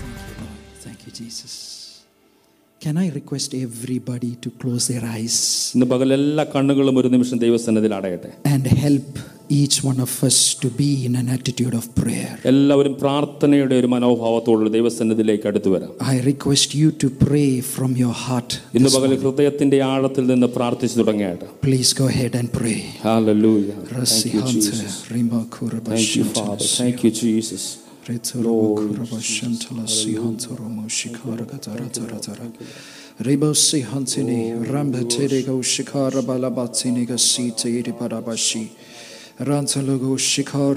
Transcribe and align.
Thank 0.00 0.18
you, 0.28 0.34
Lord. 0.40 0.60
Thank 0.84 1.06
you, 1.06 1.12
Jesus. 1.12 2.04
Can 2.80 2.96
I 2.96 3.10
request 3.10 3.54
everybody 3.54 4.36
to 4.36 4.50
close 4.60 4.88
their 4.92 5.04
eyes 5.14 5.36
ഇന്ന് 5.74 5.86
പകൽ 5.92 6.08
എല്ലാ 6.18 6.44
കണ്ണുകളും 6.54 6.96
ഒരു 7.00 7.08
നിമിഷം 7.14 7.38
ദൈവസന്നിധിയിൽ 7.44 7.94
അടയട്ടെ 7.98 8.30
and 8.52 8.64
help 8.84 9.10
each 9.58 9.76
one 9.90 9.98
of 10.04 10.12
us 10.28 10.36
to 10.62 10.68
be 10.80 10.88
in 11.06 11.14
an 11.20 11.28
attitude 11.36 11.74
of 11.80 11.84
prayer? 12.00 12.32
എല്ലാവരും 12.50 12.94
പ്രാർത്ഥനയുടെ 13.02 13.74
ഒരു 13.80 13.88
മനോഭാവത്തോടുള്ള 13.94 14.70
ദൈവസന്നിധിയിലേക്ക് 14.76 15.46
അടുത്തു 15.50 15.70
വരാം 15.74 15.90
I 16.12 16.16
request 16.30 16.70
you 16.80 16.88
to 17.02 17.08
pray 17.26 17.50
from 17.74 17.92
your 18.02 18.14
heart. 18.24 18.50
ഇന്ന് 18.78 18.90
പകൽ 18.96 19.14
ഹൃദയത്തിന്റെ 19.24 19.80
ആഴത്തിൽ 19.92 20.26
നിന്ന് 20.32 20.48
പ്രാർത്ഥിച്ചു 20.58 20.98
തുടങ്ങിയായിട്ട് 21.02 21.48
Please 21.66 21.92
go 22.00 22.06
ahead 22.14 22.34
and 22.40 22.50
pray. 22.60 22.78
Hallelujah. 23.08 23.76
Thank 23.80 23.94
Rasi 23.98 24.28
you, 24.34 24.42
Hanta, 24.46 24.72
Jesus. 24.72 24.94
Rima 25.14 25.42
Kuraba 25.56 25.90
Thank 25.94 26.10
you, 26.18 26.24
Shantala 26.24 26.46
Father. 26.50 26.68
Siha. 26.70 26.78
Thank 26.82 26.98
you, 27.06 27.12
Jesus. 27.24 27.64
Retsuruba 28.10 28.68
Kuraba 28.82 29.18
Shantala 29.34 29.86
Sihantarumo 29.98 30.84
Shikara 30.98 31.46
Gatara 31.52 31.88
Tara 31.98 32.20
Tara. 32.28 32.46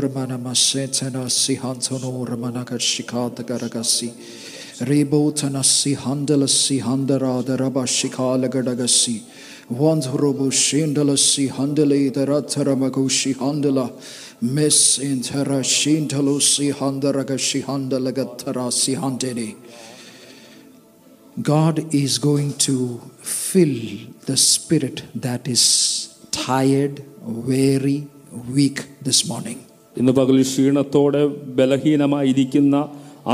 Manamasetana 0.08 1.26
Sihantono 1.28 2.26
Shikata 2.80 3.44
Garagasi. 3.44 4.10
Ribo 4.84 5.30
Tanasi 5.32 5.96
Handala 5.96 6.48
Sihandara 6.48 7.46
the 7.46 7.56
Rabba 7.56 7.86
Shindala 10.50 11.16
the 12.12 12.26
Rataramagushi 12.26 13.36
Handala. 13.36 13.92
Miss 14.42 14.98
Intera 14.98 15.62
Shintalo 15.62 16.40
Sihandaraga 16.40 17.38
Shihandala 17.38 18.10
Gatara 18.12 18.72
Sihandini. 18.72 19.54
God 21.40 21.94
is 21.94 22.18
going 22.18 22.54
to 22.54 22.98
fill 23.18 24.08
the 24.26 24.36
spirit 24.36 25.04
that 25.14 25.46
is 25.46 26.18
tired, 26.32 27.04
weary, 27.22 28.08
weak 28.57 28.77
this 29.07 29.29
morning. 29.31 29.57
ഇന്ന് 29.97 30.11
പകൽ 30.11 30.41
ക്ഷീണത്തോടെ 30.41 31.25
ബലഹീനമായിരിക്കുന്ന 31.57 32.75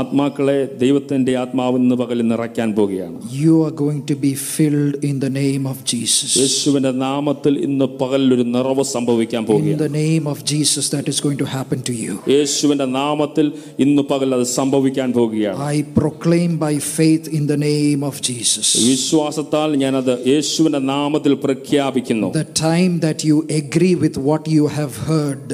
ആത്മാക്കളെ 0.00 0.56
ദൈവത്തിന്റെ 0.80 1.32
ആത്മാവ് 1.40 1.78
ഇന്ന് 1.80 1.96
പകൽ 2.00 2.18
നിറയ്ക്കാൻ 2.30 2.68
പോവുകയാണ് 2.76 3.16
You 3.38 3.54
are 3.64 3.72
going 3.80 4.02
to 4.10 4.16
be 4.24 4.30
filled 4.50 4.94
in 5.08 5.16
the 5.24 5.30
name 5.38 5.64
of 5.72 5.78
Jesus. 5.92 6.30
യേശുവിന്റെ 6.42 6.92
നാമത്തിൽ 7.00 7.54
ഇന്ന് 7.66 7.86
പകൽ 8.02 8.22
ഒരു 8.36 8.44
നിറവ് 8.54 8.84
സംഭവിക്കാൻ 8.92 9.42
In 9.42 9.48
പോവുകയാണ് 9.50 9.80
the 9.82 9.92
name 10.02 10.26
of 10.32 10.38
Jesus, 10.52 10.84
that 10.94 11.08
is 11.12 11.18
going 11.26 11.38
to 11.42 11.48
happen 11.56 11.80
to 11.90 11.94
you. 12.04 12.14
യേശുവിന്റെ 12.34 12.86
നാമത്തിൽ 12.98 13.48
ഇന്ന് 13.86 14.04
പകൽ 14.12 14.30
അത് 14.38 14.46
സംഭവിക്കാൻ 14.54 15.08
പോവുകയാണ് 15.18 15.58
I 15.72 15.82
proclaim 16.00 16.54
by 16.58 16.74
faith 16.98 17.26
in 17.38 17.46
the 17.52 17.60
name 17.66 18.04
of 18.10 18.16
Jesus. 18.30 18.68
വിശ്വാസത്താൽ 18.90 19.70
ഞാനത് 19.84 20.14
യേശുവിന്റെ 20.32 20.82
നാമത്തിൽ 20.94 21.34
പ്രഖ്യാപിക്കുന്നു 21.46 22.30
The 22.42 22.48
time 22.68 22.94
that 23.00 23.20
you 23.30 23.38
agree 23.60 23.96
with 24.04 24.16
what 24.30 24.44
you 24.48 24.66
have 24.78 24.96
heard, 25.10 25.48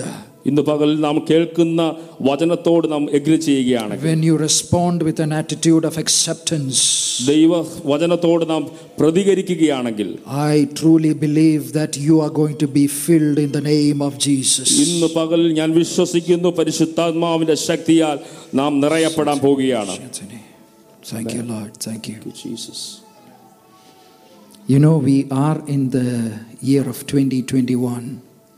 ഇന്ന് 0.49 0.63
പകൽ 0.63 0.91
നാം 1.05 1.17
കേൾക്കുന്ന 1.29 1.83
വചനത്തോട് 2.29 2.87
നാം 2.93 3.05
എഗ്രി 3.19 3.37
ചെയ്യുകയാണ് 3.47 3.95
when 4.03 4.21
you 4.29 4.35
respond 4.39 4.97
with 5.09 5.19
an 5.27 5.33
attitude 5.41 5.85
of 5.91 5.95
acceptance, 6.05 6.79
ദൈവ 7.31 7.53
വചനത്തോട് 7.93 8.45
നാം 8.53 8.63
പ്രതികരിക്കുകയാണെങ്കിൽ 9.01 10.09
I 10.51 10.57
truly 10.81 11.13
believe 11.25 11.65
that 11.79 11.93
you 12.07 12.17
are 12.25 12.33
going 12.41 12.57
to 12.65 12.69
be 12.79 12.87
filled 13.05 13.41
in 13.47 13.51
the 13.59 13.65
name 13.75 14.01
of 14.09 14.13
Jesus. 14.29 14.69
ഇന്ന് 14.85 15.09
പകൽ 15.19 15.43
ഞാൻ 15.61 15.73
വിശ്വസിക്കുന്നു 15.81 16.53
പരിശുദ്ധാത്മാവിന്റെ 16.61 17.57
ശക്തിയാൽ 17.69 18.19
നാം 18.61 18.73
നിറയപ്പെടാൻ 18.85 19.41
പോവുകയാണ് 19.47 19.97
Anthony. 20.03 20.41
Thank 21.13 21.29
you, 21.37 21.45
Lord. 21.55 21.73
Thank 21.89 22.05
you. 22.13 22.19
Jesus 22.43 22.87
You 24.69 24.79
know, 24.79 24.97
we 25.01 25.19
are 25.45 25.59
in 25.69 25.91
the 25.91 26.09
year 26.61 26.89
of 26.93 26.99
2021. 27.03 28.07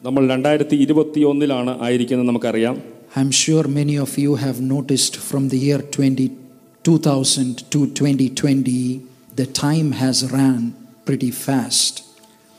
നമ്മൾ 0.02 0.22
രണ്ടായിരത്തി 0.28 0.76
ഇരുപത്തി 0.76 1.20
ഒന്നിലാണ് 1.22 1.74
ആയിരിക്കുന്നത് 1.80 2.28
നമുക്കറിയാം 2.32 2.76
I'm 3.16 3.30
sure 3.32 3.64
many 3.70 3.96
of 3.96 4.10
you 4.18 4.32
have 4.36 4.58
noticed 4.72 5.14
from 5.28 5.48
the 5.48 5.58
year 5.58 5.78
20, 5.78 6.24
2000 6.84 7.70
to 7.72 7.78
2020, 7.86 8.74
the 9.36 9.46
time 9.46 9.92
has 9.92 10.30
ran 10.32 10.60
pretty 11.06 11.30
fast. 11.46 11.94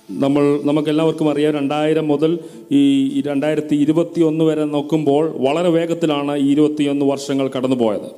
നമ്മൾ 0.09 0.43
നമുക്കെല്ലാവർക്കും 0.63 1.27
അറിയാം 1.29 1.51
രണ്ടായിരം 1.57 2.07
മുതൽ 2.07 2.31
ഈ 2.71 2.81
രണ്ടായിരത്തി 3.27 3.75
ഇരുപത്തി 3.75 4.21
ഒന്ന് 4.29 4.43
വരെ 4.43 4.65
നോക്കുമ്പോൾ 4.75 5.23
വളരെ 5.45 5.69
വേഗത്തിലാണ് 5.69 6.35
ഈ 6.37 6.49
ഇരുപത്തിയൊന്ന് 6.55 7.07
വർഷങ്ങൾ 7.11 7.47
കടന്നുപോയത് 7.55 8.09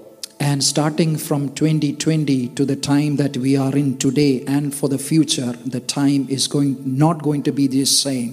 And 0.52 0.64
starting 0.64 1.12
from 1.18 1.42
2020 1.50 2.38
to 2.58 2.64
the 2.66 2.78
time 2.88 3.12
that 3.18 3.36
we 3.38 3.52
are 3.66 3.76
in 3.78 3.90
today 3.98 4.32
and 4.56 4.74
for 4.78 4.88
the 4.90 5.02
future, 5.10 5.52
the 5.76 5.82
time 5.92 6.24
is 6.38 6.46
going 6.48 6.72
not 7.04 7.18
going 7.28 7.44
to 7.44 7.54
be 7.60 7.68
the 7.76 7.86
same. 7.96 8.32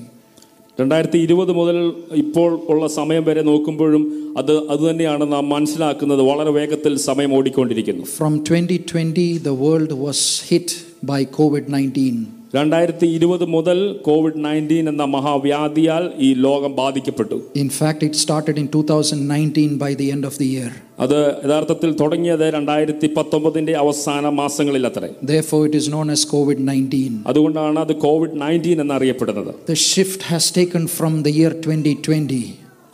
രണ്ടായിരത്തി 0.78 1.19
ഇരുപത് 1.19 1.53
മുതൽ 1.53 1.77
ഇപ്പോൾ 2.16 2.50
ഉള്ള 2.69 2.87
സമയം 2.97 3.25
വരെ 3.25 3.43
നോക്കുമ്പോഴും 3.43 4.03
അത് 4.39 4.53
അതുതന്നെയാണ് 4.71 5.33
നാം 5.33 5.49
മനസ്സിലാക്കുന്നത് 5.49 6.22
വളരെ 6.22 6.50
വേഗത്തിൽ 6.50 6.97
സമയം 7.03 7.34
ഓടിക്കൊണ്ടിരിക്കുന്നു 7.34 8.05
From 8.19 8.34
2020, 8.41 9.27
the 9.41 9.55
world 9.65 9.93
was 9.99 10.21
hit 10.49 10.69
by 11.05 11.21
COVID 11.39 11.65
19. 11.71 12.31
രണ്ടായിരത്തി 12.55 13.06
ഇരുപത് 13.06 13.44
മുതൽ 13.55 13.78
കോവിഡ് 14.03 14.41
നയൻറ്റീൻ 14.44 14.89
എന്ന 14.89 15.05
മഹാവ്യാധിയാൽ 15.15 16.05
ഈ 16.19 16.28
ലോകം 16.44 16.72
ബാധിക്കപ്പെട്ടു 16.78 17.37
In 17.56 17.71
fact, 17.71 18.00
it 18.03 18.15
started 18.16 18.56
in 18.59 18.69
2019 18.72 19.75
by 19.78 19.91
the 19.94 20.06
end 20.15 20.25
of 20.25 20.37
the 20.39 20.49
year. 20.49 20.71
അത് 21.00 21.16
യഥാർത്ഥത്തിൽ 21.44 21.91
തുടങ്ങിയത് 21.94 22.44
രണ്ടായിരത്തി 22.55 23.09
പത്തൊമ്പതിന്റെ 23.16 23.75
അവസാന 23.83 24.28
മാസങ്ങളിൽ 24.41 24.87
അത്രേ 24.87 25.11
Therefore, 25.33 25.62
it 25.66 25.75
is 25.75 25.89
known 25.89 26.11
as 26.11 26.22
COVID 26.34 26.61
19. 26.66 27.03
അതുകൊണ്ടാണ് 27.33 27.78
അത് 27.78 27.94
കോവിഡ് 28.06 28.39
നയൻറ്റീൻ 28.44 28.81
എന്നറിയപ്പെടുന്നത് 28.81 29.53
The 29.66 29.78
shift 29.91 30.22
has 30.33 30.47
taken 30.53 30.84
from 30.99 31.15
the 31.22 31.34
year 31.41 31.53
2020 31.59 32.41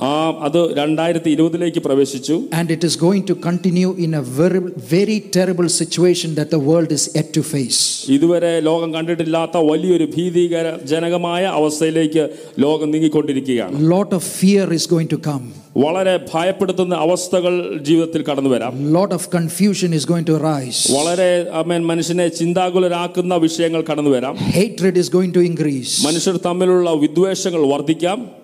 ആ 0.02 0.12
അത് 0.42 0.78
രണ്ടായിരത്തി 0.78 1.30
ഇരുപതിലേക്ക് 1.30 1.80
പ്രവേശിച്ചു. 1.80 2.44
And 2.54 2.72
it 2.72 2.86
is 2.86 3.00
going 3.00 3.24
to 3.30 3.34
continue 3.46 3.96
in 4.06 4.16
a 4.16 4.22
very 4.38 4.60
very 4.92 5.18
terrible 5.36 5.68
situation 5.68 6.34
that 6.34 6.52
the 6.52 6.60
world 6.70 6.94
is 6.94 7.10
yet 7.18 7.38
to 7.38 7.42
face 7.42 8.12
ഇതുവരെ 8.12 8.59
ലോകം 8.59 8.94
കണ്ടിട്ടില്ലാത്ത 8.94 9.58
വലിയൊരു 9.58 10.08
ഭീതികര 10.18 10.78
ജനകമായ 10.84 11.44
അവസ്ഥയിലേക്ക് 11.44 12.30
ലോകം 12.59 12.92
നീങ്ങിക്കൊണ്ടിരിക്കുകയാണ്. 12.92 13.92
Lot 13.92 14.16
of 14.16 14.30
fear 14.40 14.74
is 14.74 14.90
going 14.90 15.12
to 15.12 15.20
come 15.28 15.52
വളരെ 15.78 16.20
ഭയപ്പെടുത്തുന്ന 16.34 16.96
അവസ്ഥകൾ 16.96 17.78
ജീവിതത്തിൽ 17.78 18.24
കടന്നു 18.24 18.50
വരാം. 18.50 18.94
Lot 18.94 19.16
of 19.16 19.30
confusion 19.36 19.96
is 19.96 20.08
going 20.08 20.28
to 20.28 20.32
rise 20.32 20.92
വളരെ 20.92 21.32
അമേൻ 21.54 21.86
മനുഷ്യനെ 21.86 22.28
ചിന്താകുലരാക്കുന്ന 22.28 23.36
വിഷയങ്ങൾ 23.36 23.84
കടന്നു 23.92 24.09
വരാം. 24.09 24.36
Hatred 24.36 25.00
is 25.00 25.12
going 25.12 25.34
to 25.34 25.40
increase 25.40 26.06
മനുഷ്യർ 26.06 26.38
തമ്മിലുള്ള 26.38 26.90
വിദ്വേഷങ്ങൾ 26.94 27.64
വർദ്ധിക്കാം. 27.74 28.39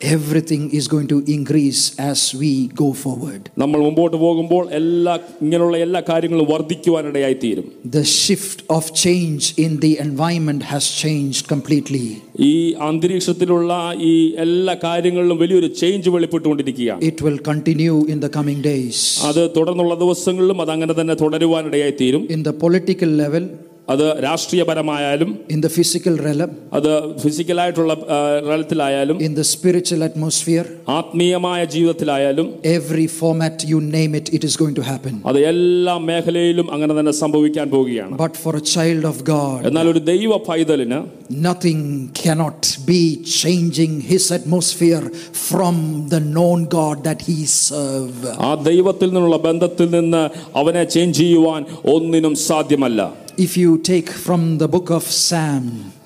Everything 0.00 0.62
is 0.72 0.88
going 0.88 1.08
to 1.08 1.22
increase 1.28 1.80
as 2.00 2.20
we 2.34 2.50
go 2.80 2.86
forward. 3.00 3.40
നമ്മൾ 3.62 3.78
മുമ്പോട്ട് 3.86 4.16
പോകുമ്പോൾ 4.22 4.62
എല്ലാ 4.78 5.14
ഇങ്ങനെയുള്ള 5.44 5.76
എല്ലാ 5.86 6.00
കാര്യങ്ങളും 6.08 6.46
വർദ്ധിക്കുവാനിടയായി 6.52 7.36
തീരും 7.42 7.66
The 7.96 8.04
shift 8.14 8.60
of 8.76 8.84
change 9.02 9.42
in 9.64 9.72
the 9.84 9.92
environment 10.06 10.62
has 10.72 10.86
changed 11.02 11.42
completely. 11.52 12.04
ഈ 12.48 12.54
അന്തരീക്ഷത്തിലുള്ള 12.88 13.72
ഈ 14.10 14.14
എല്ലാ 14.44 14.74
കാര്യങ്ങളിലും 14.86 15.38
വലിയൊരു 15.44 15.70
ചേഞ്ച് 15.82 16.10
വെളിപ്പെട്ടുകൊണ്ടിരിക്കുകയാണ് 16.16 17.02
It 17.10 17.20
will 17.26 17.38
continue 17.50 17.98
in 18.14 18.20
the 18.26 18.32
coming 18.38 18.62
days. 18.70 19.00
അത് 19.30 19.42
തുടർന്നുള്ള 19.58 19.96
ദിവസങ്ങളിലും 20.04 20.60
അത് 20.64 20.72
അങ്ങനെ 20.76 20.96
തന്നെ 21.00 21.16
തുടരുവാനിടയായി 21.24 21.96
തീരും 22.00 22.24
In 22.36 22.42
the 22.48 22.56
political 22.64 23.12
level, 23.24 23.44
അത് 23.88 24.02
രാഷ്ട്രീയപരമായാലും 24.24 25.30
in 25.54 25.60
the 25.60 25.70
physical 25.76 26.14
realm, 26.26 26.50
അത് 26.72 26.88
ഫിസിക്കലായിട്ടുള്ള 27.22 27.92
ആ, 28.06 28.18
തലത്തിലായാലും 28.48 29.16
in 29.26 29.32
the 29.34 29.46
spiritual 29.52 30.02
atmosphere, 30.08 30.66
ആത്മീയമായ 30.98 31.60
ജീവിതത്തിലായാലും 31.74 32.46
every 32.74 33.06
format 33.20 33.56
you 33.70 33.78
name 33.96 34.12
it, 34.14 34.26
it 34.38 34.44
is 34.48 34.54
going 34.62 34.76
to 34.80 34.84
happen. 34.90 35.14
അത് 35.30 35.38
എല്ലാ 35.52 35.94
മേഖലയിലും 36.10 36.66
അങ്ങനെ 36.74 36.94
തന്നെ 36.98 37.14
സംഭവിക്കാൻ 37.22 37.66
പോവുകയാണ് 37.74 38.14
But 38.24 38.36
for 38.44 38.52
a 38.56 38.64
child 38.74 39.04
of 39.12 39.18
God, 39.34 39.60
എന്നാൽ 39.70 39.88
ഒരു 39.92 40.02
ദൈവ 40.12 40.38
പൈതലിന് 40.50 41.00
nothing 41.48 41.80
cannot 42.22 42.60
be 42.86 43.02
changing 43.40 43.92
his 44.12 44.26
atmosphere 44.38 45.04
from 45.48 45.76
the 46.14 46.20
known 46.36 46.60
God 46.78 46.96
that 47.08 47.22
he 47.28 47.38
serve. 47.60 48.20
ആ 48.48 48.52
ദൈവത്തിൽ 48.70 49.08
നിന്നുള്ള 49.14 49.40
ബന്ധത്തിൽ 49.48 49.90
നിന്ന് 49.98 50.22
അവനെ 50.62 50.84
ചേഞ്ച് 50.94 51.18
ചെയ്യുവാൻ 51.22 51.60
ഒന്നിനും 51.94 52.36
സാധ്യമല്ല 52.48 53.00
if 53.37 53.57
you 53.57 53.77
take 53.77 54.09
from 54.09 54.57
the 54.57 54.67
book 54.67 54.89
of 54.97 55.03
Psalm 55.25 55.65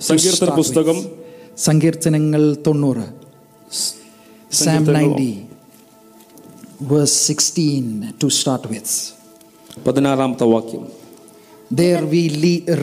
സങ്കീർത്തന 0.09 0.49
പുസ്തകം 0.59 0.97
സങ്കീർത്തനങ്ങൾ 1.67 2.43
90 2.63 3.05
Psalm 4.59 4.83
90 4.85 5.47
verse 6.93 7.13
16 7.13 8.13
to 8.21 8.27
start 8.29 8.63
with. 8.73 8.89
There 11.71 12.03
we 12.05 12.23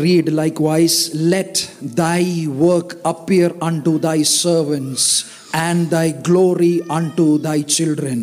read 0.04 0.26
likewise, 0.32 0.96
Let 1.14 1.54
thy 2.02 2.46
work 2.46 3.00
appear 3.04 3.48
unto 3.60 3.98
thy 3.98 4.22
servants, 4.22 5.24
and 5.52 5.90
thy 5.90 6.08
glory 6.28 6.74
unto 6.98 7.26
thy 7.38 7.58
children. 7.76 8.18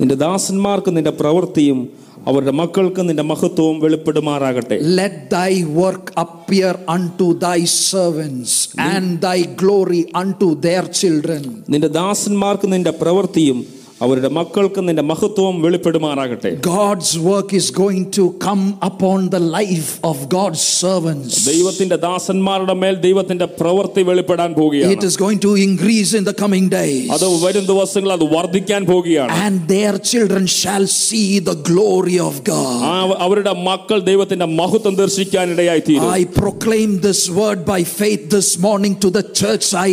നിന്റെ 0.00 0.16
ദാസന്മാർക്ക് 0.24 0.90
നിന്റെ 0.96 1.12
പ്രവൃത്തിയും 1.20 1.78
അവരുടെ 2.25 2.51
മക്കൾക്ക് 2.51 3.01
നിന്റെ 3.07 3.23
മഹത്വവും 3.23 3.77
വെളിപ്പെടുമാറാകട്ടെ 3.79 4.77
Let 4.99 5.15
thy 5.29 5.51
work 5.81 6.05
appear 6.15 6.71
unto 6.95 7.27
thy 7.39 7.59
servants, 7.91 8.51
and 8.91 9.05
thy 9.21 9.39
glory 9.61 10.01
unto 10.23 10.47
their 10.67 10.83
children. 11.01 11.41
നിന്റെ 11.69 11.89
ദാസന്മാർക്ക് 11.99 12.67
നിന്റെ 12.73 12.93
പ്രവൃത്തിയും 13.01 13.59
അവരുടെ 14.03 14.29
മക്കൾക്ക് 14.35 14.81
നിന്റെ 14.85 15.03
മഹത്വവും 15.09 15.55
വെളിപ്പെടുമാറാകട്ടെ 15.63 16.51
God's 16.67 17.09
work 17.31 17.49
is 17.53 17.67
going 17.81 18.05
to 18.17 18.23
come 18.45 18.63
upon 18.89 19.19
the 19.35 19.41
life 19.57 19.89
of 20.09 20.15
God's 20.35 20.61
servants. 20.79 21.33
ദൈവത്തിന്റെ 21.49 21.97
ദാസന്മാരുടെ 22.05 22.75
മേൽ 22.83 22.95
ദൈവത്തിന്റെ 23.05 23.47
പ്രവൃത്തി 23.59 24.03
വെളിപ്പെടാൻ 24.09 24.49
It 24.51 24.57
പോവുകയാണ് 24.59 25.05
is 25.09 25.17
going 25.23 25.39
to 25.45 25.51
increase 25.67 26.13
in 26.19 26.25
the 26.29 26.35
coming 26.43 26.65
days. 26.77 27.05
അത് 27.17 27.27
വരും 27.43 27.65
ദിവസങ്ങൾ 27.71 28.11
അത് 28.17 28.25
വർദ്ധിക്കാൻ 28.35 28.81
പോവുകയാണ് 28.91 29.35
And 29.45 29.59
their 29.75 29.93
children 30.11 30.45
shall 30.59 30.87
see 31.01 31.29
the 31.49 31.57
glory 31.69 32.17
of 32.29 32.33
God. 32.53 32.75
ആ 32.89 32.95
അവരുടെ 33.27 33.53
മക്കൾ 33.69 33.99
ദൈവത്തിന്റെ 34.09 34.49
മഹത്വം 34.61 34.95
ദർശിക്കാൻ 35.03 35.45
ഇടയായി 35.55 35.83
തീരും 35.89 36.09
I 36.17 36.25
proclaim 36.41 36.89
this 37.09 37.21
word 37.41 37.61
by 37.73 37.81
faith 37.99 38.25
this 38.37 38.51
morning 38.67 38.95
to 39.05 39.11
the 39.11 39.25
church 39.41 39.67
I 39.85 39.91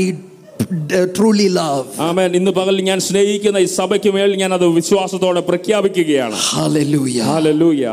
uh, 0.93 1.07
truly 1.17 1.49
love. 1.55 1.87
ആമേൻ 2.09 2.31
ഇന്ന് 2.39 2.53
പകൽ 2.59 2.77
ഞാൻ 2.89 3.01
സ്നേഹിക്കുന്ന 3.09 3.59
ഈ 3.59 3.71
സഭയ്ക്ക് 3.79 4.13
മേൽ 4.17 4.33
ഞാൻ 4.43 4.53
അത് 4.57 4.67
വിശ്വാസത്തോടെ 4.79 5.43
പ്രഖ്യാപിക്കുകയാണ് 5.51 6.39
Hallelujah. 6.53 7.27
Hallelujah 7.33 7.85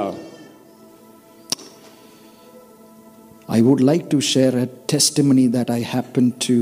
I 3.50 3.62
would 3.62 3.82
like 3.82 4.10
to 4.10 4.20
share 4.24 4.56
a 4.58 4.68
testimony 4.88 5.46
that 5.48 5.70
I 5.70 5.82
happened 5.88 6.32
to 6.42 6.56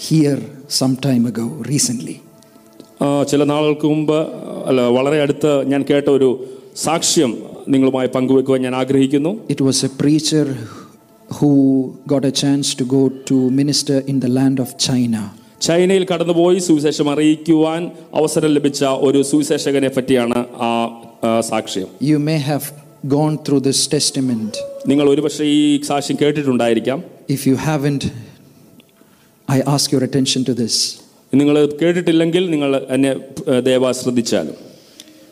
hear 0.00 0.34
some 0.70 0.96
time 0.98 1.24
ago, 1.26 1.46
recently. 1.70 2.16
ആ, 3.00 3.06
ചില 3.22 3.42
നാളുകൾക്ക് 3.44 3.86
മുമ്പ് 3.92 4.18
അല്ല 4.68 4.80
വളരെ 4.96 5.18
അടുത്ത് 5.20 5.50
ഞാൻ 5.64 5.82
കേട്ട 5.90 6.08
ഒരു 6.16 6.28
സാക്ഷ്യം 6.82 7.30
നിങ്ങളുമായി 7.68 8.08
പങ്കുവെക്കുവാൻ 8.16 8.60
ഞാൻ 8.66 8.74
ആഗ്രഹിക്കുന്നു 8.76 9.32
It 9.54 9.60
was 9.68 9.78
a 9.88 9.92
preacher 10.02 10.44
who 11.34 11.50
got 12.06 12.24
a 12.24 12.34
chance 12.34 12.68
to 12.74 12.84
go 12.88 13.00
to 13.28 13.36
minister 13.52 13.98
in 14.06 14.18
the 14.20 14.30
land 14.30 14.58
of 14.58 14.70
China. 14.80 15.20
ചൈനയിൽ 15.60 16.04
കടന്നുപോയി 16.04 16.58
സുവിശേഷം 16.66 17.06
അറിയിക്കുവാൻ 17.10 17.80
അവസരം 18.14 18.50
ലഭിച്ച 18.56 18.80
ഒരു 19.06 19.22
സുവിശേഷകനെ 19.22 19.90
പറ്റിയാണ് 19.96 20.38
ആ 20.60 20.70
ആ, 21.22 21.40
സാക്ഷ്യം 21.48 21.88
You 22.10 22.18
may 22.28 22.38
have 22.44 22.66
gone 23.10 23.36
through 23.38 23.62
this 23.68 23.80
testament. 23.88 24.52
നിങ്ങൾ 24.86 25.06
ഒരുപക്ഷെ 25.08 25.44
ഈ 25.56 25.60
സാക്ഷ്യം 25.90 26.16
കേട്ടിട്ടുണ്ടായിരിക്കാം 26.22 26.98
If 27.28 27.42
you 27.46 27.56
haven't, 27.68 28.04
I 29.48 29.60
ask 29.74 29.86
your 29.92 30.04
attention 30.04 30.42
to 30.44 30.54
this. 30.54 30.74
നിങ്ങൾ 31.32 31.56
കേട്ടിട്ടില്ലെങ്കിൽ 31.82 32.44
നിങ്ങൾ 32.50 32.70
എന്നെ 32.88 33.10
ഏ, 33.48 33.60
ദയവായി 33.60 33.96
ശ്രദ്ധിച്ചാലും 34.00 34.56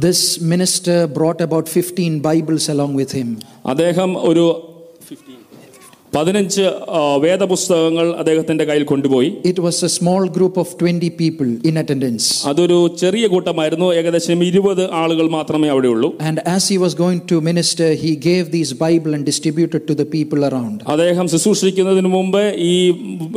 This 0.00 0.40
minister 0.40 1.06
brought 1.08 1.40
about 1.40 1.68
15 1.68 2.20
Bibles 2.20 2.68
along 2.68 2.92
with 2.94 3.12
him. 3.12 3.28
അദ്ദേഹം 3.66 4.10
ഒരു 4.30 4.44
പതിനഞ്ച് 6.14 6.62
ആ, 6.92 7.00
വേദപുസ്തകങ്ങൾ 7.24 8.06
അദ്ദേഹത്തിന്റെ 8.20 8.64
കയ്യിൽ 8.68 8.84
കൊണ്ടുപോയി 8.84 9.28
It 9.50 9.58
was 9.58 9.76
a 9.82 9.90
small 9.90 10.22
group 10.28 10.54
of 10.56 10.68
20 10.78 11.10
people 11.20 11.50
in 11.68 11.74
attendance. 11.82 12.24
അതൊരു 12.50 12.78
ചെറിയ 13.02 13.24
കൂട്ടമായിരുന്നു 13.26 13.88
ഏകദേശം 13.98 14.42
ഇരുപത് 14.44 14.82
ആളുകൾ 15.02 15.26
മാത്രമേ 15.36 15.68
അവിടെ 15.74 15.88
ഉള്ളൂ 15.88 16.08
And 16.28 16.38
as 16.54 16.64
he 16.72 16.78
was 16.84 16.94
going 16.94 17.20
to 17.32 17.36
minister, 17.50 17.88
he 18.02 18.12
gave 18.26 18.44
these 18.50 18.72
Bible 18.80 19.14
and 19.16 19.24
distributed 19.24 19.84
to 19.90 19.94
the 19.94 20.08
people 20.16 20.42
around. 20.50 20.76
അദ്ദേഹം 20.94 21.28
ശുശ്രൂഷിക്കുന്നതിന് 21.34 22.10
മുമ്പ് 22.16 22.42
ഈ 22.70 22.74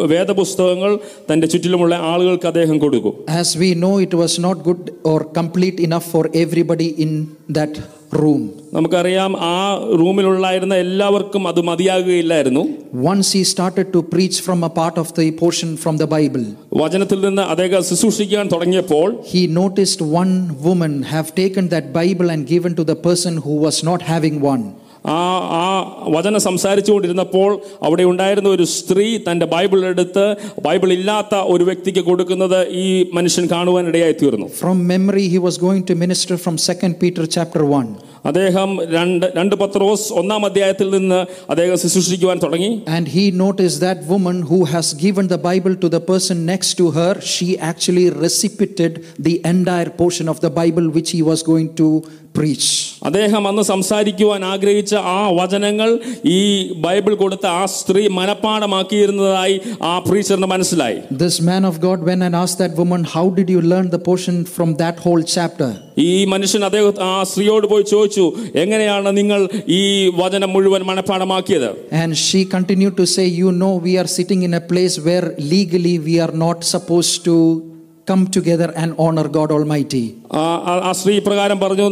വേദപുസ്തകങ്ങൾ 0.08 0.92
തന്റെ 1.30 1.48
ചുറ്റിലുമുള്ള 1.48 1.96
ആളുകൾക്ക് 2.12 2.48
അദ്ദേഹം 2.48 2.80
കൊടുക്കും 2.80 3.14
As 3.36 3.52
we 3.56 3.72
know, 3.76 3.96
it 4.00 4.16
was 4.16 4.36
not 4.40 4.58
good 4.64 4.82
or 5.04 5.20
complete 5.34 5.80
enough 5.82 6.08
for 6.08 6.24
everybody 6.36 6.90
in 6.98 7.12
that 7.50 7.74
room. 8.22 8.42
നമുക്കറിയാം 8.74 9.32
ആ 9.52 9.56
റൂമിലുള്ളായിരുന്ന 10.02 10.76
എല്ലാവർക്കും 10.86 11.44
അത് 11.52 11.62
മതിയാകുകയില്ലായിരുന്നു 11.70 12.64
Once 13.12 13.30
he 13.38 13.44
started 13.54 13.88
to 13.96 14.00
preach 14.14 14.38
from 14.48 14.60
a 14.64 14.72
part 14.80 14.96
of 15.04 15.08
the 15.20 15.28
portion 15.42 15.70
from 15.84 15.98
the 15.98 16.08
Bible, 16.16 16.46
വചനത്തിൽ 16.82 17.20
നിന്ന് 17.28 17.44
അദ്ദേഹം 17.54 17.84
ശുശ്രൂഷിക്കാൻ 17.90 18.48
തുടങ്ങിയപ്പോൾ 18.54 19.08
he 19.34 19.44
noticed 19.62 20.02
one 20.22 20.34
woman 20.68 20.94
have 21.16 21.30
taken 21.42 21.66
that 21.76 21.88
Bible 22.02 22.30
and 22.36 22.44
given 22.56 22.74
to 22.76 22.86
the 22.92 22.98
person 23.10 23.36
who 23.46 23.56
was 23.68 23.80
not 23.90 24.02
having 24.14 24.38
one. 24.54 24.64
ആ 25.09 25.19
ആ 25.59 25.65
വചനം 26.09 26.41
സംസാരിച്ചുകൊണ്ടിരുന്നപ്പോൾ 26.41 27.51
അവിടെ 27.83 28.05
ഉണ്ടായിരുന്ന 28.05 28.49
ഒരു 28.49 28.65
സ്ത്രീ 28.73 29.07
തന്റെ 29.19 29.47
ബൈബിൾ 29.47 29.81
എടുത്ത് 29.85 30.25
ബൈബിൾ 30.63 30.91
ഇല്ലാത്ത 30.93 31.35
ഒരു 31.47 31.65
വ്യക്തിക്ക് 31.65 32.05
കൊടുക്കുന്നത് 32.05 32.59
ഈ 32.77 32.87
മനുഷ്യൻ 33.13 33.47
കാണുവാൻ 33.47 33.87
ഇടയായി 33.87 34.17
തീർന്നു 34.23 34.49
From 34.61 34.79
memory 34.93 35.27
he 35.27 35.41
was 35.47 35.61
going 35.61 35.87
to 35.91 35.97
minister 35.97 36.37
from 36.37 36.57
2 36.59 36.95
Peter 36.95 37.25
chapter 37.27 37.63
1. 37.75 38.18
അദ്ദേഹം 38.26 38.70
രണ്ട് 38.90 39.26
രണ്ട് 39.36 39.56
പത്രോസ് 39.56 40.08
ഒന്നാം 40.14 40.46
അധ്യായത്തിൽ 40.46 40.90
നിന്ന് 40.90 41.20
അദ്ദേഹം 41.50 41.78
ശുശ്രൂഷിക്കുവാൻ 41.84 42.40
തുടങ്ങി 42.44 42.72
And 42.96 43.06
he 43.10 43.26
noticed 43.44 43.80
that 43.80 44.00
woman 44.06 44.38
who 44.52 44.60
has 44.66 44.88
given 45.06 45.28
the 45.28 45.42
Bible 45.50 45.76
to 45.76 45.90
the 45.90 46.02
person 46.12 46.38
next 46.46 46.72
to 46.82 46.88
her, 46.92 47.14
she 47.34 47.50
actually 47.72 48.08
reciprocated 48.24 48.94
the 49.20 49.36
entire 49.46 49.92
portion 50.02 50.28
of 50.28 50.40
the 50.40 50.52
Bible 50.52 50.88
which 50.90 51.12
he 51.12 51.22
was 51.24 51.42
going 51.44 51.70
to 51.76 51.88
preach. 52.36 52.68
അദ്ദേഹം 53.08 53.44
അന്ന് 53.48 53.64
സംസാരിക്കുവാൻ 53.64 54.42
ആഗ്രഹിച്ച 54.52 54.94
ആ 55.12 55.20
വചനങ്ങൾ 55.40 55.90
ഈ 56.36 56.40
Bible 56.86 57.14
കൊടുത്ത 57.16 57.46
ആ 57.58 57.66
സ്ത്രീ 57.76 58.04
മനഃപ്പാടമാക്കിയിരുന്നതായി 58.20 59.56
ആ 59.82 59.94
പ്രീച്ചറിന് 60.08 60.50
മനസ്സിലായി 60.54 60.98
This 61.24 61.38
man 61.42 61.66
of 61.66 61.76
God 61.80 62.00
went 62.10 62.24
and 62.24 62.36
asked 62.36 62.60
that 62.60 62.76
woman, 62.76 63.04
How 63.16 63.26
did 63.40 63.50
you 63.50 63.62
learn 63.74 63.90
the 63.90 64.02
portion 64.02 64.38
from 64.56 64.70
that 64.76 64.98
whole 65.00 65.24
chapter? 65.36 65.70
ഈ 66.07 66.25
മനുഷ്യൻ 66.25 66.65
അദ്ദേഹം 66.65 66.95
ആ 67.03 67.23
സ്ത്രീയോട് 67.23 67.67
പോയി 67.67 67.83
ചോദിച്ചു 67.83 68.25
എങ്ങനെയാണ് 68.55 69.17
നിങ്ങൾ 69.17 69.41
ഈ 69.69 69.83
വചനം 70.17 70.53
മുഴുവൻ 70.53 70.83
മനഃപ്പാഠമാക്കിയത്? 70.83 71.71
And 71.93 72.15
she 72.15 72.43
continue 72.55 72.91
to 72.99 73.03
say 73.03 73.25
you 73.41 73.51
know 73.65 73.79
we 73.79 73.95
are 73.97 74.07
sitting 74.07 74.45
in 74.45 74.55
a 74.57 74.63
place 74.71 75.01
where 75.01 75.27
legally 75.41 75.97
we 75.97 76.17
are 76.17 76.33
not 76.35 76.67
suppose 76.67 77.13
to 77.27 77.63
come 78.11 78.21
together 78.37 78.71
and 78.77 78.95
honour 78.99 79.27
God 79.27 79.53
almighty 79.65 80.05
ആ 80.35 80.93
സ്ത്രീ 80.93 81.19
പ്രകാരം 81.19 81.61
പറഞ്ഞു 81.61 81.87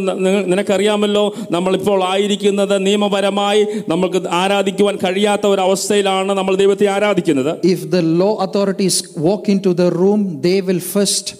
നിനക്കറിയാമല്ലോ 0.49 1.23
നമ്മളിപ്പോൾ 1.51 1.99
ആയിരിക്കുന്നത് 2.03 2.85
നിയമപരമായി 2.85 3.61
നമ്മൾക്ക് 3.89 4.21
ആരാധിക്കുവാൻ 4.41 4.95
കഴിയാത്ത 5.03 5.45
ഒരു 5.47 5.61
അവസ്ഥയിലാണ് 5.61 6.31
നമ്മൾ 6.31 6.55
ദൈവത്തെ 6.55 6.87
ആരാധിക്കുന്നത്. 6.87 7.51
If 7.73 7.87
the 7.87 7.95
law 8.21 8.29
authorities 8.45 9.03
walk 9.17 9.51
in 9.51 9.61
to 9.65 9.69
the 9.69 9.81
room 10.01 10.23
they 10.47 10.59
will 10.59 10.81
first 10.95 11.33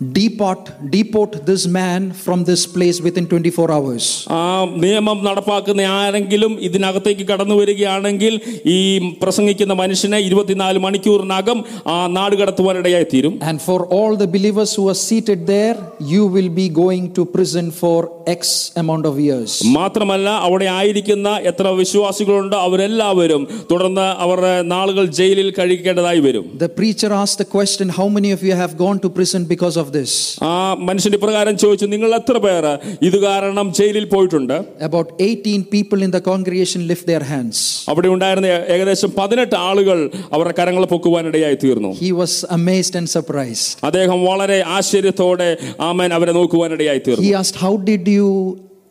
deport 0.00 0.62
deport 0.92 1.32
this 1.46 1.64
man 1.68 2.12
from 2.12 2.38
this 2.44 2.62
place 2.66 2.98
within 3.00 3.24
24 3.26 3.66
hours. 3.74 4.04
ആ 4.36 4.40
നിയമം 4.84 5.18
നടപ്പാക്കുന്ന 5.26 5.82
ആരെങ്കിലും 5.98 6.52
ഇതിനകത്തേക്ക് 6.68 7.24
കടന്നു 7.30 7.56
വരികയാണെങ്കിൽ 7.60 8.34
ഈ 8.74 8.78
പ്രസംഗിക്കുന്ന 9.22 9.74
മനുഷ്യനെ 9.82 10.18
ഇരുപത്തിനാല് 10.28 10.78
മണിക്കൂറിനകം 10.86 11.58
ആ 11.94 11.98
നാട് 12.16 12.34
കടത്തുവാനിടയായി 12.40 13.06
തീരും 13.12 13.34
And 13.50 13.60
for 13.68 13.78
all 13.98 14.12
the 14.22 14.28
believers 14.36 14.72
who 14.78 14.86
are 14.92 14.98
seated 15.08 15.42
there, 15.54 15.76
you 16.14 16.24
will 16.34 16.50
be 16.60 16.66
going 16.82 17.06
to 17.18 17.24
prison 17.36 17.68
for 17.82 17.98
X 18.34 18.42
amount 18.82 19.06
of 19.10 19.14
years. 19.28 19.52
മാത്രമല്ല 19.78 20.28
അവിടെ 20.48 20.68
ആയിരിക്കുന്ന 20.78 21.28
എത്ര 21.52 21.66
വിശ്വാസികളുണ്ടോ 21.82 22.58
അവരെല്ലാവരും 22.66 23.44
തുടർന്ന് 23.70 24.08
അവരുടെ 24.26 24.54
നാളുകൾ 24.74 25.06
ജയിലിൽ 25.20 25.50
കഴിക്കേണ്ടതായി 25.60 26.22
വരും 26.28 26.44
The 26.64 26.72
preacher 26.80 27.12
asked 27.22 27.38
the 27.38 27.50
question, 27.56 27.86
How 28.00 28.08
many 28.18 28.32
of 28.32 28.42
you 28.48 28.56
have 28.56 28.74
gone 28.84 29.00
to 29.06 29.10
prison 29.18 29.42
because 29.54 29.76
of 29.76 29.85
this? 29.92 30.12
ആ 30.42 30.52
മനുഷ്യന്റെ 30.88 31.18
പ്രകാരം 31.18 31.54
ചോദിച്ചു 31.56 31.86
നിങ്ങൾ 31.86 32.10
എത്ര 32.14 32.36
പേര് 32.38 32.72
ഇത് 33.02 33.16
കാരണം 33.20 33.66
ജയിലിൽ 33.72 34.04
പോയിട്ടുണ്ട് 34.06 34.54
About 34.82 35.08
18 35.20 35.54
people 35.74 36.00
in 36.02 36.10
the 36.10 36.22
congregation 36.22 36.80
lift 36.86 37.06
their 37.06 37.24
hands. 37.24 37.58
അവിടെ 37.88 38.08
ഉണ്ടായിരുന്ന 38.08 38.46
ഏകദേശം 38.74 39.12
പതിനെട്ട് 39.12 39.56
ആളുകൾ 39.68 39.98
അവരുടെ 40.34 40.54
കരങ്ങൾ 40.60 40.84
പൊക്കുവാനിടയായി 40.86 41.58
തീർന്നു 41.64 41.92
He 42.00 42.12
was 42.14 42.34
amazed 42.58 42.96
and 42.96 43.08
surprised. 43.16 43.68
അദ്ദേഹം 43.84 44.20
വളരെ 44.24 44.58
ആശ്ചര്യത്തോടെ 44.78 45.50
ആമൻ 45.90 46.12
അവരെ 46.14 46.32
നോക്കുവാനിടയായി 46.32 47.02
തീർന്നു 47.08 47.26
He 47.28 47.34
asked, 47.42 47.56
How 47.56 47.74
did 47.90 48.06
you 48.08 48.28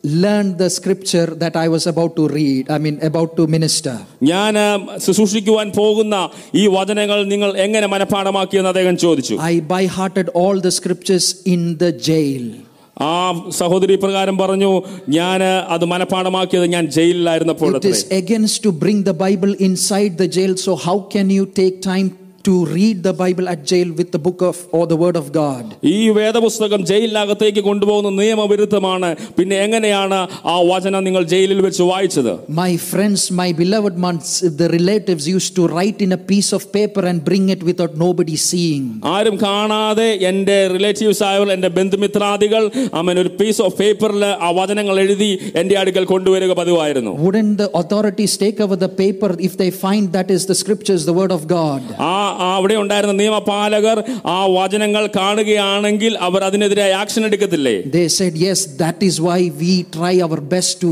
learned 0.06 0.58
the 0.58 0.68
scripture 0.70 1.26
that 1.42 1.54
I 1.56 1.68
was 1.68 1.86
about 1.86 2.12
to 2.16 2.24
read, 2.30 2.64
I 2.68 2.78
mean, 2.78 2.96
about 3.02 3.30
to 3.38 3.46
minister. 3.46 3.94
ഞാൻ 4.30 4.52
ആ, 4.58 4.68
ശുശ്രൂഷിക്കുവാൻ 5.04 5.68
പോകുന്ന 5.72 6.14
ഈ 6.54 6.66
വചനങ്ങൾ 6.68 7.18
നിങ്ങൾ 7.24 7.50
എങ്ങനെ 7.58 7.86
മനഃപ്പാഠമാക്കിയെന്ന് 7.86 8.68
അദ്ദേഹം 8.68 8.98
ചോദിച്ചു 8.98 9.36
I 9.50 9.60
by 9.74 9.82
hearted 9.98 10.28
all 10.34 10.58
the 10.60 10.72
scriptures 10.72 11.26
in 11.46 11.62
the 11.78 11.92
jail. 12.10 12.44
ആ 13.04 13.12
സഹോദരി 13.52 13.94
പ്രകാരം 13.96 14.36
പറഞ്ഞു 14.38 14.72
ഞാൻ 15.10 15.40
അത് 15.74 15.84
മനഃപ്പാഠമാക്കിയത് 15.84 16.66
ഞാൻ 16.74 16.86
ജയിലിലായിരുന്നപ്പോൾ 16.96 17.70
It 17.76 17.88
is 17.92 18.02
against 18.20 18.58
to 18.66 18.72
bring 18.82 18.98
the 19.02 19.16
Bible 19.24 19.54
inside 19.68 20.12
the 20.18 20.28
jail. 20.28 20.52
So, 20.66 20.74
how 20.86 20.98
can 21.14 21.30
you 21.30 21.46
take 21.60 21.76
time 21.92 22.08
to 22.46 22.66
read 22.68 23.04
the 23.04 23.12
Bible 23.14 23.48
at 23.48 23.60
jail 23.62 23.88
with 23.92 24.10
the 24.10 24.18
book 24.18 24.42
of 24.42 24.66
or 24.72 24.84
the 24.84 24.96
word 24.96 25.16
of 25.16 25.26
God? 25.34 25.64
ഈ 25.90 25.98
വേദപുസ്തകം 26.16 26.80
ജയിലിനകത്തേക്ക് 26.90 27.62
കൊണ്ടുപോകുന്ന 27.66 28.10
നിയമവിരുദ്ധമാണ് 28.20 29.08
പിന്നെ 29.36 29.56
എങ്ങനെയാണ് 29.66 30.18
ആ 30.52 30.56
വചനം 30.70 31.02
നിങ്ങൾ 31.06 31.22
ജയിലിൽ 31.32 31.60
വെച്ച് 31.66 31.84
വായിച്ചത് 31.90 32.30
My 32.60 32.72
friends, 32.88 33.20
my 33.40 33.48
beloved 33.60 33.94
ones, 34.06 34.30
the 34.60 34.68
relatives 34.74 35.26
used 35.28 35.52
to 35.58 35.66
write 35.74 36.00
in 36.06 36.12
a 36.12 36.22
piece 36.32 36.50
of 36.58 36.64
paper 36.72 37.04
and 37.10 37.20
bring 37.28 37.46
it 37.54 37.62
without 37.70 37.94
nobody 38.04 38.36
seeing. 38.48 38.82
ആരും 39.14 39.36
കാണാതെ 39.44 40.08
എൻ്റെ 40.30 40.58
റിലേറ്റീവ്സ് 40.74 41.24
ആയവർ 41.30 41.48
എൻ്റെ 41.56 41.70
ബന്ധുമിത്രാദികൾ 41.78 42.64
അവൻ 43.02 43.14
ഒരു 43.24 43.32
പീസ് 43.40 43.62
ഓഫ് 43.68 43.78
പേപ്പറിൽ 43.82 44.26
ആ 44.40 44.50
വചനങ്ങൾ 44.60 44.98
എഴുതി 45.04 45.30
എൻ്റെ 45.62 45.76
അടുക്കൽ 45.82 46.06
കൊണ്ടുവരിക 46.12 46.52
പതിവായിരുന്നു 46.62 47.14
Wouldn't 47.24 47.56
the 47.62 47.70
authorities 47.82 48.34
take 48.44 48.60
over 48.66 48.78
the 48.84 48.92
paper 49.02 49.32
if 49.50 49.54
they 49.62 49.70
find 49.84 50.04
that 50.18 50.28
is 50.38 50.44
the 50.52 50.58
scriptures, 50.64 51.00
the 51.12 51.16
word 51.22 51.34
of 51.38 51.44
God? 51.56 51.82
ആ 52.10 52.12
ആ 52.32 52.35
അവിടെ 52.48 52.76
ഉണ്ടായിരുന്ന 52.82 53.14
നിയമപാലകർ 53.20 53.98
ആ 54.34 54.38
വചനങ്ങൾ 54.56 55.06
കാണുകയാണെങ്കിൽ 55.18 56.14
അവർ 56.28 56.42
അതിനെതിരെ 56.48 56.86
action 57.02 57.24
എടുക്കത്തില്ലേ 57.28 57.76
They 57.92 58.06
said, 58.18 58.34
Yes, 58.46 58.60
that 58.82 58.98
is 59.02 59.16
why 59.26 59.40
we 59.62 59.72
try 59.96 60.14
our 60.26 60.40
best 60.54 60.74
to 60.82 60.90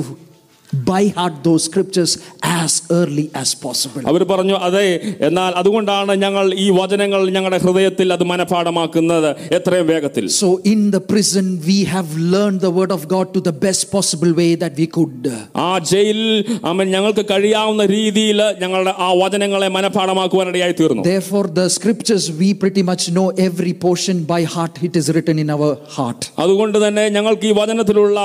by 0.88 1.08
heart 1.08 1.42
those 1.42 1.64
scriptures 1.64 2.10
as 2.58 2.72
early 2.92 3.24
as 3.34 3.48
possible. 3.62 4.02
അവർ 4.10 4.22
പറഞ്ഞു 4.24 4.56
അതെ 4.66 4.82
എന്നാൽ 5.28 5.52
അതുകൊണ്ടാണ് 5.60 6.12
ഞങ്ങൾ 6.24 6.44
ഈ 6.64 6.70
വചനങ്ങൾ 6.76 7.20
ഞങ്ങളുടെ 7.36 7.58
ഹൃദയത്തിൽ 7.64 8.06
അത് 8.16 8.24
മനഃപ്പാഠമാക്കുന്നത് 8.30 9.26
എത്രയും 9.56 9.86
വേഗത്തിൽ 9.88 10.24
So, 10.36 10.48
in 10.72 10.80
the 10.90 11.00
prison, 11.10 11.46
we 11.70 11.78
have 11.94 12.10
learned 12.34 12.60
the 12.60 12.70
word 12.70 12.92
of 12.92 13.02
God 13.14 13.26
to 13.36 13.40
the 13.48 13.54
best 13.64 13.90
possible 13.96 14.32
way 14.32 14.50
that 14.62 14.76
we 14.76 14.86
could. 14.96 15.26
ആ 15.64 15.70
ജയിലിൽ 15.90 16.30
അവൻ 16.72 16.86
ഞങ്ങൾക്ക് 16.94 17.24
കഴിയാവുന്ന 17.32 17.84
രീതിയിൽ 17.94 18.40
ഞങ്ങളുടെ 18.62 18.94
ആ 18.98 19.10
വചനങ്ങളെ 19.22 19.70
മനഃപ്പാഠമാക്കുവാനിടയായി 19.78 20.76
തീർന്നു 20.80 21.04
Therefore, 21.10 21.44
the 21.60 21.68
scriptures, 21.70 22.26
we 22.42 22.50
pretty 22.54 22.82
much 22.82 23.06
know 23.10 23.26
every 23.48 23.74
portion 23.86 24.16
by 24.24 24.40
heart. 24.54 24.76
It 24.82 24.96
is 25.02 25.08
written 25.16 25.38
in 25.38 25.50
our 25.56 25.72
heart. 25.98 26.22
അതുകൊണ്ട് 26.44 26.78
തന്നെ 26.86 27.06
ഞങ്ങൾക്ക് 27.18 27.46
ഈ 27.46 27.54
വചനത്തിലുള്ള 27.60 28.18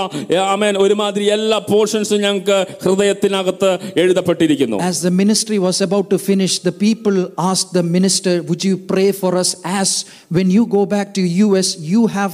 ആമേൻ 0.54 0.76
ഒരുമാതിരി 0.86 1.28
എല്ലാ 1.40 1.60
പോർഷൻസും 1.74 2.22
ഞങ്ങൾക്ക് 2.40 2.58
ഹൃദയത്തിനകത്ത് 2.86 3.70
എഴുതപ്പെട്ടിരിക്കുന്നു 3.96 4.78
As 4.92 5.00
the 5.08 5.14
ministry 5.24 5.58
was 5.68 5.78
about 5.88 6.08
to 6.14 6.18
finish, 6.30 6.54
the 6.70 6.76
people 6.88 7.18
asked 7.50 7.72
the 7.74 7.86
minister, 7.98 8.34
Would 8.50 8.64
you 8.70 8.76
pray 8.94 9.10
for 9.22 9.32
us? 9.36 9.52
As 9.80 9.90
when 10.38 10.50
you 10.58 10.64
go 10.78 10.84
back 10.96 11.08
to 11.18 11.22
US, 11.48 11.70
you 11.94 12.02
have 12.18 12.34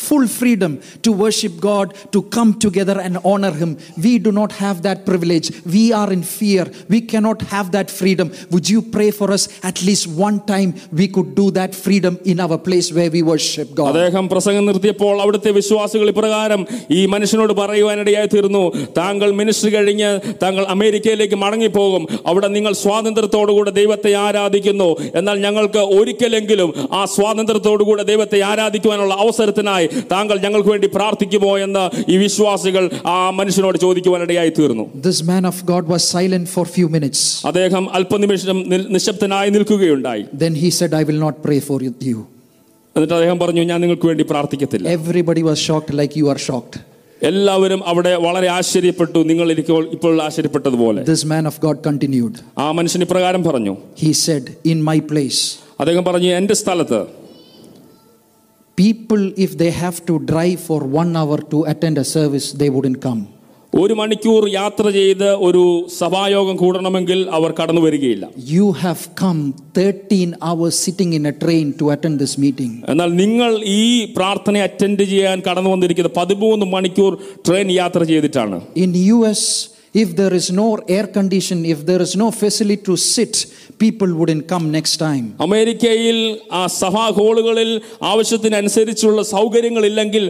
full 0.00 0.26
freedom 0.30 0.72
to 1.02 1.10
worship 1.12 1.52
God, 1.58 1.86
to 2.12 2.22
come 2.34 2.58
together 2.58 2.96
and 3.00 3.16
honor 3.24 3.50
Him. 3.52 3.70
We 3.96 4.18
do 4.18 4.30
not 4.30 4.52
have 4.62 4.82
that 4.82 4.98
privilege. 5.06 5.46
We 5.74 5.84
are 5.92 6.12
in 6.12 6.22
fear. 6.22 6.64
We 6.94 7.00
cannot 7.02 7.40
have 7.52 7.72
that 7.72 7.90
freedom. 7.90 8.26
Would 8.50 8.68
you 8.68 8.82
pray 8.96 9.10
for 9.10 9.28
us? 9.32 9.44
At 9.62 9.82
least 9.82 10.06
one 10.26 10.38
time 10.46 10.70
we 10.92 11.06
could 11.08 11.34
do 11.34 11.46
that 11.52 11.74
freedom 11.74 12.18
in 12.24 12.40
our 12.40 12.58
place 12.58 12.88
where 12.92 13.10
we 13.10 13.22
worship 13.30 13.68
God. 13.80 13.88
അദ്ദേഹം 13.92 14.28
പ്രസംഗം 14.32 14.66
നിർത്തിയപ്പോൾ 14.70 15.14
അവിടുത്തെ 15.24 15.52
വിശ്വാസികൾ 15.60 16.06
ഇപ്രകാരം 16.14 16.60
ഈ 16.98 17.06
മനുഷ്യനോട് 17.14 17.54
പറയുവാനിടയായി 17.62 18.30
തീർന്നു 18.34 18.62
താങ്കൾ 19.00 19.30
ministry 19.40 19.72
കഴിഞ്ഞ് 19.76 20.10
താങ്കൾ 20.44 20.64
അമേരിക്കയിലേക്ക് 20.76 21.38
മടങ്ങിപ്പോകും 21.44 22.04
അവിടെ 22.32 22.50
നിങ്ങൾ 22.58 22.72
സ്വാതന്ത്ര്യത്തോടുകൂടെ 22.84 23.74
ദൈവത്തെ 23.80 24.14
ആരാധിക്കുന്നു 24.26 24.90
എന്നാൽ 25.18 25.36
ഞങ്ങൾക്ക് 25.46 25.82
ഒരിക്കലെങ്കിലും 25.98 26.70
ആ 27.00 27.02
സ്വാതന്ത്ര്യത്തോടുകൂടെ 27.16 28.06
ദൈവത്തെ 28.12 28.40
ആരാധിക്കുവാനുള്ള 28.52 29.14
അവസരത്തിനായി 29.26 29.82
താങ്കൾ 30.12 30.38
ഞങ്ങൾക്ക് 30.38 30.68
വേണ്ടി 30.68 30.86
പ്രാർത്ഥിക്കുമോ 30.86 31.58
എന്ന് 31.58 31.84
ഈ 32.08 32.16
വിശ്വാസികൾ 32.16 32.84
ആ 33.06 33.30
മനുഷ്യനോട് 33.30 33.78
ചോദിക്കുവാനിടയായി 33.78 34.52
തീർന്നു 34.58 34.86
This 35.08 35.20
man 35.24 35.44
of 35.44 35.58
God 35.64 35.84
was 35.88 36.02
silent 36.16 36.48
for 36.48 36.64
few 36.68 36.88
minutes. 36.88 37.20
അദ്ദേഹം 37.46 37.94
അല്പനിമിഷം 37.94 38.58
നി- 38.72 38.86
നിശബ്ദനായി 38.88 39.50
നിൽക്കുകയുണ്ടായി 39.50 40.24
Then 40.44 40.54
he 40.54 40.70
said, 40.70 40.92
I 40.94 41.04
will 41.04 41.22
not 41.26 41.36
pray 41.48 41.60
for 41.60 41.78
you. 42.10 42.18
എന്നിട്ട് 42.96 43.14
അദ്ദേഹം 43.14 43.38
പറഞ്ഞു 43.38 43.62
ഞാൻ 43.62 43.80
നിങ്ങൾക്ക് 43.80 44.06
വേണ്ടി 44.06 44.24
പ്രാർത്ഥിക്കത്തില്ല 44.24 44.86
Everybody 44.90 45.42
was 45.42 45.58
shocked 45.68 45.90
like 45.94 46.12
you 46.16 46.28
are 46.28 46.40
shocked. 46.48 46.76
എല്ലാവരും 47.22 47.80
അവിടെ 47.86 48.14
വളരെ 48.16 48.48
ആശ്ചര്യപ്പെട്ടു 48.48 49.18
നിങ്ങൾ 49.18 49.52
ഇപ്പോൾ 49.52 49.82
ഇപ്പോൾ 49.92 50.22
ആശ്ചര്യപ്പെട്ടതുപോലെ 50.22 51.00
This 51.04 51.24
man 51.24 51.44
of 51.46 51.56
God 51.60 51.76
continued. 51.88 52.34
ആ 52.58 52.72
മനുഷ്യൻ 52.72 53.02
ഇപ്രകാരം 53.02 53.44
പറഞ്ഞു 53.44 53.74
He 54.04 54.12
said, 54.24 54.44
In 54.66 54.80
my 54.82 54.98
place, 55.12 55.40
അദ്ദേഹം 55.80 56.04
പറഞ്ഞു 56.04 56.28
എൻ്റെ 56.30 56.54
സ്ഥലത്ത് 56.54 57.00
people, 58.78 59.32
if 59.36 59.56
they 59.56 59.70
have 59.72 60.04
to 60.06 60.18
drive 60.24 60.60
for 60.60 60.80
one 60.94 61.16
hour 61.16 61.38
to 61.52 61.64
attend 61.64 61.98
a 61.98 62.06
service, 62.06 62.52
they 62.54 62.70
wouldn't 62.70 63.00
come. 63.00 63.22
ഒരു 63.72 63.94
മണിക്കൂർ 63.94 64.42
യാത്ര 64.50 64.86
ചെയ്ത് 64.90 65.26
ഒരു 65.46 65.62
സഭായോഗം 65.96 66.56
കൂടണമെങ്കിൽ 66.56 67.18
അവർ 67.38 67.50
കടന്നു 67.58 67.82
വരികയില്ല 67.82 68.24
You 68.52 68.66
have 68.82 69.00
come 69.22 69.40
13 69.78 70.18
hours 70.48 70.74
sitting 70.86 71.10
in 71.12 71.24
a 71.26 71.34
train 71.34 71.66
to 71.80 71.90
attend 71.94 72.16
this 72.24 72.34
meeting. 72.44 72.70
എന്നാൽ 72.92 73.10
നിങ്ങൾ 73.22 73.50
ഈ 73.74 73.82
പ്രാർത്ഥന 74.16 74.62
അറ്റൻഡ് 74.68 75.06
ചെയ്യാൻ 75.12 75.40
കടന്നു 75.48 75.72
വന്നിരിക്കുന്നത് 75.74 76.16
പതിമൂന്ന് 76.20 76.66
മണിക്കൂർ 76.76 77.14
ട്രെയിൻ 77.48 77.70
യാത്ര 77.72 78.02
ചെയ്തിട്ടാണ് 78.12 78.60
In 78.84 78.92
US, 79.16 79.42
if 79.94 80.08
there 80.14 80.34
is 80.34 80.46
no 80.52 80.66
air 80.88 81.06
condition, 81.08 81.64
if 81.74 81.78
there 81.84 82.02
is 82.02 82.12
no 82.16 82.28
facility 82.32 82.82
to 82.88 82.94
sit, 82.96 83.34
people 83.78 84.10
wouldn't 84.14 84.44
come 84.52 84.64
next 84.70 84.94
time. 85.04 85.24
അമേരിക്കയിൽ 85.46 86.18
ആ 86.58 86.62
സഭാ 86.80 87.04
ഹോളുകളിൽ 87.18 87.70
ആവശ്യത്തിനനുസരിച്ചുള്ള 88.12 89.20
സൗകര്യങ്ങളില്ലെങ്കിൽ 89.32 90.24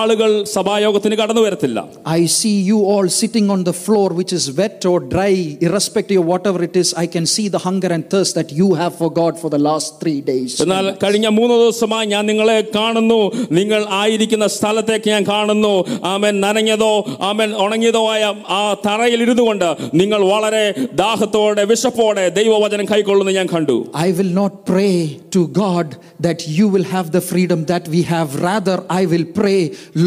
ആളുകൾ 0.00 0.30
സഭായോഗത്തിന് 0.56 1.16
കടന്നു 1.20 1.42
വരത്തില്ല 1.46 1.78
I 2.18 2.26
see 2.38 2.56
you 2.70 2.78
all 2.92 3.08
sitting 3.20 3.46
on 3.54 3.62
the 3.68 3.76
floor, 3.84 4.06
which 4.20 4.32
is 4.38 4.44
wet 4.60 4.80
or 4.92 4.98
dry, 5.14 5.32
irrespective 5.66 6.20
of 6.22 6.26
whatever 6.32 6.60
it 6.68 6.76
is. 6.82 6.90
I 7.04 7.08
can 7.14 7.26
see 7.34 7.46
the 7.56 7.62
hunger 7.66 7.90
and 7.96 8.04
thirst 8.14 8.34
that 8.40 8.50
you 8.60 8.68
have 8.82 8.94
for 9.00 9.10
God 9.20 9.34
for 9.42 9.50
the 9.56 9.62
last 9.68 9.88
three 10.02 10.20
days. 10.32 10.50
എന്നാൽ 10.66 10.86
കഴിഞ്ഞ 11.04 11.26
മൂന്ന് 11.38 11.56
ദിവസമായി 11.62 12.06
ഞാൻ 12.14 12.24
നിങ്ങളെ 12.32 12.58
കാണുന്നു 12.78 13.20
നിങ്ങൾ 13.58 13.80
ആയിരിക്കുന്ന 14.02 14.48
സ്ഥലത്തേക്ക് 14.58 15.08
ഞാൻ 15.14 15.24
കാണുന്നു 15.32 15.74
ആമൻ 16.14 16.34
നനഞ്ഞതോ 16.46 16.92
ആമൻ 17.30 17.50
ഉണങ്ങിയതോ 17.64 18.04
ആയ 18.14 18.22
ആ 18.58 18.62
തറയിൽ 19.00 19.20
ഇരുന്നു 19.26 19.44
കൊണ്ട് 19.48 19.68
നിങ്ങൾ 20.00 20.20
വളരെ 20.32 20.64
ദാഹത്തോടെ 21.02 21.64
വിശപ്പോടെ 21.72 22.24
ദൈവവചനം 22.38 22.88
കൈക്കൊള്ളുന്നത് 22.92 23.36
ഞാൻ 23.38 23.48
കണ്ടു 23.54 23.76
I 24.06 24.12
will 24.18 24.32
not 24.42 24.54
pray 24.72 24.94
to 25.36 25.42
God 25.62 25.88
that 26.26 26.40
you 26.58 26.66
will 26.74 26.86
have 26.94 27.08
the 27.16 27.22
freedom 27.30 27.60
that 27.72 27.84
we 27.94 28.02
have. 28.12 28.28
Rather, 28.48 28.76
I 29.00 29.06
will 29.12 29.26
pray, 29.40 29.60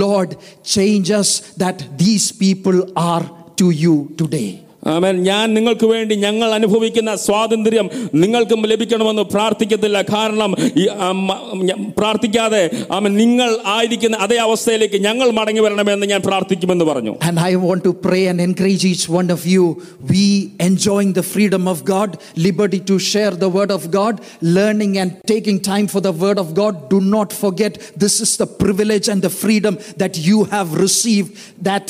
Lord, 0.03 0.29
change 0.75 1.09
us 1.21 1.29
that 1.63 1.77
these 2.03 2.27
people 2.45 2.79
are 3.11 3.25
to 3.61 3.69
you 3.83 3.95
today. 4.17 4.51
ആമൻ 4.87 5.23
ഞാൻ 5.23 5.53
നിങ്ങൾക്ക് 5.53 5.85
വേണ്ടി 5.85 6.15
ഞങ്ങൾ 6.15 6.53
അനുഭവിക്കുന്ന 6.53 7.15
സ്വാതന്ത്ര്യം 7.15 7.89
നിങ്ങൾക്കും 8.13 8.65
ലഭിക്കണമെന്ന് 8.65 9.21
പ്രാർത്ഥിക്കത്തില്ല 9.21 10.01
കാരണം 10.01 10.55
ഈ, 10.77 10.87
ആം, 10.99 11.27
ഞ- 11.63 11.91
പ്രാർത്ഥിക്കാതെ 11.97 12.69
ആമൻ 12.91 13.13
നിങ്ങൾ 13.17 13.57
ആയിരിക്കുന്ന 13.65 14.17
അതേ 14.17 14.35
അവസ്ഥയിലേക്ക് 14.37 14.95
ഞങ്ങൾ 15.03 15.31
മടങ്ങി 15.31 15.59
വരണമെന്ന് 15.59 16.05
ഞാൻ 16.05 16.21
പ്രാർത്ഥിക്കുമെന്ന് 16.21 16.85
പറഞ്ഞു 16.85 17.13
And 17.27 17.39
I 17.39 17.55
want 17.55 17.83
to 17.83 17.93
pray 18.07 18.27
and 18.27 18.41
encourage 18.41 18.85
each 18.85 19.09
one 19.09 19.29
of 19.29 19.45
you. 19.45 19.65
We 20.09 20.23
enjoying 20.59 21.13
the 21.13 21.23
freedom 21.23 21.67
of 21.67 21.83
God, 21.85 22.17
liberty 22.37 22.79
to 22.79 22.99
share 23.11 23.31
the 23.31 23.49
word 23.49 23.71
of 23.71 23.91
God, 23.91 24.21
learning 24.41 24.97
and 24.97 25.11
taking 25.25 25.59
time 25.59 25.87
for 25.87 26.01
the 26.01 26.11
word 26.23 26.37
of 26.37 26.53
God. 26.53 26.89
Do 26.89 27.01
not 27.09 27.33
forget 27.33 27.73
this 27.97 28.21
is 28.21 28.37
the 28.37 28.47
privilege 28.63 29.07
and 29.09 29.21
the 29.21 29.29
freedom 29.43 29.75
that 29.97 30.17
you 30.19 30.43
have 30.45 30.73
received 30.77 31.31
that 31.61 31.87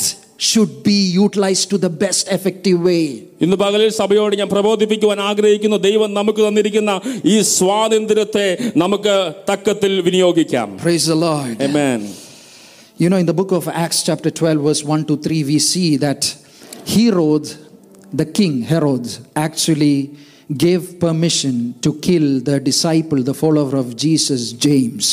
should 0.48 0.72
be 0.82 0.98
utilized 1.24 1.66
to 1.72 1.76
the 1.86 1.92
best 2.02 2.22
effective 2.36 2.78
way. 2.88 3.04
ഇന്ന് 3.44 3.56
പകലിൽ 3.62 3.90
സഭയോട് 4.00 4.34
ഞാൻ 4.40 4.48
പ്രബോധിപ്പിക്കുവാൻ 4.54 5.18
ആഗ്രഹിക്കുന്നു 5.30 5.78
ദൈവം 5.88 6.10
നമുക്ക് 6.18 6.40
തന്നിരിക്കുന്ന 6.46 6.92
ഈ 7.34 7.36
സ്വാതന്ത്ര്യത്തെ 7.56 8.46
നമുക്ക് 8.82 9.14
തക്കത്തിൽ 9.50 9.94
വിനിയോഗിക്കാം 10.08 10.68
Praise 10.86 11.06
the 11.12 11.18
Lord. 11.28 11.54
Amen. 11.68 12.00
You 13.02 13.08
know, 13.10 13.16
in 13.16 13.26
the 13.26 13.36
book 13.40 13.52
of 13.58 13.66
Acts, 13.84 14.02
chapter 14.02 14.30
12, 14.30 14.58
verse 14.68 14.82
1 14.84 15.04
to 15.10 15.16
3, 15.16 15.44
we 15.44 15.58
see 15.58 15.90
that 15.96 16.22
Herod, 16.86 17.46
the 18.12 18.26
king, 18.38 18.54
Herod, 18.62 19.06
actually 19.36 19.96
gave 20.64 20.82
permission 21.00 21.54
to 21.80 21.90
kill 22.06 22.40
the 22.40 22.60
disciple, 22.60 23.22
the 23.22 23.32
follower 23.34 23.76
of 23.76 23.96
Jesus, 23.96 24.52
James. 24.66 25.04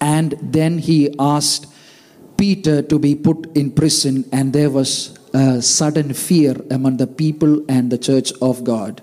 And 0.00 0.28
then 0.56 0.78
he 0.78 0.98
asked 1.20 1.64
Peter 2.40 2.82
to 2.82 2.98
be 2.98 3.14
put 3.16 3.40
in 3.56 3.66
prison, 3.72 4.16
and 4.32 4.52
there 4.52 4.70
was 4.70 4.90
a 5.34 5.46
sudden 5.76 6.08
fear 6.26 6.54
among 6.70 6.96
the 6.96 7.10
people 7.22 7.52
and 7.68 7.84
the 7.90 8.00
church 8.08 8.30
of 8.42 8.56
God. 8.74 8.94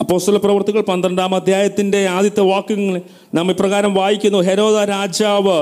അപ്പോസ്തല 0.00 0.38
പ്രവർത്തികൾ 0.42 0.82
പന്ത്രണ്ടാം 0.88 1.32
അധ്യായത്തിന്റെ 1.38 2.00
ആദ്യത്തെ 2.16 2.42
വാക്യങ്ങൾ 2.50 2.96
നാം 3.36 3.46
ഇപ്രകാരം 3.52 3.92
വായിക്കുന്നു 3.94 4.40
ഹെരോദ 4.48 4.78
രാജാവ് 4.92 5.56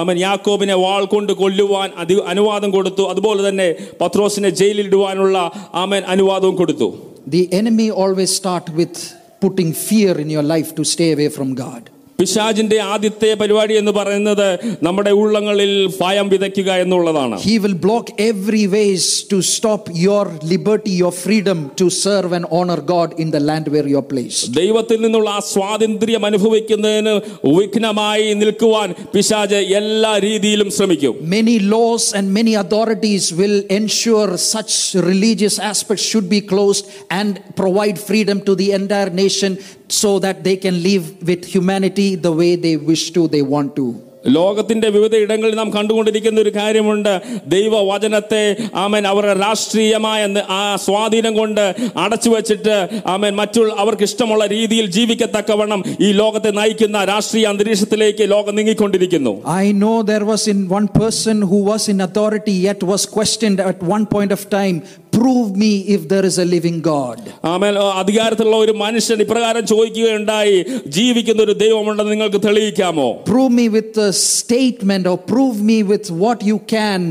അവൻ 0.00 0.16
യാക്കോബിനെ 0.18 0.76
വാൾ 0.84 1.04
കൊണ്ട് 1.14 1.32
കൊല്ലുവാൻ 1.40 1.90
അതി 2.02 2.16
അനുവാദം 2.32 2.70
കൊടുത്തു 2.76 3.04
അതുപോലെ 3.12 3.42
തന്നെ 3.48 3.68
പത്രോസിനെ 4.02 4.52
ജയിലിലിടുവാനുള്ള 4.60 5.38
ആമൻ 5.84 6.04
അനുവാദവും 6.14 6.56
കൊടുത്തു 6.62 6.90
The 7.26 7.42
enemy 7.52 7.88
always 8.02 8.30
start 8.34 8.68
with 8.70 8.96
putting 9.42 9.72
fear 9.72 10.18
in 10.18 10.28
your 10.30 10.42
life 10.42 10.74
to 10.74 10.82
stay 10.84 11.12
away 11.12 11.28
from 11.28 11.54
God. 11.54 11.82
പിശാജിന്റെ 12.18 12.76
ആദ്യത്തെ 12.92 13.28
പരിപാടി 13.40 13.74
എന്ന് 13.80 13.92
പറയുന്നത് 13.98 14.48
നമ്മുടെ 14.86 15.12
ഉള്ളങ്ങളിൽ 15.20 15.70
ഭയം 16.02 16.26
വിതയ്ക്കുക 16.32 16.70
എന്നുള്ളതാണ് 16.82 17.36
He 17.46 17.54
will 17.62 17.74
block 17.86 18.04
every 18.30 18.64
ways 18.74 19.04
to 19.30 19.36
stop 19.54 19.82
your 20.04 20.24
liberty, 20.52 20.92
your 21.02 21.12
freedom 21.22 21.58
to 21.80 21.86
serve 22.04 22.30
and 22.38 22.46
honor 22.58 22.78
God 22.92 23.08
in 23.22 23.30
the 23.36 23.42
land 23.48 23.66
where 23.74 23.86
you 23.92 23.98
are 24.02 24.08
placed. 24.12 24.44
ദൈവത്തിൽ 24.60 25.00
നിന്നുള്ള 25.04 25.30
ആ 25.38 25.40
സ്വാതന്ത്ര്യം 25.52 26.26
അനുഭവിക്കുന്നതിന് 26.30 27.14
വിഘ്നമായി 27.58 28.28
നിൽക്കുവാൻ 28.42 28.88
പിശാജ് 29.14 29.60
എല്ലാ 29.80 30.12
രീതിയിലും 30.26 30.70
ശ്രമിക്കും 30.78 31.16
Many 31.36 31.56
laws 31.74 32.06
and 32.18 32.26
many 32.40 32.54
authorities 32.62 33.26
will 33.40 33.58
ensure 33.80 34.30
such 34.54 34.72
religious 35.10 35.58
aspects 35.72 36.06
should 36.12 36.30
be 36.36 36.42
closed 36.52 36.84
and 37.20 37.32
provide 37.62 37.98
freedom 38.08 38.40
to 38.48 38.54
the 38.54 38.70
entire 38.80 39.12
nation 39.24 39.52
so 39.96 40.12
that 40.18 40.38
they 40.42 40.56
can 40.58 40.78
live 40.82 41.04
with 41.22 41.44
humanity 41.48 42.08
the 42.20 42.34
way 42.34 42.52
they 42.58 42.76
wish 42.86 43.04
to, 43.12 43.24
they 43.28 43.44
want 43.48 43.70
to. 43.76 43.88
ലോകത്തിന്റെ 44.32 44.88
വിവിധ 44.88 45.14
ഇടങ്ങളിൽ 45.16 45.54
നാം 45.54 45.70
കണ്ടുകൊണ്ടിരിക്കുന്ന 45.70 46.38
ഒരു 46.40 46.50
കാര്യമുണ്ട് 46.56 47.10
ദൈവവചനത്തെ 47.54 48.42
ആമൻ 48.76 49.06
അവരുടെ 49.06 49.34
രാഷ്ട്രീയമായ 49.40 50.26
ന- 50.26 50.44
ആ 50.52 50.76
സ്വാധീനം 50.76 51.34
കൊണ്ട് 51.34 51.62
അടച്ചു 51.96 52.30
വെച്ചിട്ട് 52.30 52.76
ആമൻ 53.06 53.32
മറ്റുള്ള 53.34 53.72
അവർക്ക് 53.78 54.02
ഇഷ്ടമുള്ള 54.02 54.46
രീതിയിൽ 54.46 54.86
ജീവിക്കത്തക്കവണ്ണം 54.90 55.80
ഈ 56.00 56.12
ലോകത്തെ 56.12 56.50
നയിക്കുന്ന 56.52 57.04
രാഷ്ട്രീയ 57.04 57.50
അന്തരീക്ഷത്തിലേക്ക് 57.52 58.26
ലോകം 58.34 58.56
നീങ്ങിക്കൊണ്ടിരിക്കുന്നു 58.56 59.34
I 59.58 59.72
know 59.74 59.96
there 60.04 60.24
was 60.24 60.44
in 60.46 60.60
one 60.70 60.88
person 60.94 61.38
who 61.42 61.60
was 61.64 61.84
in 61.88 62.00
authority 62.00 62.56
yet 62.62 62.82
was 62.84 63.04
questioned 63.10 63.60
at 63.64 63.80
one 63.88 64.06
point 64.06 64.32
of 64.32 64.42
time 64.52 64.78
prove 65.16 65.48
me 65.56 65.72
if 65.88 66.08
there 66.08 66.24
is 66.24 66.38
a 66.38 66.46
living 66.46 66.78
God. 66.86 67.18
ആമേൻ 67.52 67.74
ആ, 67.78 67.88
അധികാരത്തിലുള്ള 68.02 68.56
ഒരു 68.64 68.74
മനുഷ്യൻ 68.84 69.18
ഇപ്രകാരം 69.24 69.64
ചോദിക്കുകയുണ്ടായി 69.72 70.56
ജീവിക്കുന്ന 70.96 71.42
ഒരു 71.42 71.56
ദൈവമുണ്ടെന്ന് 71.64 72.12
നിങ്ങൾക്ക് 72.14 72.42
തെളിയിക്കാമോ 72.48 73.08
Prove 73.32 73.52
me 73.52 73.68
with 73.70 73.92
a 74.00 74.12
statement 74.32 75.04
or 75.06 75.18
prove 75.34 75.58
me 75.70 75.78
with 75.92 76.08
what 76.24 76.40
you 76.50 76.58
can 76.76 77.02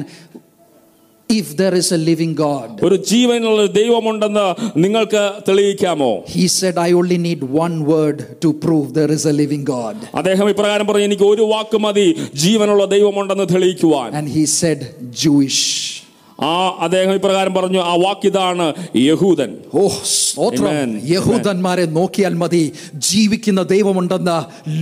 if 1.29 1.55
there 1.55 1.73
is 1.73 1.89
a 1.91 2.01
living 2.07 2.33
God. 2.37 2.69
ഒരു 2.85 2.95
ജീവനുള്ള 3.11 3.59
ഒരു 3.61 3.71
ദൈവമുണ്ടെന്ന് 3.77 4.45
നിങ്ങൾക്ക് 4.83 5.21
തെളിയിക്കാമോ 5.49 6.09
He 6.37 6.45
said, 6.57 6.75
I 6.77 6.91
only 6.99 7.19
need 7.27 7.41
one 7.65 7.77
word 7.85 8.17
to 8.43 8.49
prove 8.65 8.85
there 8.99 9.11
is 9.17 9.23
a 9.25 9.35
living 9.41 9.63
God. 9.75 9.95
അദ്ദേഹം 10.21 10.49
ഇപ്രകാരം 10.53 10.87
പറഞ്ഞു 10.89 11.07
എനിക്ക് 11.09 11.27
ഒരു 11.33 11.45
വാക്ക് 11.53 11.79
മതി 11.85 12.07
ജീവനുള്ള 12.43 12.85
ദൈവമുണ്ടെന്ന് 12.95 13.47
തെളിയിക്കുവാൻ 13.55 14.09
And 14.19 14.27
he 14.37 14.45
said, 14.59 14.81
Jewish. 15.23 15.61
ആ 16.43 16.53
അദ്ദേഹം 16.83 17.13
ഇപ്രകാരം 17.17 17.53
പറഞ്ഞു 17.53 17.79
ആ 17.81 17.93
വാക്കിതാണ് 18.03 18.65
യഹൂദൻ 19.01 19.51
ഓ 19.73 19.81
സ്തോത്രം 20.11 20.69
Amen. 20.69 20.91
യഹൂദന്മാരെ 21.11 21.85
നോക്കിയാൽ 21.97 22.35
മതി 22.35 22.61
ജീവിക്കുന്ന 23.09 23.61
ദൈവമുണ്ടെന്ന് 23.71 24.37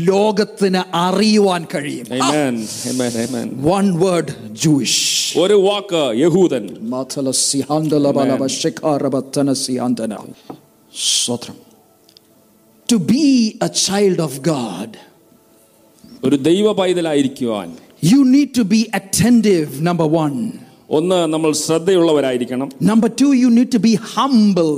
ലോകത്തിന് 0.09 0.81
അറിയുവാൻ 1.01 1.63
കഴിയും 1.73 2.05
Amen. 2.19 2.55
Amen. 2.91 3.11
Amen. 3.23 3.47
One 3.67 3.87
word 4.03 4.35
Jewish 4.63 5.01
ഒരു 5.39 5.57
വാക്ക് 5.65 6.03
യഹൂദൻ 6.23 6.63
സ്തോത്രം 10.93 11.57
to 12.89 12.97
be 13.11 13.25
a 13.61 13.71
child 13.83 14.21
of 14.21 14.39
God 14.47 14.95
ഒരു 16.23 16.37
ദൈവ 16.47 16.71
പൈതലായിരിക്കുവാൻ 16.73 17.67
you 18.05 18.19
need 18.31 18.53
to 18.57 18.65
B 18.71 18.81
attentive 18.93 19.69
number 19.81 20.09
one 20.11 20.33
ഒന്ന് 20.89 21.33
നമ്മൾ 21.33 21.51
ശ്രദ്ധയുള്ളവരായിരിക്കണം 21.65 22.69
number 22.81 23.09
two 23.21 23.27
you 23.35 23.49
need 23.49 23.71
to 23.71 23.77
be 23.79 23.93
humble 24.13 24.69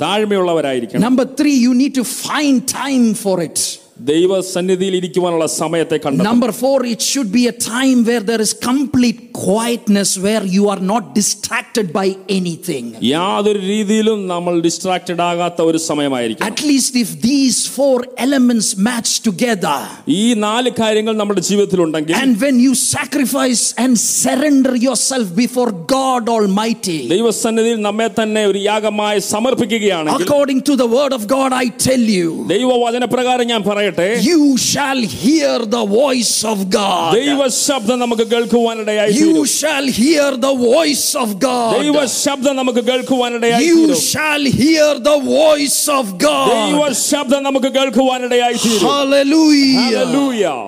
താഴ്മയുള്ളവരായിരിക്കണം 0.00 1.02
number 1.02 1.26
three 1.40 1.52
you 1.66 1.72
need 1.72 1.94
to 1.94 2.04
find 2.20 2.62
time 2.74 3.02
for 3.14 3.38
it 3.42 3.66
ദൈവ 4.08 4.32
സന്നിധിയിൽ 4.54 4.94
ഇരിക്കുവാനുള്ള 4.98 5.46
സമയത്തെ 5.60 5.96
കണ്ടെത്തണം 6.02 6.26
Number 6.32 6.50
four, 6.60 6.76
it 6.94 7.00
should 7.08 7.30
be 7.38 7.44
a 7.52 7.56
time 7.74 7.98
where 8.08 8.24
there 8.28 8.42
is 8.44 8.52
complete 8.68 9.18
quietness, 9.46 10.10
where 10.26 10.44
you 10.56 10.64
are 10.72 10.82
not 10.92 11.04
distracted 11.18 11.86
by 11.96 12.04
anything. 12.36 12.84
യാതൊരു 13.14 13.60
രീതിയിലും 13.72 14.18
നമ്മൾ 14.32 14.54
distracted 14.66 15.22
ആകാത്ത 15.30 15.58
ഒരു 15.70 15.78
സമയമായിരിക്കും 15.88 16.46
At 16.50 16.60
least 16.70 16.92
if 17.04 17.10
these 17.26 17.58
four 17.76 17.96
elements 18.26 18.68
match 18.88 19.10
together, 19.28 19.76
ഈ 20.20 20.22
നാല് 20.46 20.72
കാര്യങ്ങൾ 20.80 21.16
നമ്മുടെ 21.22 21.44
ജീവിതത്തിലുണ്ടെങ്കിൽ 21.50 22.14
and 22.22 22.36
when 22.44 22.58
you 22.66 22.74
sacrifice 22.94 23.64
and 23.84 23.92
surrender 24.22 24.76
yourself 24.86 25.26
before 25.42 25.68
God 25.96 26.24
Almighty, 26.36 27.00
ദൈവസന്നിധിയിൽ 27.16 27.80
നമ്മെ 27.88 28.08
തന്നെ 28.20 28.44
ഒരു 28.52 28.62
യാഗമായി 28.70 29.22
സമർപ്പിക്കുകയാണെങ്കിൽ 29.34 30.26
according 30.28 30.62
to 30.70 30.76
the 30.84 30.88
word 30.96 31.12
of 31.18 31.24
God, 31.36 31.50
I 31.64 31.68
tell 31.88 32.06
you, 32.18 32.30
ദൈവവചനപ്രകാരം 32.54 33.46
ഞാൻ 33.54 33.60
പറയട്ടെ 33.82 34.06
you 34.28 34.40
shall 34.70 35.00
hear 35.16 35.52
the 35.76 35.84
voice 36.00 36.34
of 36.52 36.58
God. 36.76 37.10
ദൈവ 37.18 37.40
ശബ്ദം 37.66 37.98
നമുക്ക് 38.04 38.24
കേൾക്കുവാനിടയായി 38.32 39.12
You 39.20 39.28
തീരും. 39.30 39.46
shall 39.60 39.86
hear 40.00 40.26
the 40.46 40.54
voice 40.70 41.06
of 41.22 41.28
ദൈവ 41.46 41.94
God. 41.98 42.10
ശബ്ദം 42.24 42.56
നമുക്ക് 42.60 42.82
കേൾക്കുവാനിടയായി 42.90 43.66
You 43.68 43.78
തീരും. 43.82 44.00
shall 44.12 44.44
hear 44.60 44.88
the 45.10 45.18
voice 45.38 45.80
of 45.98 46.04
ദൈവ 46.26 46.80
God. 46.82 46.96
ശബ്ദം 47.10 47.42
നമുക്ക് 47.48 47.70
കേൾക്കുവാനിടയായി 47.78 48.58
തീരും 48.64 48.86
Hallelujah. 48.90 49.86
Hallelujah. 49.86 50.60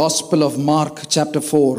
Gospel 0.00 0.42
of 0.42 0.58
Mark, 0.70 0.96
chapter 1.08 1.40
4, 1.42 1.76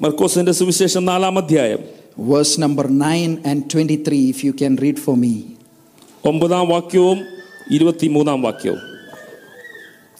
മർക്കോസിന്റെ 0.00 0.52
സുവിശേഷം 0.52 1.04
നാലാം 1.04 1.36
അധ്യായം 1.42 1.82
verse 2.30 2.52
number 2.58 2.84
9 2.90 3.32
and 3.44 3.58
23, 3.70 4.20
if 4.32 4.38
you 4.46 4.52
can 4.52 4.74
read 4.76 4.98
for 4.98 5.14
me. 5.16 5.32
ഒമ്പതാം 6.23 6.65
വാക്യവും 6.67 7.19
ഇരുപത്തിമൂന്നാം 7.71 8.41
വാക്യവും 8.41 8.81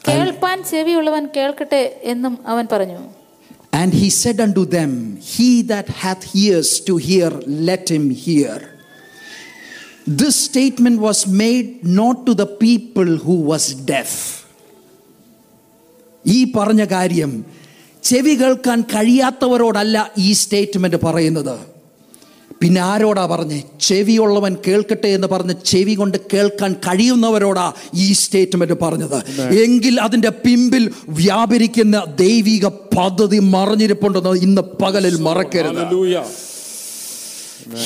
കേൾപ്പാൻ 0.07 0.63
ചെവിയുള്ളവൻ 0.63 1.25
കേൾക്കട്ടെ 1.37 1.83
എന്നും 2.13 2.35
അവൻ 2.53 2.67
പറഞ്ഞു 2.75 3.01
And 3.73 3.91
he 3.93 4.09
said 4.11 4.39
unto 4.41 4.63
them, 4.65 4.91
He 5.33 5.49
that 5.63 5.87
hath 6.01 6.23
ears 6.35 6.69
to 6.87 6.93
hear, 6.97 7.29
let 7.69 7.83
him 7.89 8.05
hear. 8.23 8.55
This 10.21 10.35
statement 10.47 10.97
was 10.99 11.19
made 11.43 11.69
not 11.99 12.17
to 12.25 12.33
the 12.33 12.47
people 12.65 13.09
who 13.25 13.35
was 13.51 13.63
deaf. 13.93 14.11
ഈ 16.25 16.39
പറഞ്ഞ 16.51 16.83
കാര്യം 16.85 17.31
ചെവി 18.03 18.33
കേൾക്കാൻ 18.35 18.81
കഴിയാത്തവരോടല്ല 18.93 19.97
ഈ 20.17 20.29
സ്റ്റേറ്റ്മെന്റ് 20.33 20.99
പറയുന്നത് 21.05 21.55
പിന്നെ 22.61 22.81
ആരോടാ 22.81 23.25
പറഞ്ഞ്? 23.25 23.61
ചെവിയുള്ളവൻ 23.81 24.57
കേൾക്കട്ടെ 24.67 25.07
എന്ന് 25.07 25.27
പറഞ്ഞ് 25.27 25.53
ചെവി 25.65 25.93
കൊണ്ട് 25.93 26.17
കേൾക്കാൻ 26.33 26.73
കഴിയുന്നവരോടാ 26.73 27.73
ഈ 27.93 28.13
സ്റ്റേറ്റ്മെന്റ് 28.13 28.73
പറഞ്ഞത്. 28.81 29.51
എങ്കിൽ 29.63 30.01
അതിന്റെ 30.01 30.29
പിമ്പിൽ 30.29 30.91
വ്യാപരിക്കുന്ന 31.09 32.05
ദൈവിക 32.19 32.67
പദ്ധതി 32.67 33.39
മറിഞ്ഞിരിപ്പുണ്ടെന്ന് 33.39 34.29
ഇന്ന് 34.29 34.61
പകലിൽ 34.61 35.15
മറക്കരുത്. 35.15 35.83
Hallelujah. 35.83 36.25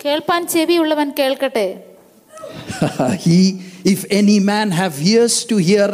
കേൾപ്പാൻ 0.04 0.46
ചെവിയുള്ളവൻ 0.46 1.12
കേൾക്കട്ടെ. 1.18 1.84
He 3.28 3.54
if 3.93 3.99
any 4.21 4.37
man 4.51 4.67
have 4.81 4.95
ears 5.13 5.35
to 5.51 5.57
hear 5.69 5.89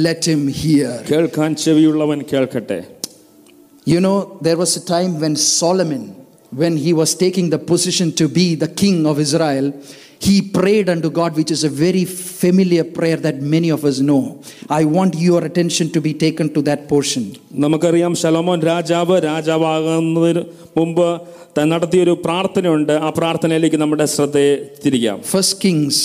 let 0.00 0.22
him 0.32 0.42
hear 0.62 0.90
കേൾക്കാൻ 1.12 1.50
ചെവിയുള്ളവൻ 1.64 2.20
കേൾക്കട്ടെ 2.32 2.80
you 3.86 4.00
know 4.00 4.16
there 4.40 4.58
was 4.62 4.72
a 4.76 4.84
time 4.94 5.12
when 5.22 5.34
solomon 5.60 6.02
when 6.52 6.76
he 6.76 6.92
was 6.92 7.10
taking 7.14 7.48
the 7.50 7.60
position 7.72 8.08
to 8.12 8.26
be 8.38 8.46
the 8.56 8.70
king 8.82 9.06
of 9.06 9.18
israel 9.26 9.66
he 10.26 10.34
prayed 10.56 10.88
unto 10.94 11.08
god 11.18 11.36
which 11.38 11.50
is 11.56 11.62
a 11.64 11.72
very 11.84 12.02
familiar 12.42 12.84
prayer 12.96 13.18
that 13.26 13.36
many 13.54 13.70
of 13.76 13.84
us 13.90 13.98
know 14.08 14.22
i 14.78 14.84
want 14.96 15.12
your 15.28 15.40
attention 15.48 15.86
to 15.94 16.00
be 16.08 16.12
taken 16.24 16.46
to 16.56 16.62
that 16.68 16.80
portion 16.92 17.22
നമുക്കറിയാം 17.64 18.14
ശലോമോൻ 18.22 18.58
രാജാവ് 18.70 19.16
രാജാവാകുന്നതിന് 19.28 20.42
മുമ്പ് 20.78 21.06
താൻ 21.58 21.66
നടത്തിയൊരു 21.74 22.14
പ്രാർത്ഥനയുണ്ട് 22.26 22.92
ആ 23.06 23.10
പ്രാർത്ഥനയിലേക്ക് 23.20 23.80
നമ്മുടെ 23.84 24.06
ശ്രദ്ധയെ 24.16 24.52
തിരികാം 24.84 25.18
first 25.34 25.54
kings 25.64 25.96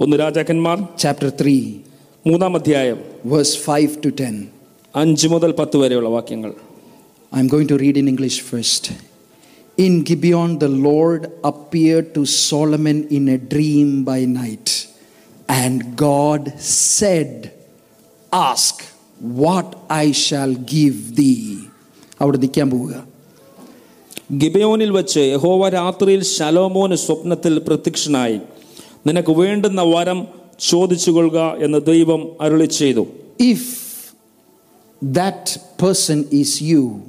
ഒന്ന് 0.00 0.16
രാജാക്കന്മാർ 0.16 0.78
chapter 1.02 1.30
3 1.42 1.54
മൂന്നാം 2.24 2.54
അധ്യായം 2.60 2.98
verse 3.34 3.54
5 3.74 4.00
to 4.04 4.10
10 4.22 4.42
അഞ്ച് 4.94 5.28
മുതൽ 5.28 5.50
പത്ത് 5.60 5.78
വരെയുള്ള 5.84 6.10
വാക്യങ്ങൾ 6.18 6.52
I'm 7.32 7.48
going 7.48 7.68
to 7.68 7.76
read 7.76 7.96
in 7.96 8.08
English 8.08 8.40
first. 8.42 8.84
In 9.78 10.02
Gibeon, 10.02 10.58
the 10.58 10.68
Lord 10.88 11.20
appeared 11.44 12.06
to 12.16 12.22
Solomon 12.50 13.06
in 13.08 13.28
a 13.28 13.38
dream 13.52 14.04
by 14.04 14.24
night, 14.40 14.68
and 15.48 15.76
God 15.96 16.42
said, 16.96 17.30
Ask 18.32 18.74
what 19.40 19.68
I 20.02 20.06
shall 20.24 20.54
give 20.74 21.14
thee. 21.20 21.44
അവിടെ 22.20 22.38
നിൽക്കാൻ 22.38 22.68
പോവുക 22.70 22.94
ഗിബയോനിൽ 24.40 24.90
വെച്ച് 24.98 25.22
യഹോവ 25.34 25.68
രാത്രിയിൽ 25.76 26.22
ശലോമോന് 26.34 26.96
സ്വപ്നത്തിൽ 27.04 27.54
പ്രത്യക്ഷനായി 27.68 28.38
നിനക്ക് 29.07 29.31
വേണ്ടുന്ന 29.31 29.81
വരം 29.81 30.27
ചോദിച്ചുകൊള്ളുക 30.59 31.39
എന്ന് 31.59 31.79
ദൈവം 31.85 32.27
അരുളി 32.41 32.65
ചെയ്തു. 32.65 33.07
If 33.39 33.73
that 35.03 35.59
person 35.85 36.25
is 36.33 36.63
you 36.63 36.99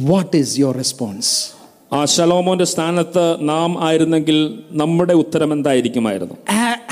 what 0.00 0.36
is 0.36 0.58
your 0.60 0.76
response 0.76 1.52
ആ 1.92 2.04
ശലോമോന്റെ 2.04 2.64
സ്ഥാനത്ത് 2.64 3.36
നാം 3.40 3.84
ആയിരുന്നെങ്കിൽ 3.86 4.38
നമ്മുടെ 4.70 5.12
ഉത്തരം 5.12 5.52
എന്തായിരിക്കുമായിരുന്നു? 5.52 6.34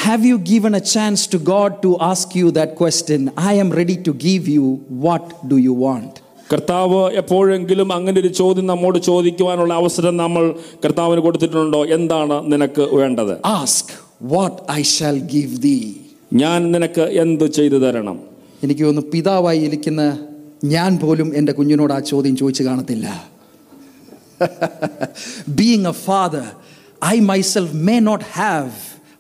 Have 0.01 0.27
you 0.27 0.37
given 0.37 0.77
a 0.77 0.79
chance 0.79 1.29
to 1.35 1.37
God 1.37 1.73
to 1.85 1.99
ask 2.03 2.39
you 2.39 2.49
that 2.49 2.73
question 2.73 3.29
I 3.41 3.59
am 3.59 3.73
ready 3.73 3.99
to 4.07 4.11
give 4.11 4.51
you 4.51 4.79
what 4.91 5.47
do 5.47 5.55
you 5.55 5.71
want 5.71 6.21
കർത്താവ് 6.53 7.13
എപ്പോഴെങ്കിലും 7.13 7.93
അങ്ങനെ 7.93 8.21
ഒരു 8.21 8.29
ചോദ്യം 8.29 8.67
നമ്മോട് 8.67 8.99
ചോദിക്കുവാനുള്ള 8.99 9.75
അവസരം 9.75 10.17
നമ്മൾ 10.17 10.55
കർത്താവിന് 10.85 11.21
കൊടുത്തിട്ടുണ്ടോ? 11.21 11.85
എന്താണ് 11.87 12.53
നിനക്ക് 12.53 12.83
വേണ്ടത്? 12.95 13.35
Ask 13.45 14.04
what 14.21 14.71
I 14.71 14.83
shall 14.83 15.19
give 15.19 15.53
thee. 15.63 15.87
ഞാൻ 16.33 16.73
നിനക്ക് 16.73 17.01
എന്ത് 17.01 17.45
ചെയ്തു 17.53 17.77
തരണം? 17.77 18.21
എനിക്ക് 18.63 18.85
തോന്നുന്നു 18.85 19.11
പിതാവായി 19.11 19.61
ഇരിക്കുന്ന 19.61 20.19
ഞാൻ 20.65 20.99
പോലും 20.99 21.37
എന്റെ 21.37 21.53
കുഞ്ഞിനോട് 21.53 21.93
ആ 21.93 21.99
ചോദ്യം 21.99 22.37
ചോദിച്ചു 22.37 22.63
കാണത്തില്ല. 22.63 23.07
Being 25.49 25.87
a 25.87 25.91
father 25.91 26.45
I 27.05 27.21
myself 27.21 27.77
may 27.77 27.99
not 27.99 28.25
have 28.33 28.71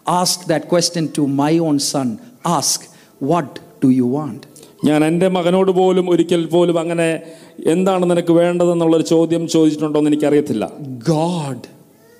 ask 0.08 0.48
that 0.48 0.66
question 0.66 1.08
to 1.18 1.22
my 1.22 1.58
own 1.58 1.78
son 1.78 2.18
ask 2.46 2.86
what 3.22 3.60
do 3.84 3.88
you 3.88 4.04
want 4.04 4.46
ഞാൻ 4.84 5.04
എന്റെ 5.04 5.28
മകനോട് 5.28 5.70
പോലും 5.70 6.10
ഒരിക്കൽ 6.10 6.46
പോലും 6.46 6.78
അങ്ങനെ 6.78 7.22
എന്താണ് 7.66 8.10
നിനക്ക് 8.10 8.32
വേണ്ടതെന്നുള്ളൊരു 8.32 9.04
ചോദ്യം 9.04 9.48
ചോദിച്ചിട്ടുണ്ടോ 9.48 9.98
എന്ന് 10.00 10.10
എനിക്കറിയത്തില്ല. 10.10 10.64
God, 10.98 11.60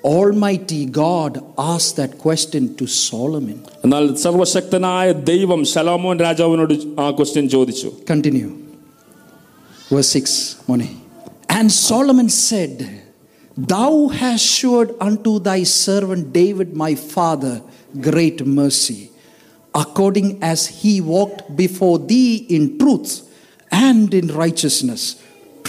Almighty 0.04 0.86
God, 1.02 1.32
asked 1.72 1.96
that 1.98 2.14
question 2.18 2.64
to 2.80 2.86
Solomon. 3.08 3.58
എന്നാൽ 3.84 4.06
സർവശക്തനായ 4.26 5.08
ദൈവം 5.32 5.62
ശലോമോൻ 5.74 6.18
രാജാവിനോട് 6.28 6.74
ആ 7.04 7.10
ക്വസ്റ്റ്യൻ 7.18 7.46
ചോദിച്ചു 7.56 7.90
Continue. 8.14 8.52
Verse 9.94 10.12
6, 10.18 10.34
Moni. 10.70 10.90
And 11.58 11.68
Solomon 11.90 12.30
said, 12.48 12.76
Thou 13.74 13.94
hast 14.20 14.46
shewed 14.58 14.90
unto 15.08 15.32
thy 15.40 15.62
servant 15.86 16.32
David 16.42 16.70
my 16.84 16.94
father 17.16 17.56
great 18.10 18.40
mercy, 18.60 19.00
according 19.74 20.30
as 20.44 20.60
he 20.82 20.94
walked 21.16 21.56
before 21.64 21.98
thee 22.12 22.34
in 22.58 22.64
truth 22.82 23.12
and 23.88 24.14
in 24.14 24.28
righteousness. 24.44 25.04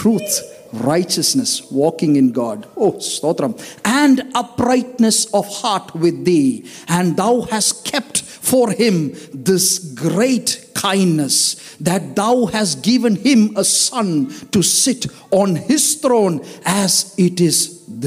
Truth, 0.01 0.33
righteousness, 0.75 1.51
walking 1.71 2.15
in 2.15 2.31
God. 2.31 2.67
Oh, 2.77 2.93
Stotram. 2.93 3.53
And 3.83 4.21
uprightness 4.35 5.25
of 5.33 5.45
heart 5.61 5.93
with 5.95 6.25
thee. 6.25 6.65
And 6.87 7.17
thou 7.17 7.41
hast 7.43 7.85
kept 7.85 8.21
for 8.51 8.71
him 8.73 8.95
this 9.33 9.65
great 10.05 10.49
kindness 10.75 11.35
that 11.79 12.15
thou 12.15 12.45
hast 12.47 12.81
given 12.83 13.15
him 13.17 13.41
a 13.55 13.63
son 13.63 14.07
to 14.51 14.61
sit 14.61 15.05
on 15.31 15.49
his 15.71 15.83
throne 15.95 16.35
as 16.65 17.13
it 17.27 17.39
is 17.41 17.57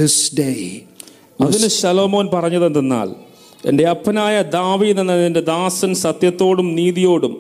this 0.00 0.16
day. 0.44 0.64
അതിന് 1.40 1.68
ശലോമോൻ 1.80 2.26
പറഞ്ഞത് 2.34 2.64
എന്തെന്നാൽ 2.70 3.08
എൻ്റെ 3.70 3.84
അപ്പനായ 3.92 4.37
ദാവീദ് 4.56 5.00
എന്ന 5.02 5.14
നിന്റെ 5.22 5.42
ദാസൻ 5.52 5.92
സത്യത്തോടും 6.02 6.68
നീതിയോടും 6.78 7.34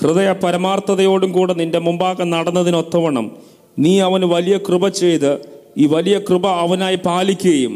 ഹൃദയ 0.00 0.30
പരമാർത്ഥതയോടും 0.42 1.30
കൂടെ 1.32 1.54
നിന്റെ 1.60 1.80
മുമ്പാകെ 1.86 2.24
നടന്നതിനൊത്തവണ്ണം 2.34 3.26
നീ 3.79 3.99
അവന് 3.99 4.23
വലിയ 4.23 4.57
കൃപ 4.57 4.87
ചെയ്ത് 4.87 5.39
ഈ 5.77 5.85
വലിയ 5.85 6.19
കൃപ 6.19 6.47
അവനായി 6.47 6.95
പാലിക്കുകയും 6.95 7.73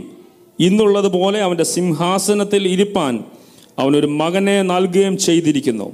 ഇന്നുള്ളതുപോലെ 0.59 1.41
അവന്റെ 1.41 1.63
സിംഹാസനത്തിൽ 1.63 2.67
ഇരിപ്പാൻ 2.67 3.23
അവനൊരു 3.79 4.07
മകനെ 4.07 4.62
നൽകുകയും 4.62 5.17
ചെയ്തിരിക്കുന്നു. 5.17 5.91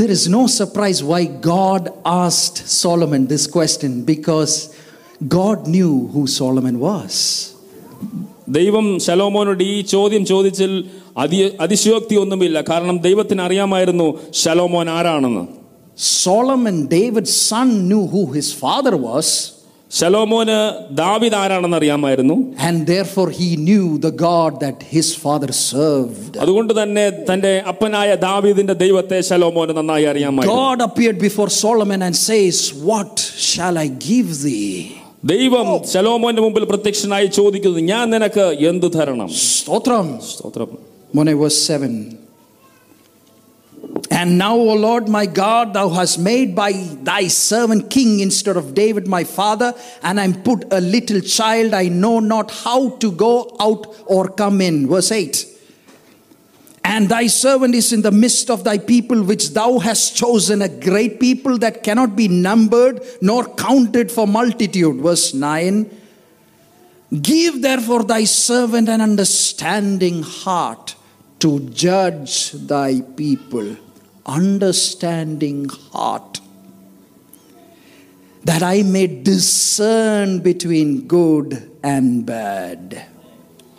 There 0.00 0.12
is 0.18 0.28
no 0.28 0.46
surprise 0.46 0.98
why 1.10 1.22
God 1.56 1.82
asked 2.04 2.58
Solomon 2.82 3.22
this 3.32 3.44
question 3.56 3.90
because 4.12 4.52
God 5.38 5.58
knew 5.66 5.92
who 6.14 6.22
Solomon 6.26 6.76
was. 6.80 7.14
ദൈവം 8.48 8.98
ശലോമോനോട് 8.98 9.62
ഈ 9.62 9.80
ചോദ്യം 9.80 10.24
ചോദിച്ചതിൽ 10.24 10.84
അതി 11.18 11.52
അതിശയോക്തി 11.60 12.14
ഒന്നുമില്ല. 12.14 12.60
കാരണം 12.60 12.98
ദൈവത്തിന് 12.98 13.40
അറിയാമായിരുന്നു 13.40 14.18
ശലോമോൻ 14.30 14.90
ആരാണെന്ന്. 14.90 15.59
Solomon, 16.15 16.87
David's 16.89 17.33
son, 17.49 17.87
knew 17.89 18.05
who 18.07 18.23
his 18.33 18.49
father 18.63 18.95
was, 19.09 19.27
ശലോമോന് 19.91 20.55
ദാവിദ് 20.99 21.35
ആരാണെന്ന് 21.41 21.77
അറിയാമായിരുന്നു 21.79 22.35
and 22.67 22.77
therefore 22.91 23.27
he 23.39 23.49
knew 23.67 23.85
the 24.05 24.11
God 24.23 24.51
that 24.63 24.77
his 24.95 25.07
father 25.23 25.51
served. 25.71 26.31
അതുകൊണ്ട് 26.43 26.73
തന്നെ 26.79 27.05
തന്റെ 27.29 27.51
അപ്പനായ 27.71 28.09
ദാവീദിന്റെ 28.25 28.75
ദൈവത്തെ 28.83 29.19
ശലോമോന് 29.29 29.73
നന്നായി 29.79 30.07
അറിയാമായിരുന്നു 30.13 30.57
God 30.63 30.81
appeared 30.87 31.19
before 31.27 31.49
Solomon 31.65 32.01
and 32.07 32.17
says, 32.29 32.57
What 32.89 33.13
shall 33.51 33.77
I 33.85 33.89
give 34.09 34.29
thee? 34.45 34.75
ദൈവം 35.33 35.67
ശലോമോന്റെ 35.93 36.41
മുമ്പിൽ 36.45 36.65
പ്രത്യക്ഷനായി 36.71 37.27
ചോദിക്കുന്നത് 37.39 37.83
ഞാൻ 37.93 38.05
നിനക്ക് 38.15 38.43
എന്തു 38.71 38.89
തരണം 38.97 39.29
Stotram. 39.45 40.09
സ്തോത്രം 40.31 40.69
Mone 41.13 41.33
verse 41.41 41.59
7. 41.73 41.89
and 44.10 44.38
now, 44.38 44.56
O 44.56 44.74
Lord 44.74 45.08
my 45.08 45.26
God, 45.26 45.74
thou 45.74 45.88
hast 45.88 46.18
made 46.18 46.54
by 46.54 46.72
thy 46.72 47.28
servant 47.28 47.90
king 47.90 48.20
instead 48.20 48.56
of 48.56 48.74
David 48.74 49.06
my 49.06 49.24
father, 49.24 49.74
and 50.02 50.20
I'm 50.20 50.42
put 50.42 50.64
a 50.72 50.80
little 50.80 51.20
child, 51.20 51.74
I 51.74 51.88
know 51.88 52.20
not 52.20 52.50
how 52.50 52.90
to 52.96 53.12
go 53.12 53.56
out 53.60 53.86
or 54.06 54.28
come 54.28 54.60
in. 54.60 54.88
Verse 54.88 55.12
8. 55.12 55.46
And 56.82 57.08
thy 57.08 57.28
servant 57.28 57.74
is 57.74 57.92
in 57.92 58.02
the 58.02 58.10
midst 58.10 58.50
of 58.50 58.64
thy 58.64 58.78
people, 58.78 59.22
which 59.22 59.50
thou 59.50 59.78
hast 59.78 60.16
chosen, 60.16 60.62
a 60.62 60.68
great 60.68 61.20
people 61.20 61.58
that 61.58 61.82
cannot 61.82 62.16
be 62.16 62.26
numbered 62.26 63.02
nor 63.20 63.44
counted 63.54 64.10
for 64.10 64.26
multitude. 64.26 64.96
Verse 64.96 65.34
9. 65.34 65.98
Give 67.22 67.60
therefore 67.60 68.04
thy 68.04 68.24
servant 68.24 68.88
an 68.88 69.00
understanding 69.00 70.22
heart 70.22 70.94
to 71.40 71.60
judge 71.70 72.52
thy 72.52 73.00
people 73.00 73.76
Understanding 74.39 75.59
heart. 75.91 76.31
That 78.43 78.63
I 78.65 78.83
may 78.85 79.07
discern 79.25 80.29
between 80.41 80.89
good 81.09 81.49
and 81.93 82.07
bad. 82.27 82.83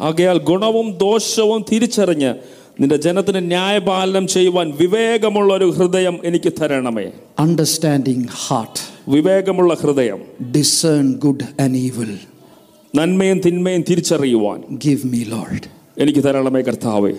ആകയാൽ 0.01 0.39
ഗുണവും 0.51 0.87
ദോഷവും 1.03 1.61
തിരിച്ചറിഞ്ഞ് 1.71 2.31
നിന്റെ 2.81 2.97
ജനത്തിന് 3.05 3.41
ന്യായപാലനം 3.53 4.27
ചെയ്യുവാൻ 4.27 4.67
വിവേകമുള്ള 4.81 5.51
ഒരു 5.59 5.69
ഹൃദയം 5.79 6.17
എനിക്ക് 6.25 6.53
തരണമേ 6.61 7.07
Understanding 7.47 8.23
heart. 8.43 8.77
വിവേകമുള്ള 9.09 9.75
ഹൃദയം 9.83 10.21
Discern 10.59 11.09
good 11.25 11.41
and 11.65 11.75
evil. 11.87 12.11
നന്മയും 12.95 13.39
തിന്മയും 13.47 13.83
തിരിച്ചറിയുവാൻ 13.91 14.59
Give 14.87 15.03
me, 15.15 15.23
Lord. 15.37 15.63
എനിക്ക് 15.97 16.23
തരണമേ 16.27 16.61
കർത്താവേ 16.61 17.15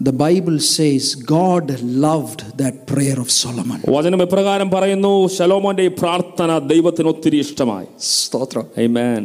The 0.00 0.14
Bible 0.18 0.58
says 0.68 1.04
God 1.30 1.64
loved 2.04 2.40
that 2.58 2.86
prayer 2.86 3.18
of 3.20 3.28
Solomon. 3.36 3.78
വചനം 3.94 4.20
എപ്രകാരം 4.26 4.68
പറയുന്നു 4.70 5.12
ശലോമോന്റെ 5.36 5.84
ഈ 5.88 5.92
പ്രാർത്ഥന 5.98 6.58
ദൈവത്തിന് 6.70 7.08
ഒത്തിരി 7.12 7.38
ഇഷ്ടമായി 7.46 7.88
സ്തോത്രം 8.14 8.64
Amen. 8.86 9.22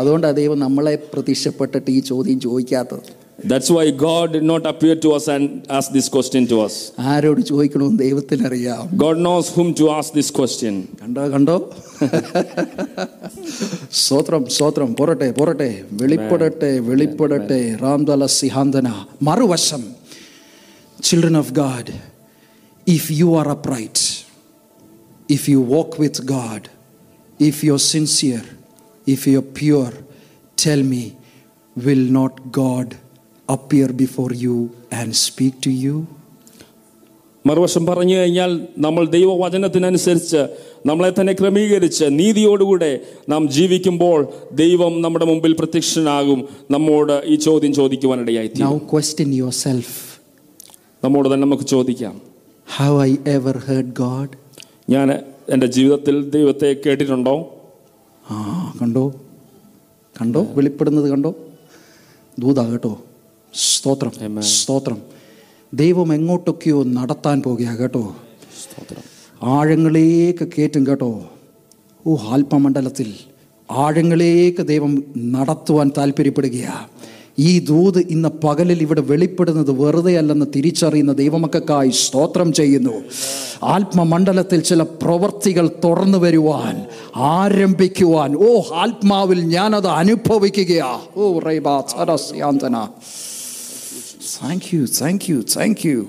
അതുകൊണ്ടാണ് 0.00 0.36
ദൈവം 0.38 0.58
നമ്മളെ 0.64 0.94
പ്രത്യക്ഷപ്പെട്ടിട്ട് 1.12 1.88
ഈ 1.90 2.02
ചോദ്യം 2.10 2.40
ചോദിക്കാത്തത് 2.46 3.12
That's 3.44 3.68
why 3.70 3.84
God 4.02 4.26
did 4.32 4.44
not 4.44 4.62
appear 4.64 4.94
to 4.96 5.08
us 5.12 5.24
and 5.28 5.44
ask 5.70 5.88
this 5.92 6.06
question 6.08 6.42
to 6.46 6.56
us. 6.60 6.74
ആരോട് 7.10 7.40
ചോദിക്കണമെന്ന് 7.50 7.98
ദൈവത്തിനറിയാം 8.04 8.80
God 9.02 9.16
knows 9.18 9.46
whom 9.56 9.68
to 9.80 9.86
ask 9.96 10.10
this 10.12 10.30
question. 10.30 10.74
കണ്ടോ 11.02 11.24
കണ്ടോ 11.34 11.56
സ്തോത്രം 13.98 14.42
സ്തോത്രം 14.48 14.90
പോരട്ടെ 14.94 15.28
പോരട്ടെ 15.32 15.68
വെളിപ്പെടട്ടെ 16.00 16.72
വെളിപ്പെടട്ടെ 16.88 17.60
റാംദല 17.84 18.26
സിഹാന്തന 18.38 18.88
മറുവശം 19.22 19.84
children 21.02 21.36
of 21.36 21.52
God 21.52 21.92
if 22.86 23.12
you 23.12 23.38
are 23.38 23.48
upright 23.48 24.04
if 25.30 25.50
you 25.50 25.58
walk 25.58 26.00
with 26.00 26.22
God 26.22 26.68
if 27.40 27.66
you 27.66 27.72
are 27.72 27.78
sincere 27.78 28.42
if 29.06 29.28
you 29.28 29.36
are 29.36 29.46
pure 29.58 29.92
tell 30.66 30.82
me 30.82 31.04
will 31.76 32.12
not 32.12 32.42
God 32.58 32.94
appear 33.48 33.92
before 33.92 34.32
you 34.40 34.56
and 34.92 35.12
speak 35.12 35.56
to 35.66 35.70
you 35.70 35.96
മറുവശം 37.44 37.86
പറഞ്ഞു 37.86 38.14
കഴിഞ്ഞാൽ 38.16 38.52
നമ്മൾ 38.78 39.06
ദൈവവചനത്തിനനുസരിച്ച് 39.06 40.40
നമ്മളെ 40.86 41.10
തന്നെ 41.10 41.32
ക്രമീകരിച്ച് 41.32 42.04
നീതിയോടുകൂടെ 42.04 43.00
നാം 43.28 43.48
ജീവിക്കുമ്പോൾ 43.48 44.18
ദൈവം 44.52 45.02
നമ്മുടെ 45.02 45.24
മുമ്പിൽ 45.24 45.52
പ്രത്യക്ഷനാകും 45.52 46.40
നമ്മോട് 46.70 47.22
ഈ 47.26 47.36
ചോദ്യം 47.36 47.74
ചോദിക്കുവാനിടയായി 47.74 48.50
Now 48.58 48.74
question 48.94 49.32
yourself 49.32 49.90
നമ്മോട് 51.03 51.27
തന്നെ 51.27 51.47
നമുക്ക് 51.47 51.63
ചോദിക്കാം. 51.63 52.21
How 52.77 53.01
I 53.01 53.15
ever 53.27 53.57
heard 53.57 53.93
God 53.95 54.29
ഞാൻ 54.89 55.11
എന്റെ 55.49 55.67
ജീവിതത്തിൽ 55.67 56.29
ദൈവത്തെ 56.29 56.75
കേട്ടിട്ടുണ്ടോ? 56.85 57.55
ആ 58.31 58.73
കണ്ടോ? 58.81 59.13
കണ്ടോ? 60.21 60.47
വെളിപ്പെടുന്നത് 60.53 61.09
കണ്ടോ? 61.09 61.35
ദൂതാ 62.39 62.69
കേട്ടോ. 62.69 63.01
സ്തോത്രം 63.53 64.41
സ്തോത്രം. 64.41 65.01
ദൈവം 65.73 66.13
എങ്ങോട്ടൊക്കെയോ 66.13 66.83
നടത്താൻ 66.83 67.41
പോകുക 67.41 67.77
കേട്ടോ. 67.81 68.15
സ്തോത്രം. 68.63 69.03
ആഴങ്ങളിലേക്ക് 69.43 70.47
കയറ്റും 70.57 70.87
കേട്ടോ. 70.87 71.23
ഓ 72.07 72.15
ആൽപ്പമണ്ഡലത്തിൽ 72.15 73.13
ആഴങ്ങളിലേക്ക് 73.71 74.67
ദൈവം 74.67 75.03
നടത്തുവാൻ 75.17 75.91
താല്പര്യപ്പെടുകയാണ് 75.97 77.00
ഈ 77.39 77.59
ദൂത് 77.59 77.99
ഇന്ന് 77.99 78.29
പകലിൽ 78.29 78.81
ഇവിടെ 78.81 79.01
വെളിപ്പെടുന്നത് 79.01 79.71
വെറുതെ 79.71 80.17
അല്ലെന്ന് 80.17 80.45
തിരിച്ചറിയുന്ന 80.55 81.13
ദൈവമക്കായി 81.13 81.89
സ്തോത്രം 81.89 82.53
ചെയ്യുന്നു. 82.53 83.03
ആത്മമണ്ഡലത്തിൽ 83.63 84.59
ചില 84.59 84.83
പ്രവർത്തികൾ 84.83 85.71
തുറന്നു 85.83 86.17
വരുവാൻ 86.17 86.85
ആരംഭിക്കുവാൻ. 87.15 88.35
ഓ 88.35 88.61
ആത്മാവിൽ 88.73 89.41
ഞാനത് 89.41 89.87
അനുഭവിക്കുകയാ. 89.87 90.99
ഓ 91.15 91.39
റൈബാ 91.39 91.83
സരസ്യാന്തന 91.87 92.87
thank 94.41 94.75
you 94.75 94.85
thank 95.01 95.31
you 95.31 95.43
thank 95.57 95.87
you 95.87 96.07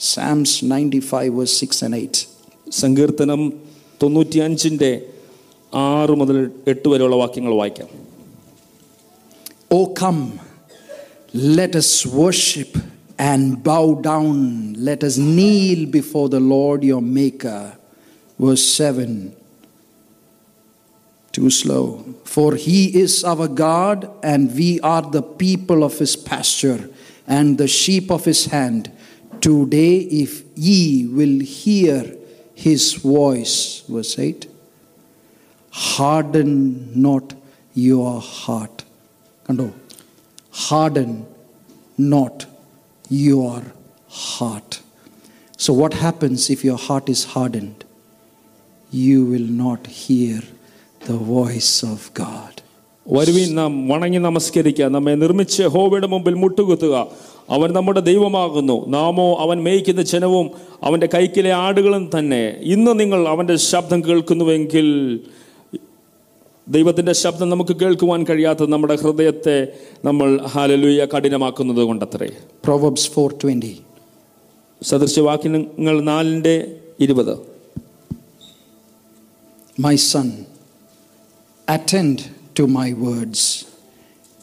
Psalms 0.00 0.64
ninety 0.64 0.98
five 0.98 1.46
six 1.46 1.84
and 1.84 1.96
eight 1.96 2.28
സങ്കീർത്തനം 2.70 3.52
തൊണ്ണൂറ്റി 4.02 4.38
അഞ്ചിന്റെ 4.38 5.06
ആറ് 5.74 6.10
മുതൽ 6.10 6.50
എട്ട് 6.66 6.88
വരെയുള്ള 6.88 7.16
വാക്യങ്ങൾ 7.16 7.54
വായിക്കാം. 7.54 8.03
Oh, 9.76 9.88
come, 9.88 10.38
let 11.32 11.74
us 11.74 12.06
worship 12.06 12.78
and 13.18 13.60
bow 13.60 13.96
down. 13.96 14.74
Let 14.74 15.02
us 15.02 15.18
kneel 15.18 15.90
before 15.90 16.28
the 16.28 16.38
Lord 16.38 16.84
your 16.84 17.02
Maker. 17.02 17.76
Verse 18.38 18.62
7. 18.62 19.34
Too 21.32 21.50
slow. 21.50 22.04
For 22.22 22.54
he 22.54 22.96
is 23.00 23.24
our 23.24 23.48
God, 23.48 24.08
and 24.22 24.54
we 24.54 24.78
are 24.78 25.02
the 25.02 25.22
people 25.22 25.82
of 25.82 25.98
his 25.98 26.14
pasture 26.14 26.88
and 27.26 27.58
the 27.58 27.66
sheep 27.66 28.12
of 28.12 28.26
his 28.26 28.46
hand. 28.46 28.92
Today, 29.40 29.96
if 29.96 30.44
ye 30.54 31.08
will 31.08 31.40
hear 31.40 32.14
his 32.54 32.94
voice, 32.94 33.82
verse 33.88 34.20
8, 34.20 34.46
harden 35.72 36.92
not 36.94 37.34
your 37.74 38.20
heart. 38.20 38.84
കണ്ടോ? 39.50 39.70
Harden 40.68 41.24
not 42.00 42.44
your 43.12 43.62
heart 44.36 44.76
so 45.58 45.74
what 45.74 45.96
happens 45.96 46.52
if 46.52 46.66
your 46.66 46.78
heart 46.86 47.10
is 47.10 47.26
hardened 47.32 47.80
you 48.94 49.18
will 49.18 49.50
not 49.50 49.88
hear 50.06 50.42
the 51.10 51.12
voice 51.12 51.86
of 51.86 52.10
God 52.18 52.64
വരുവിൻ 53.12 53.54
നാം 53.54 53.88
വണങ്ങി 53.88 54.18
നമസ്കരിക്കുക 54.18 54.84
നമ്മെ 54.84 55.14
നിർമ്മിച്ച് 55.14 55.62
ഹോവയുടെ 55.62 56.06
മുമ്പിൽ 56.06 56.34
മുട്ടുകുത്തുക. 56.34 57.06
അവൻ 57.50 57.72
നമ്മുടെ 57.72 58.00
ദൈവമാകുന്നു. 58.00 58.86
നാമോ 58.86 59.36
അവൻ 59.40 59.62
മേയ്ക്കുന്ന 59.62 60.02
ജനവും 60.02 60.50
അവന്റെ 60.82 61.08
കൈക്കിലെ 61.14 61.52
ആടുകളും 61.52 62.10
തന്നെ. 62.18 62.56
ഇന്ന് 62.62 63.00
നിങ്ങൾ 63.00 63.28
അവന്റെ 63.28 63.56
ശബ്ദം 63.56 64.04
കേൾക്കുന്നുവെങ്കിൽ 64.04 65.20
ദൈവത്തിന്റെ 66.68 67.12
ശബ്ദം 67.12 67.50
നമുക്ക് 67.50 67.76
കേൾക്കുവാൻ 67.76 68.26
കഴിയാത്ത 68.30 68.66
നമ്മുടെ 68.66 68.96
ഹൃദയത്തെ 68.96 69.68
നമ്മൾ 70.04 70.40
ഹാലലുയ 70.46 71.06
കഠിനമാക്കുന്നത് 71.16 71.76
കൊണ്ടത്രേ. 71.76 72.28
പ്രോവബ്സ് 72.64 73.10
ഫോർ 73.10 73.32
ട്വന്റി 73.32 73.80
സദൃശ്യവാക്യങ്ങൾ 74.82 76.00
നാലിന്റെ 76.00 76.76
ഇരുപത്. 77.00 77.38
My 79.80 79.96
son 79.96 80.32
attend 81.68 82.18
to 82.58 82.62
my 82.62 82.92
words 82.92 83.64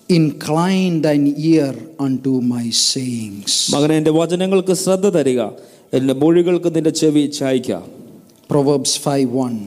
incline 0.09 1.35
ear 1.37 1.75
unto 2.25 2.29
my 2.29 2.69
മകനെ 3.73 3.97
എന്റെ 3.97 4.11
വചനങ്ങൾക്ക് 4.11 4.73
ശ്രദ്ധ 4.73 5.09
തരിക. 5.09 5.41
എന്റെ 5.93 6.13
മൊഴികൾക്ക് 6.13 6.75
നിന്റെ 6.75 6.89
ചെവി 6.89 7.25
ചായ്ക്കുക 7.25 7.83
പ്രൊവേബ്സ് 8.49 8.99
ഫൈവ് 8.99 9.37
വൺ 9.37 9.59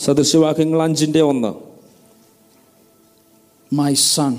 സദൃശവാക്യങ്ങൾ 0.00 0.82
അഞ്ചിന്റെ 0.82 1.22
ഒന്ന്. 1.22 1.52
My 3.74 3.94
son 3.94 4.36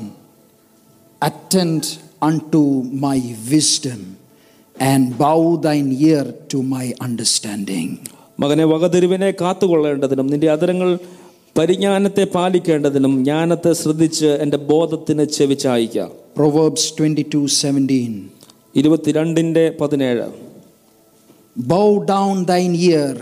attend 1.24 1.88
unto 2.54 2.84
my 2.94 3.20
wisdom 3.50 4.02
and 4.82 5.16
bow 5.16 5.56
thine 5.56 5.94
ear 5.94 6.34
to 6.54 6.58
my 6.58 6.92
understanding 7.02 7.96
മകനെ 8.40 8.66
വകതിരുവിനെ 8.66 9.34
കാത്തുകൊള്ളേണ്ടതിനും 9.42 10.28
നിന്റെ 10.28 10.52
അതിരങ്ങൾ 10.52 11.00
പരിജ്ഞാനത്തെ 11.58 12.24
പാലിക്കേണ്ടതിനും 12.36 13.24
ജ്ഞാനത്തെ 13.24 13.74
ശ്രദ്ധിച്ച് 13.74 14.26
എന്റെ 14.26 14.58
ബോധത്തിന് 14.58 15.26
ചെവിച്ചായിക്ക. 15.26 16.04
പ്രൊവേബ്സ് 16.38 16.94
ട്വന്റി 17.00 17.26
ടു 17.34 17.46
സെവന്റീൻ 17.46 18.30
ഇരുപത്തിരണ്ടിന്റെ 18.76 19.78
പതിനേഴ്. 19.82 20.28
Bow 21.58 22.04
down 22.04 22.46
thine 22.46 22.76
ear 22.76 23.22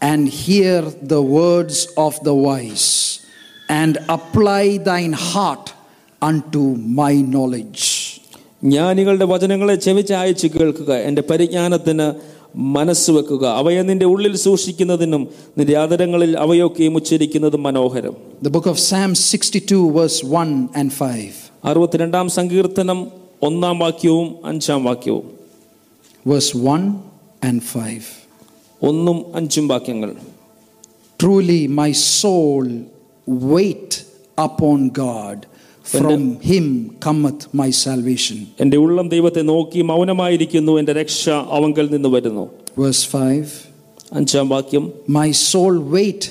and 0.00 0.22
hear 0.42 0.78
the 1.06 1.22
words 1.38 1.76
of 1.96 2.12
the 2.28 2.34
wise, 2.46 2.86
and 3.80 3.92
apply 4.08 4.62
thine 4.90 5.14
heart 5.28 5.66
unto 6.22 6.62
my 7.00 7.12
knowledge. 7.32 7.82
ജ്ഞാനികളുടെ 8.64 9.26
വചനങ്ങളെ 9.30 9.74
ചെവി 9.84 10.02
ചായച്ച് 10.10 10.48
കേൾക്കുക 10.54 10.90
എൻ്റെ 11.06 11.22
പരിജ്ഞാനത്തിന് 11.30 12.06
മനസ്സ് 12.76 13.10
വെക്കുക 13.16 13.44
അവയെ 13.60 13.82
നിന്റെ 13.88 14.06
ഉള്ളിൽ 14.06 14.34
സൂക്ഷിക്കുന്നതിനും 14.44 15.22
നിന്റെ 15.58 15.74
ആദരങ്ങളിൽ 15.82 16.32
അവയൊക്കെയും 16.44 16.94
ഉച്ചരിക്കുന്നതും 17.00 17.62
മനോഹരം 17.66 18.14
The 18.42 18.52
book 18.56 18.66
of 18.72 18.76
Psalms 18.86 19.20
62, 19.30 19.80
verse 19.98 20.18
1 20.40 20.80
and 20.80 20.90
5. 21.00 21.40
അറുപത്തിരണ്ടാം 21.70 22.26
സങ്കീർത്തനം 22.38 22.98
ഒന്നാം 23.42 23.76
വാക്യവും 23.84 24.28
അഞ്ചാം 24.50 24.82
വാക്യവും 24.88 25.26
Verse 26.26 26.50
1 26.72 26.84
and 27.42 27.60
5. 27.82 28.10
ഒന്നും 28.80 29.18
അഞ്ചും 29.40 29.66
വാക്യങ്ങൾ 29.74 30.12
Truly, 31.20 31.68
my 31.80 31.90
soul 31.92 32.64
wait 33.54 33.92
upon 34.38 34.78
God. 35.04 35.36
From 35.86 36.22
him 36.42 36.66
cometh 37.00 37.42
my 37.60 37.70
salvation. 37.84 38.38
എൻ്റെ 38.62 38.76
ഉള്ളം 38.84 39.06
ദൈവത്തെ 39.08 39.42
നോക്കി 39.52 39.80
മൗനമായിരിക്കുന്നു 39.90 40.72
എൻ്റെ 40.80 40.92
രക്ഷ 41.00 41.22
അവങ്കൽ 41.58 41.86
നിന്ന് 41.94 42.08
വരുന്നു 42.08 42.44
Verse 42.76 43.02
5. 43.12 43.52
അഞ്ചാം 44.18 44.46
വാക്യം 44.54 44.84
My 45.20 45.28
soul 45.50 45.74
wait 45.96 46.22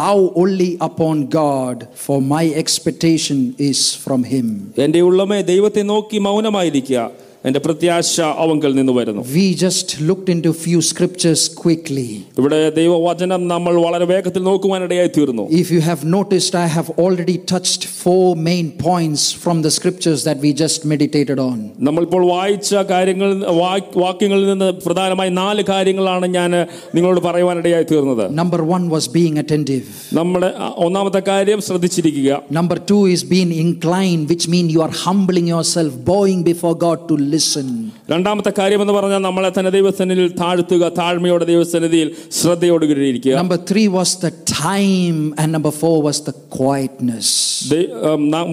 thou 0.00 0.16
only 0.42 0.70
upon 0.80 1.16
God, 1.40 1.76
for 2.04 2.18
my 2.34 2.44
expectation 2.62 3.38
is 3.70 3.80
from 4.04 4.22
him. 4.32 4.46
എൻ്റെ 4.86 5.00
ഉള്ളമേ 5.08 5.38
ദൈവത്തെ 5.52 5.82
നോക്കി 5.92 6.18
മൗനമായിരിക്കുക 6.28 7.00
എൻ്റെ 7.44 7.60
പ്രത്യാശ 7.60 8.14
അവങ്കൽ 8.44 8.74
നിന്ന് 8.74 8.92
വരുന്നു 8.92 9.22
We 9.34 9.44
just 9.64 9.88
looked 10.08 10.28
into 10.34 10.50
few 10.64 10.78
scriptures 10.88 11.42
quickly. 11.62 12.06
ഇവിടെ 12.38 12.70
ദൈവവചനം 12.70 13.48
നമ്മൾ 13.48 13.74
വളരെ 13.84 14.04
വേഗത്തിൽ 14.04 14.42
നോക്കുവാനിടയായി 14.42 15.10
തീർന്നു 15.16 15.44
If 15.62 15.68
you 15.70 15.80
have 15.88 16.00
noticed, 16.16 16.54
I 16.62 16.68
have 16.76 16.88
already 17.04 17.36
touched 17.52 17.82
four 18.02 18.24
main 18.48 18.66
points 18.86 19.22
from 19.42 19.62
the 19.66 19.70
scriptures 19.76 20.20
that 20.28 20.38
we 20.44 20.50
just 20.62 20.80
meditated 20.92 21.38
on. 21.48 21.56
നമ്മളിപ്പോൾ 21.80 22.26
വായിച്ച 22.32 22.74
കാര്യങ്ങൾ 22.92 23.28
വാ- 23.60 23.92
വാക്യങ്ങളിൽ 23.96 24.46
നിന്ന് 24.46 24.72
പ്രധാനമായി 24.86 25.30
നാല് 25.40 25.62
കാര്യങ്ങളാണ് 25.72 26.26
ഞാൻ 26.38 26.50
നിങ്ങളോട് 26.94 27.20
പറയുവാനിടയായി 27.20 27.86
തീർന്നത് 27.92 28.24
Number 28.42 28.60
one 28.74 28.86
was 28.96 29.06
being 29.18 29.36
attentive. 29.44 29.86
നമ്മുടെ 30.12 30.50
അ, 30.58 30.68
ഒന്നാമത്തെ 30.86 31.22
കാര്യം 31.30 31.60
ശ്രദ്ധിച്ചിരിക്കുക 31.60 32.42
Number 32.50 32.78
two 32.90 33.02
is 33.14 33.24
being 33.36 33.52
inclined, 33.66 34.24
which 34.34 34.48
means 34.48 34.68
you 34.76 34.84
are 34.88 34.94
humbling 35.06 35.46
yourself, 35.54 35.92
bowing 36.12 36.42
before 36.52 36.74
God 36.86 37.00
to 37.10 37.14
listen. 37.35 37.67
രണ്ടാമത്തെ 38.09 38.51
കാര്യം 38.59 38.81
എന്ന് 38.81 38.93
പറഞ്ഞാൽ 38.93 39.21
നമ്മളെ 39.27 39.49
തന്നെ 39.57 39.71
ദൈവസന്നിധിയിൽ 39.77 40.31
താഴ്ത്തുക 40.41 40.83
താഴ്മയോടെ 40.99 41.45
ദൈവസന്നിധിയിൽ 41.45 42.09
ശ്രദ്ധയോടെ 42.39 42.85
ഇരിക്കുക 43.09 43.35
Number 43.41 43.59
3 43.71 43.87
was 43.97 44.11
the 44.25 44.31
time, 44.61 45.19
and 45.39 45.47
number 45.57 45.73
4 45.81 45.97
was 46.07 46.19
the 46.29 46.35
quietness. 46.57 47.29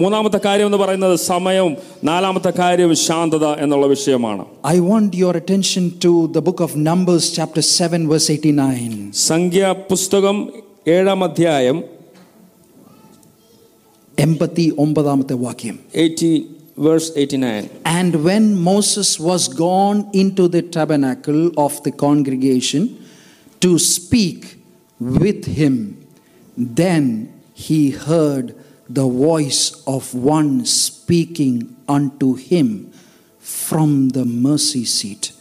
മൂന്നാമത്തെ 0.01 0.39
കാര്യം 0.45 0.65
എന്ന് 0.65 0.77
പറയുന്നത് 0.77 1.15
സമയവും 1.25 1.73
നാലാമത്തെ 2.03 2.53
കാര്യം 2.59 2.95
ശാന്തത 3.07 3.45
എന്നുള്ള 3.63 3.87
വിഷയമാണ് 3.87 4.43
I 4.75 4.79
want 4.91 5.11
your 5.23 5.33
attention 5.41 5.85
to 6.05 6.11
the 6.37 6.41
book 6.41 6.59
of 6.59 6.73
Numbers, 6.89 7.25
chapter 7.37 7.63
7, 7.79 8.01
verse 8.07 8.29
89. 8.35 8.91
സംഖ്യ 9.29 9.63
പുസ്തകം 9.91 10.37
ഏഴാം 10.87 11.23
അധ്യായം 11.23 11.77
എൺപത്തി 14.17 14.73
ഒമ്പതാമത്തെ 14.77 15.33
വാക്യം 15.43 15.75
eighty 15.95 16.31
verse 16.87 17.11
89 17.15 17.69
and 17.85 18.23
when 18.23 18.55
moses 18.55 19.19
was 19.19 19.47
gone 19.47 20.09
into 20.13 20.47
the 20.47 20.61
tabernacle 20.77 21.51
of 21.65 21.81
the 21.83 21.91
congregation 21.91 22.83
to 23.59 23.77
speak 23.77 24.57
with 24.99 25.45
him 25.59 25.75
then 26.57 27.05
he 27.53 27.91
heard 27.91 28.55
the 28.89 29.07
voice 29.07 29.83
of 29.85 30.15
one 30.15 30.65
speaking 30.65 31.75
unto 31.87 32.33
him 32.33 32.91
from 33.39 34.09
the 34.09 34.25
mercy 34.25 34.83
seat. 34.83 35.31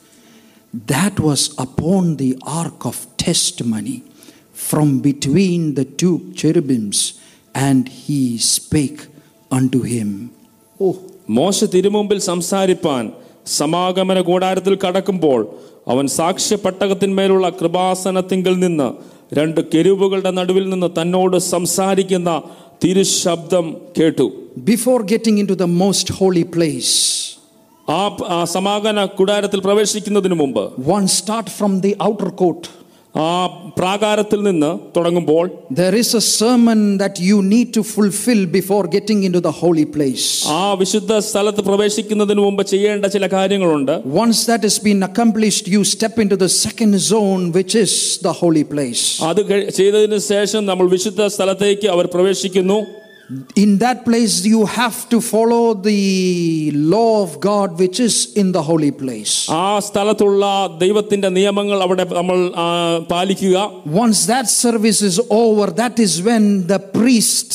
That 0.72 1.18
was 1.18 1.54
upon 1.58 2.16
the 2.16 2.38
ark 2.42 2.84
of 2.84 3.06
testimony 3.16 4.04
from 4.52 5.00
between 5.00 5.74
the 5.74 5.84
two 5.84 6.32
cherubims 6.34 7.18
and 7.54 7.88
he 7.88 8.36
spake 8.38 9.06
unto 9.50 9.82
him. 9.82 10.30
Oh. 10.78 11.07
മോശ 11.28 11.64
തിരുമുമ്പിൽ 11.64 12.18
സംസാരിപ്പാൻ 12.20 13.04
സമാഗമന 13.46 14.20
കൂടാരത്തിൽ 14.20 14.74
കടക്കുമ്പോൾ 14.76 15.40
അവൻ 15.88 16.06
സാക്ഷ്യപ്പെട്ടകത്തിന്മേലുള്ള 16.08 17.48
കൃപാസനത്തിങ്കിൽ 17.48 18.58
നിന്ന് 18.58 18.88
രണ്ട് 19.34 19.60
കെരുവുകളുടെ 19.72 20.30
നടുവിൽ 20.30 20.68
നിന്ന് 20.68 20.88
തന്നോട് 20.98 21.36
സംസാരിക്കുന്ന 21.46 22.32
തിരുശബ്ദം 22.84 23.66
കേട്ടു 23.98 24.26
before 24.64 24.98
getting 25.02 25.40
in 25.40 25.46
to 25.46 25.52
the 25.54 25.68
most 25.80 26.14
holy 26.14 26.44
ആ 27.88 28.02
ആ 28.28 28.44
സമാഗമന 28.44 29.04
കൂടാരത്തിൽ 29.18 29.60
പ്രവേശിക്കുന്നതിന് 29.60 30.34
മുമ്പ് 30.34 30.62
one 30.88 31.04
start 31.08 31.50
from 31.50 31.74
the 31.80 31.92
outer 32.02 32.30
court. 32.38 32.64
ആ 33.15 33.47
പ്രാകാരത്തിൽ 33.77 34.43
നിന്ന് 34.43 34.79
തുടങ്ങുമ്പോൾ 34.95 35.43
There 35.75 35.95
is 35.95 36.13
a 36.13 36.21
sermon 36.39 36.97
that 36.97 37.19
you 37.19 37.41
need 37.43 37.73
to 37.73 37.83
fulfill 37.83 38.45
before 38.47 38.87
getting 38.87 39.23
into 39.23 39.41
the 39.41 39.51
holy 39.51 39.85
place. 39.85 40.25
ആ 40.49 40.73
വിശുദ്ധ 40.73 41.19
സ്ഥലത്ത് 41.19 41.61
പ്രവേശിക്കുന്നതിന് 41.61 42.39
മുമ്പ് 42.39 42.63
ചെയ്യേണ്ട 42.63 43.05
ചില 43.05 43.27
കാര്യങ്ങളുണ്ട് 43.27 43.91
Once 44.15 44.45
that 44.45 44.63
has 44.63 44.79
been 44.79 45.03
accomplished, 45.03 45.67
you 45.67 45.83
step 45.95 46.17
into 46.19 46.35
the 46.35 46.49
second 46.57 46.95
zone, 47.11 47.51
which 47.51 47.75
is 47.75 47.93
the 48.23 48.33
holy 48.33 48.63
place. 48.63 49.03
അത് 49.23 49.49
കഴി- 49.49 49.69
ചെയ്തതിന് 49.71 50.17
ശേഷം 50.17 50.65
നമ്മൾ 50.65 50.87
വിശുദ്ധ 50.87 51.27
സ്ഥലത്തേക്ക് 51.27 51.87
അവർ 51.87 52.05
പ്രവേശിക്കുന്നു 52.05 52.79
In 53.55 53.77
that 53.77 54.03
place, 54.05 54.45
you 54.45 54.65
have 54.71 55.09
to 55.09 55.21
follow 55.23 55.73
the 55.81 56.01
law 56.93 57.23
of 57.23 57.39
God, 57.41 57.79
which 57.79 57.99
is 57.99 58.15
in 58.35 58.51
the 58.51 58.61
holy 58.61 58.91
place. 58.93 59.33
ആ 59.57 59.79
സ്ഥലത്തുള്ള 59.79 60.43
ദൈവത്തിന്റെ 60.77 61.29
നിയമങ്ങൾ 61.29 61.83
അവിടെ 61.83 62.03
നമ്മൾ 62.11 62.37
ആ, 62.55 62.67
പാലിക്കുക 63.11 63.57
Once 64.03 64.25
that 64.25 64.49
service 64.57 65.01
is 65.01 65.17
over, 65.41 65.67
that 65.73 65.97
is 65.99 66.21
when 66.21 66.67
the 66.67 66.79
priest 66.97 67.53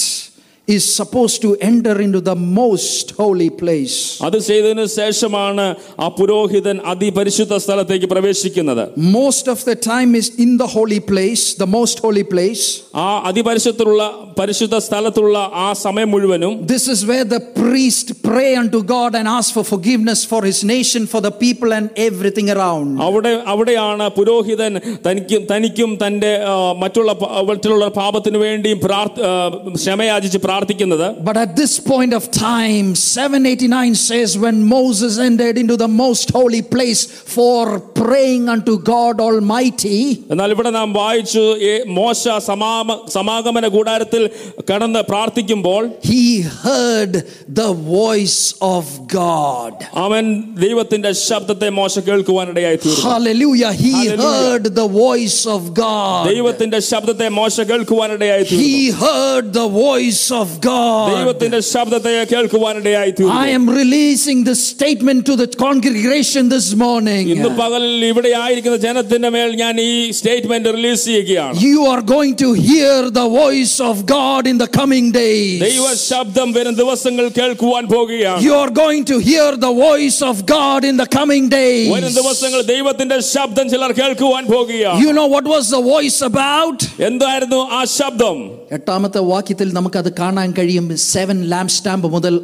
is 0.68 0.86
supposed 0.94 1.40
to 1.42 1.50
enter 1.62 1.94
into 1.98 2.20
the 2.22 2.34
most 2.56 3.06
holy 3.18 3.48
place. 3.52 3.94
അത് 4.22 4.36
ചെയ്തതിന് 4.40 4.84
ശേഷമാണ് 4.96 5.64
ആ 6.00 6.08
പുരോഹിതൻ 6.18 6.76
അതിപരിശുദ്ധ 6.86 7.56
സ്ഥലത്തേക്ക് 7.56 8.06
പ്രവേശിക്കുന്നത് 8.06 8.82
Most 9.14 9.46
of 9.48 9.60
the 9.64 9.76
time 9.86 10.10
is 10.14 10.28
in 10.38 10.50
the 10.58 10.68
holy 10.68 11.00
place, 11.02 11.44
the 11.56 11.68
most 11.68 11.98
holy 11.98 12.24
place. 12.24 12.64
ആ 12.96 13.06
അതിപരിശുദ്ധമുള്ള 13.28 14.02
പരിശുദ്ധ 14.38 14.78
സ്ഥലത്തുള്ള 14.78 15.36
ആ 15.58 15.72
സമയം 15.84 16.10
മുഴുവനും 16.10 16.52
This 16.66 16.84
is 16.88 17.00
where 17.06 17.26
the 17.26 17.40
priest 17.56 18.22
pray 18.22 18.54
unto 18.54 18.82
God 18.88 19.14
and 19.14 19.26
ask 19.28 19.48
for 19.52 19.64
forgiveness 19.66 20.22
for 20.24 20.42
his 20.42 20.60
nation, 20.66 21.02
for 21.06 21.20
the 21.20 21.34
people 21.38 21.72
and 21.72 21.88
everything 22.02 22.50
around. 22.50 22.92
അവിടെ 23.00 23.32
അവിടെയാണ് 23.46 24.08
പുരോഹിതൻ 24.10 24.72
തനിക്കും 25.08 25.42
തനിക്കും 25.50 25.90
തൻ്റെ 25.96 26.34
ആ, 26.44 26.54
മറ്റുള്ള 26.76 27.10
പ- 27.14 27.32
മറ്റുള്ള 27.46 27.88
പാപത്തിനു 27.96 28.38
വേണ്ടിയും 28.38 28.80
പ്രാർത്ഥ 28.80 29.18
ആ, 29.24 29.34
ക്ഷമയാചിച്ച് 29.78 30.42
പ്രാർത്ഥിക്കുന്നത് 30.52 31.06
But 31.22 31.36
at 31.36 31.56
this 31.56 31.78
point 31.82 32.12
of 32.12 32.24
time, 32.42 32.86
789 32.94 33.94
says, 34.02 34.36
when 34.38 34.62
Moses 34.68 35.18
entered 35.20 35.56
into 35.58 35.76
the 35.76 35.88
most 35.96 36.30
holy 36.30 36.62
place 36.64 37.02
for 37.34 37.62
praying 38.00 38.48
unto 38.48 38.78
God 38.88 39.20
Almighty, 39.20 39.98
എന്നാൽ 40.30 40.50
ഇവിടെ 40.50 40.70
നാം 40.70 40.92
വായിച്ചു 40.92 41.44
ഏ, 41.62 41.72
മോശ 41.92 42.22
സമാമ 42.48 42.86
സമാഗമന 43.08 43.66
കൂടാരത്തിൽ 43.68 44.22
കടന്ന് 44.70 45.02
പ്രാർത്ഥിക്കുമ്പോൾ 45.10 45.82
he 46.10 46.22
heard 46.64 47.12
the 47.54 47.70
voice 47.94 48.40
of 48.74 48.84
God. 49.18 49.74
അവൻ 49.98 50.24
ദൈവത്തിന്റെ 50.60 51.12
ശബ്ദത്തെ 51.20 51.68
മോശ 51.78 51.98
കേൾക്കുവാനിടയായി 52.08 52.76
തീർന്നു 52.76 53.06
Hallelujah. 53.08 53.72
He 53.74 53.92
Hallelujah. 53.92 54.22
heard 54.24 54.64
the 54.74 54.88
voice 54.98 55.40
of 55.46 55.62
God. 55.76 56.22
ദൈവത്തിന്റെ 56.30 56.80
ശബ്ദത്തെ 56.90 57.28
മോശ 57.38 57.56
കേൾക്കുവാനിടയായി 57.70 58.44
തീർന്നു 58.44 58.64
He 58.66 58.74
heard 59.02 59.46
the 59.52 59.68
voice 59.80 60.04
of 60.32 60.41
God. 60.62 61.08
ദൈവത്തിന്റെ 61.10 61.60
ശബ്ദത്തെ 61.70 62.12
കേൾക്കുവാനിടയായി 62.32 63.10
I 63.10 63.16
തീർന്നു 63.18 63.42
am 63.58 63.66
releasing 63.72 64.38
this 64.44 64.60
statement 64.72 65.20
to 65.28 65.34
the 65.36 65.48
congregation 65.64 66.44
this 66.54 66.68
morning. 66.76 67.22
ഇന്ന് 67.34 67.50
പകലിൽ 67.60 68.04
ഇവിടെ 68.10 68.30
ആയിരിക്കുന്ന 68.42 68.78
ജനത്തിന്റെ 68.86 69.30
മേൽ 69.36 69.50
ഞാൻ 69.62 69.74
ഈ 69.82 69.90
സ്റ്റേറ്റ്മെന്റ് 70.18 70.72
റിലീസ് 70.76 71.04
ചെയ്യുകയാണ് 71.10 71.56
You 71.66 71.80
are 71.92 72.02
going 72.14 72.34
to 72.44 72.50
hear 72.62 72.94
the 73.12 73.26
voice 73.36 73.76
of 73.90 73.96
God 74.14 74.42
in 74.52 74.58
the 74.58 74.70
coming 74.80 75.06
days. 75.12 75.58
ദൈവ 75.66 75.86
ശബ്ദം 76.04 76.48
വരും 76.58 76.74
ദിവസങ്ങൾ 76.82 77.26
കേൾക്കുവാൻ 77.38 77.84
പോകുകയാണ് 77.94 78.40
You 78.46 78.54
are 78.62 78.72
going 78.82 79.02
to 79.12 79.18
hear 79.28 79.48
the 79.66 79.72
voice 79.82 80.20
of 80.22 80.36
God 80.54 80.80
in 80.84 80.96
the 80.96 81.08
coming 81.18 81.44
days. 81.56 81.86
വരും 81.94 82.12
ദിവസങ്ങൾ 82.20 82.60
ദൈവത്തിന്റെ 82.72 83.18
ശബ്ദം 83.34 83.66
ചിലർ 83.74 83.92
കേൾക്കുവാൻ 84.00 84.44
പോകുകയാണ് 84.54 85.00
You 85.04 85.12
know 85.18 85.28
what 85.36 85.46
was 85.54 85.66
the 85.76 85.82
voice 85.92 86.20
about? 86.30 86.78
എന്തായിരുന്നു 87.08 87.60
ആ 87.78 87.82
ശബ്ദം 87.98 88.36
എട്ടാമത്തെ 88.76 89.20
വാക്യത്തിൽ 89.30 89.68
നമുക്കത് 89.76 90.10
കാണാൻ 90.32 90.48
കഴിയും 90.58 90.86
സെവൻ 91.12 91.38
ലാംപ് 91.52 91.74
സ്റ്റാമ്പ് 91.76 92.08
മുതൽ 92.16 92.34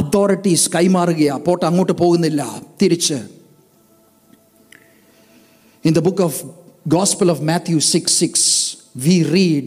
അതോറിറ്റീസ് 0.00 0.70
കൈമാറുകയാ 0.76 1.34
പോട്ട് 1.48 1.64
അങ്ങോട്ട് 1.70 1.96
പോകുന്നില്ല 2.02 2.42
തിരിച്ച് 2.82 3.18
In 5.84 5.94
the 5.94 6.02
book 6.02 6.20
of 6.20 6.32
Gospel 6.88 7.30
of 7.30 7.40
Matthew 7.40 7.78
6 7.78 8.12
6, 8.12 8.40
we 8.96 9.22
read 9.24 9.66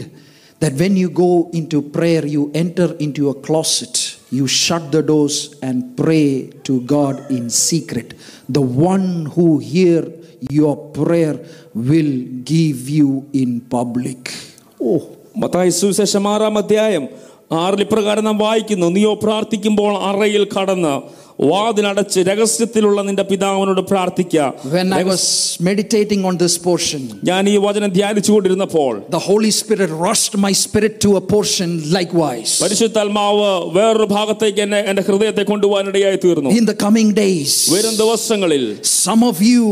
that 0.62 0.73
when 0.73 0.97
you 0.97 1.10
go 1.10 1.49
into 1.54 1.82
prayer, 1.82 2.25
you 2.25 2.52
enter 2.54 2.88
into 2.99 3.30
a 3.30 3.36
closet, 3.36 3.93
you 4.30 4.45
shut 4.45 4.91
the 4.91 5.02
doors 5.02 5.56
and 5.62 5.95
pray 5.95 6.28
to 6.63 6.82
God 6.82 7.32
in 7.32 7.49
secret. 7.49 8.15
The 8.49 8.62
one 8.62 9.28
who 9.28 9.60
hear 9.60 10.02
your 10.52 10.91
prayer 10.91 11.36
will 11.73 12.13
give 12.45 12.89
you 12.89 13.10
in 13.34 13.62
public. 13.78 14.21
Oh, 14.82 14.99
Mathai 15.38 15.71
സുവിശേഷം 15.80 16.23
ആറാം 16.28 16.56
അധ്യായം 16.58 17.04
ആറിൽ 17.50 17.80
ഇപ്രകാരം 17.80 18.24
നാം 18.24 18.38
വായിക്കുന്നു 18.38 18.87
നീയോ 18.87 19.14
പ്രാർത്ഥിക്കുമ്പോൾ 19.14 19.92
അറയിൽ 20.02 20.44
കടന്ന് 20.44 21.23
വാതിലടച്ച് 21.49 22.19
രഹസ്യത്തിലുള്ള 22.30 22.99
നിന്റെ 23.08 23.23
പിതാവിനോട് 23.30 23.82
പ്രാർത്ഥിക്ക 23.91 24.36
when 24.73 24.88
I 24.93 25.04
was 25.04 25.23
meditating 25.67 26.21
on 26.30 26.36
this 26.41 26.56
portion, 26.65 27.02
ഞാൻ 27.30 27.43
ഈ 27.52 27.56
വചനം 27.65 27.91
ധ്യാനിച്ചുകൊണ്ടിരുന്നപ്പോൾ 27.97 28.91
the 29.15 29.21
Holy 29.30 29.52
Spirit 29.60 29.91
rushed 30.08 30.34
my 30.45 30.52
spirit 30.63 30.95
to 31.06 31.10
a 31.21 31.23
portion 31.34 31.69
likewise. 31.97 32.52
പരിശുദ്ധാത്മാവ് 32.63 33.45
വേറൊരു 33.78 34.08
ഭാഗത്തേക്ക് 34.15 34.62
എന്നെ 34.65 34.82
എന്റെ 34.91 35.04
ഹൃദയത്തെ 35.10 35.45
കൊണ്ടുപോകാനിടയായി 35.52 36.19
തീർന്നു 36.25 36.52
In 36.60 36.67
the 36.71 36.78
coming 36.86 37.12
days, 37.23 37.54
വരും 37.75 37.95
ദിവസങ്ങളിൽ 38.04 38.65
some 39.06 39.23
of 39.32 39.38
you 39.52 39.63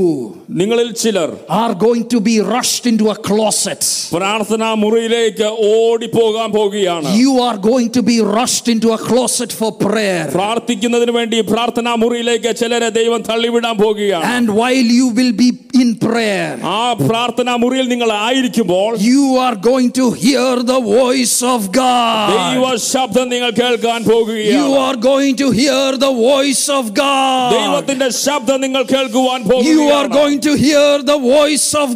നിങ്ങളിൽ 0.61 0.89
ചിലർ 1.03 1.29
are 1.61 1.73
going 1.85 2.05
to 2.13 2.21
be 2.29 2.37
rushed 2.55 2.85
into 2.91 3.05
a 3.15 3.17
closet. 3.29 3.81
പ്രാർത്ഥനാ 4.15 4.71
മുറിയിലേക്ക് 4.83 5.49
ഓടിപ്പോകാൻ 5.73 6.49
പോകുകയാണ് 6.57 7.11
You 7.23 7.33
are 7.49 7.57
going 7.69 7.89
to 7.97 8.03
be 8.11 8.17
rushed 8.39 8.67
into 8.75 8.89
a 8.97 9.01
closet 9.09 9.51
for 9.59 9.71
prayer. 9.85 10.23
പ്രാർത്ഥിക്കുന്നതിന് 10.39 11.15
വേണ്ടി 11.19 11.37
പ്രാർത്ഥനാ 11.51 11.93
മുറിയിലേക്ക് 12.01 12.51
ചിലരെ 12.61 12.89
ദൈവം 12.99 13.21
തള്ളിവിടാൻ 13.29 13.75
പോകുകയാണ് 13.83 14.25
And 14.35 14.47
while 14.59 14.89
you 14.99 15.07
will 15.17 15.33
be 15.41 15.49
in 15.81 15.89
prayer, 16.05 16.49
ആ 16.75 16.81
പ്രാർത്ഥനാ 17.03 17.53
മുറിയിൽ 17.63 17.87
നിങ്ങൾ 17.93 18.09
ആയിരിക്കുമ്പോൾ 18.25 18.91
you 19.07 19.23
are 19.45 19.57
going 19.69 19.89
to 19.99 20.05
hear 20.23 20.47
the 20.73 20.79
voice 20.93 21.37
of 21.53 21.61
ദൈവ 21.77 22.63
God. 22.63 22.79
ശബ്ദം 22.93 23.27
നിങ്ങൾ 23.33 23.51
കേൾക്കാൻ 23.61 23.99
You 24.01 24.11
പോകുകയാണ് 24.11 24.77
are 24.85 24.97
going 25.09 25.35
to 25.43 25.49
hear 25.51 25.83
the 26.05 26.13
voice 26.23 26.65
of 26.79 26.85
God. 27.03 27.49
ദൈവത്തിന്റെ 27.55 28.09
ശബ്ദം 28.25 28.59
നിങ്ങൾ 28.65 28.83
കേൾക്കുവാൻ 28.93 29.39
You 29.41 29.47
are 29.49 29.51
പോകുകയാണ് 29.51 30.15
going 30.19 30.39
to 30.47 30.53
hear 30.65 30.87
the 31.13 31.19
voice 31.29 31.69
of 31.83 31.89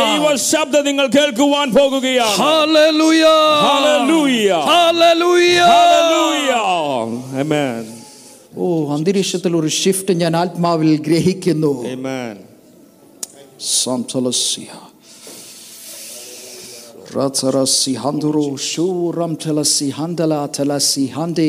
ദൈവ 0.00 0.26
God. 0.30 0.40
ശബ്ദം 0.52 0.84
നിങ്ങൾ 0.90 1.08
കേൾക്കുവാൻ 1.18 1.68
പോകുകയാണ് 1.78 2.36
Hallelujah. 2.40 3.36
Hallelujah. 3.68 4.60
Hallelujah. 4.72 5.66
Hallelujah. 5.74 6.62
Amen. 7.42 7.82
ഓ 8.56 8.66
അന്തരീക്ഷത്തിൽ 8.94 9.52
ഒരു 9.56 9.70
ഷിഫ്റ്റ് 9.80 10.12
ഞാൻ 10.22 10.34
ആത്മാവിൽ 10.42 10.92
ഗ്രഹിക്കുന്നു 11.08 11.72
Amen. 11.94 12.36
Samtalasya. 13.78 14.76
Ratsarasi 17.16 17.96
handuru 17.96 18.44
shuram 18.60 19.32
telasi 19.36 19.88
handala 19.92 20.48
telasi 20.48 21.04
hande 21.10 21.44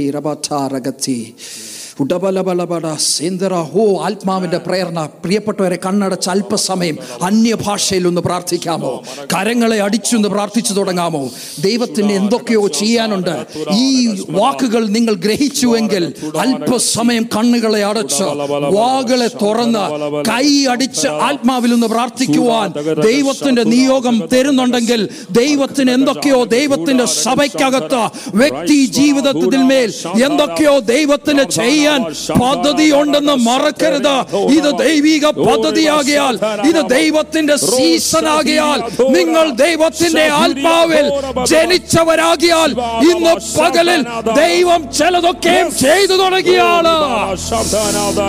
ഹോ 3.72 4.03
ആത്മാവിന്റെ 4.05 4.59
പ്രേരണ. 4.59 5.09
പ്രിയപ്പെട്ടവരെ 5.24 5.78
കണ്ണടച്ച് 5.86 6.30
അല്പസമയം 6.30 6.97
അന്യഭാഷയിൽ 7.22 8.07
ഒന്ന് 8.07 8.20
പ്രാർത്ഥിക്കാമോ? 8.20 8.90
കരങ്ങളെ 9.34 9.80
അടിച്ചൊന്ന് 9.80 10.28
പ്രാർത്ഥിച്ചു 10.28 10.72
തുടങ്ങാമോ? 10.72 11.22
ദൈവത്തിന് 11.61 12.12
എന്തൊക്കെയോ 12.12 12.68
ചെയ്യാനുണ്ട്. 12.70 13.32
ഈ 13.76 13.86
വാക്കുകൾ 14.30 14.86
നിങ്ങൾ 14.88 15.14
ഗ്രഹിച്ചുവെങ്കിൽ 15.14 16.05
അല്പസമയം 16.38 17.28
കണ്ണുകളെ 17.36 17.84
അടച്ച് 17.84 18.26
വാകളെ 18.74 19.28
തുറന്ന് 19.42 19.84
കൈ 20.28 20.47
അടിച്ച് 20.66 21.09
ആത്മാവിൽ 21.28 21.74
ഒന്ന് 21.74 21.86
പ്രാർത്ഥിക്കുവാൻ 21.86 22.68
ദൈവത്തിന്റെ 23.03 23.62
നിയോഗം 23.64 24.28
തരുന്നുണ്ടെങ്കിൽ 24.32 25.01
ദൈവത്തിന് 25.30 25.90
എന്തൊക്കെയോ 25.90 26.44
ദൈവത്തിന്റെ 26.51 27.05
സഭയ്ക്കകത്ത് 27.05 28.05
വ്യക്തി 28.34 28.84
ജീവിതത്തിൽ 28.92 29.57
മേൽ 29.64 29.90
എന്തൊക്കെയോ 30.24 30.78
ദൈവത്തിന് 30.78 31.42
ചെയ്യാൻ 31.51 31.84
ചെയ്യാൻ 31.87 32.03
പദ്ധതി 32.43 32.87
ഉണ്ടെന്ന് 33.01 33.34
മറക്കരുത്. 33.47 34.14
ഇത് 34.51 34.70
ദൈവിക 34.78 35.24
പദ്ധതിയാകിയാൽ 35.41 36.34
ഇത് 36.70 36.80
ദൈവത്തിന്റെ 36.91 37.57
സീസൺ 37.66 38.26
ആകിയാൽ 38.28 38.78
നിങ്ങൾ 39.16 39.47
ദൈവത്തിന്റെ 39.57 40.24
ആത്മാവിൽ 40.43 41.07
ജനിച്ചവരാകിയാൽ 41.53 42.70
ഇന്ന് 43.11 43.34
പകലിൽ 43.59 44.03
ദൈവം 44.41 44.80
ചിലതൊക്കെയും 44.93 45.68
ചെയ്തു 45.76 46.14
തുടങ്ങിയാണ്. 46.22 46.95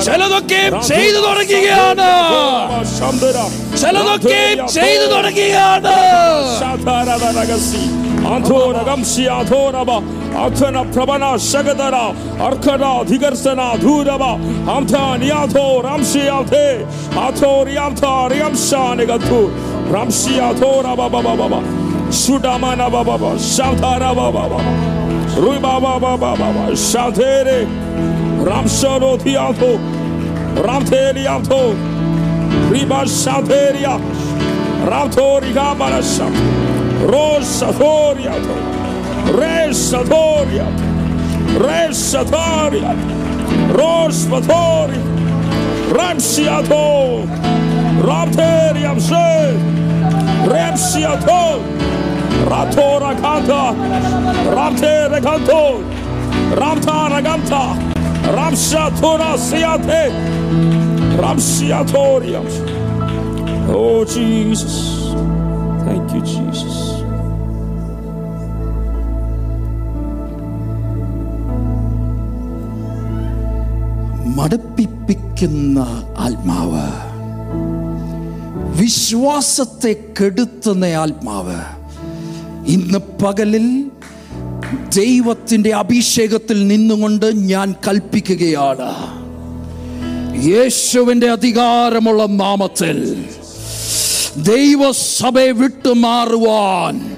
ചിലതൊക്കെയും 0.07 0.75
ചെയ്തു 0.89 1.19
തുടങ്ങുകയാണ് 1.27 2.09
ചിലതൊക്കെയും 3.81 4.59
ചെയ്തു 4.77 5.07
ანთორა 8.35 8.83
გამშია 8.89 9.37
თორაბა 9.49 9.97
ათანა 10.45 10.81
პრაბანა 10.93 11.29
შაგადარა 11.49 12.03
არქანა 12.47 12.91
დიგერსანა 13.09 13.67
დურაბა 13.83 14.31
ამთან 14.75 15.23
იათო 15.27 15.65
რამში 15.87 16.23
ალთე 16.37 16.65
ათორი 17.25 17.75
ამთა 17.85 18.13
რამშანე 18.33 19.05
გათუ 19.11 19.41
რამში 19.95 20.35
ათორა 20.49 20.93
ბაბა 20.99 21.21
ბაბა 21.39 21.59
შუდამანა 22.21 22.87
ბაბა 22.95 23.31
შავთარა 23.51 24.11
ბაბა 24.19 24.61
რუი 25.41 25.57
ბაბა 25.65 25.93
ბაბა 26.03 26.31
ბაბა 26.41 26.63
შავთერე 26.87 27.59
რამშანოთი 28.49 29.33
ალთო 29.47 29.71
რამთელი 30.67 31.23
ალთო 31.35 31.63
რიბა 32.75 33.01
შავთერია 33.19 33.93
რამთორი 34.91 35.51
გამარაშა 35.57 36.27
Rosvatoria, 37.05 38.31
Ramsiato, 45.91 47.27
Rapteriam 48.01 48.99
Se, 48.99 49.57
Ramsiato, 50.47 51.61
Ratora 52.47 53.15
Canta, 53.15 53.73
Raptere 54.53 55.21
Canto, 55.21 55.83
Ramtara 56.53 57.21
Ganta, 57.21 57.75
Ramsatura 58.23 59.37
Siate, 59.37 60.11
Ramsiatorium. 61.17 62.45
Oh, 63.69 64.05
Jesus. 64.05 65.13
Thank 65.83 66.13
you, 66.13 66.21
Jesus. 66.21 66.86
മടുപ്പിപ്പിക്കുന്ന 74.37 75.79
ആത്മാവ്. 76.17 76.87
വിശ്വാസത്തെ 78.81 79.95
കെടുത്തുന്ന 80.19 80.85
ആത്മാവ്. 80.85 81.55
ഇന്ന് 82.71 83.23
പകലിൽ 83.23 83.91
ദൈവത്തിന്റെ 84.95 85.73
അഭിഷേകത്തിൽ 85.73 86.67
നിന്നുകൊണ്ട് 86.67 87.25
ഞാൻ 87.25 87.75
കൽപ്പിക്കുകയാണ്. 87.87 88.91
യേശുവിന്റെ 90.45 91.29
അധികാരമുള്ള 91.29 92.25
നാമത്തിൽ 92.25 93.25
ദൈവസഭയെ 94.37 95.51
വിട്ടുമാറുവാൻ 95.51 97.17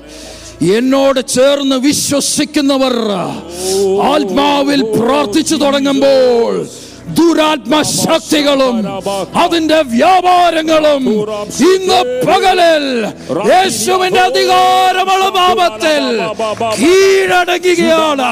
എന്നോട് 0.75 1.27
ചേർന്ന് 1.27 1.75
വിശ്വസിക്കുന്നവർ 1.75 2.95
ആത്മാവിൽ 4.01 4.81
പ്രാർത്ഥിച്ചു 4.83 5.55
തുടങ്ങുമ്പോൾ 5.55 6.67
ദുരാത്മശക്തികളും 7.16 8.76
അതിന്റെ 9.40 9.78
വ്യാപാരങ്ങളും 9.94 11.02
ഇന്ന് 11.64 11.98
പകലിൽ 12.26 12.86
യേശുവിന്റെ 13.50 14.22
അധികാരമുള്ള 14.30 15.24
നാമത്തിൽ 15.38 16.04
കീഴടങ്ങുകയാണ് 16.80 18.28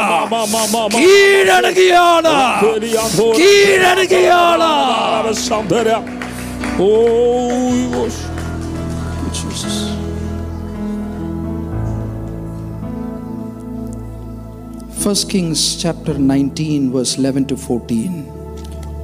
കീഴടങ്ങുകയാണ് 0.96 2.34
കീഴടങ്ങുകയാണ് 3.40 4.70
Oh, 6.74 8.08
Jesus. 9.30 9.74
First 14.96 15.28
Kings 15.28 15.76
chapter 15.76 16.14
19 16.14 16.90
verse 16.90 17.18
11 17.18 17.46
to 17.46 17.56
14. 17.56 18.35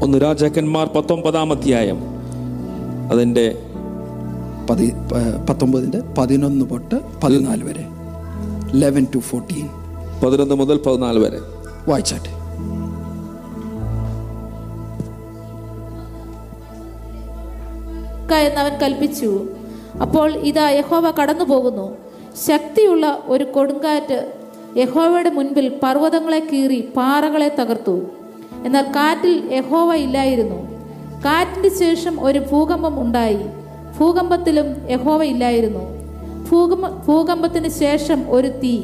ഒന്ന് 0.03 0.21
രാജാക്കന്മാർ 0.21 0.87
പത്തൊമ്പതാം 0.87 1.51
അധ്യായം. 1.51 1.99
അതിന്റെ 3.11 3.57
പതി 4.69 4.93
പത്തൊമ്പതിന്റെ 5.49 6.01
പതിനൊന്ന് 6.17 6.69
തൊട്ട് 6.69 6.95
പതിനാല് 7.23 7.63
വരെ. 7.63 7.85
ലെവൻ 8.73 9.07
ടു 9.15 9.19
ഫോർട്ടീൻ 9.19 9.69
പതിനൊന്ന് 10.25 10.55
മുതൽ 10.55 10.77
പതിനാല് 10.77 11.19
വരെ. 11.19 11.39
വായിച്ചാട്ടെ. 11.87 12.43
എന്നവൻ 18.35 18.77
കൽപ്പിച്ചു. 18.77 19.47
അപ്പോൾ 20.01 20.31
ഇതാ 20.31 20.69
യഹോവ 20.69 21.11
കടന്നു 21.11 21.45
പോകുന്നു 21.45 21.97
ശക്തിയുള്ള 22.47 23.23
ഒരു 23.25 23.43
കൊടുങ്കാറ്റ് 23.43 24.33
യഹോവയുടെ 24.77 25.29
മുൻപിൽ 25.29 25.79
പർവതങ്ങളെ 25.83 26.39
കീറി 26.39 26.89
പാറകളെ 26.97 27.55
തകർത്തു. 27.59 28.01
എന്നാൽ 28.65 28.81
കാറ്റിൽ 28.81 29.49
യഹോവ 29.51 29.95
ഇല്ലായിരുന്നു. 29.95 30.73
കാറ്റിന് 31.25 31.79
ശേഷം 31.79 32.25
ഒരു 32.25 32.39
ഭൂകമ്പം 32.39 33.01
ഉണ്ടായി. 33.01 33.39
ഭൂകമ്പത്തിലും 33.99 34.91
യഹോവ 34.91 35.23
ഇല്ലായിരുന്നു. 35.23 36.03
ഭൂകമ്പ 36.51 37.05
ഭൂകമ്പത്തിന് 37.07 37.69
ശേഷം 37.69 38.25
ഒരു 38.29 38.47
തീ. 38.47 38.79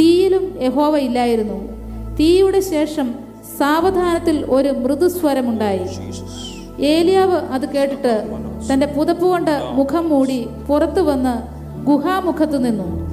തീയിലും 0.00 0.62
യഹോവ 0.62 0.98
ഇല്ലായിരുന്നു. 0.98 1.72
തീയുടെ 2.20 2.60
ശേഷം 2.60 3.14
സാവധാനത്തിൽ 3.58 4.44
ഒരു 4.48 4.68
മൃദുസ്വരമുണ്ടായി. 4.68 5.80
ഏലിയാവ് 6.82 7.36
അത് 7.36 7.68
കേട്ടിട്ട് 7.68 8.26
തന്റെ 8.72 8.86
പുതപ്പ് 8.86 9.24
കൊണ്ട് 9.24 9.60
മുഖം 9.72 10.08
മൂടി 10.08 10.46
പുറത്തു 10.68 11.00
വന്ന് 11.00 11.62
ഗുഹാമുഖത്ത് 11.86 12.64
നിന്നു. 12.64 13.12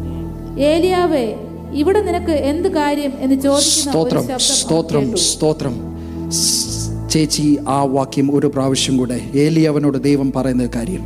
ഏലിയാവേ 0.59 1.35
ഇവിടെ 1.73 2.01
നിനക്ക് 2.01 2.31
എന്ത് 2.31 2.69
കാര്യം 2.69 3.13
എന്ന് 3.19 3.35
ചോദിക്കുന്ന 3.35 3.91
സ്തോത്രം 4.39 4.39
സ്തോത്രം. 4.39 5.88
ചേച്ചി 7.08 7.46
ആ 7.68 7.80
വാക്യം 7.92 8.28
ഒരു 8.34 8.46
പ്രാവശ്യം 8.46 8.94
കൂടെ 8.96 9.18
ഏലി 9.36 9.62
അവനോട് 9.66 9.98
ദൈവം 10.02 10.28
പറയുന്ന 10.36 10.66
കാര്യം 10.76 11.04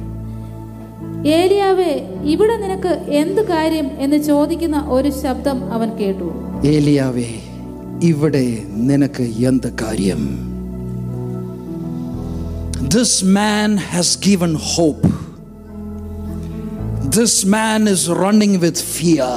ഏലിയാവേ 1.32 1.92
ഇവിടെ 2.24 2.56
നിനക്ക് 2.56 2.92
എന്ത് 3.14 3.42
കാര്യം 3.48 3.86
എന്ന് 3.98 4.18
ചോദിക്കുന്ന 4.22 4.80
ഒരു 4.88 5.10
ശബ്ദം 5.22 5.58
അവൻ 5.72 5.88
കേട്ടു 5.98 6.28
ഏലിയാവേ 6.68 7.30
ഇവിടെ 8.04 8.46
നിനക്ക് 8.88 9.24
എന്ത് 9.44 9.68
കാര്യം 9.82 10.22
this 12.88 13.24
man 13.34 13.70
has 13.88 14.18
given 14.24 14.52
hope 14.68 15.08
this 17.08 17.46
man 17.46 17.82
is 17.88 18.16
running 18.22 18.58
with 18.58 18.86
fear 18.94 19.34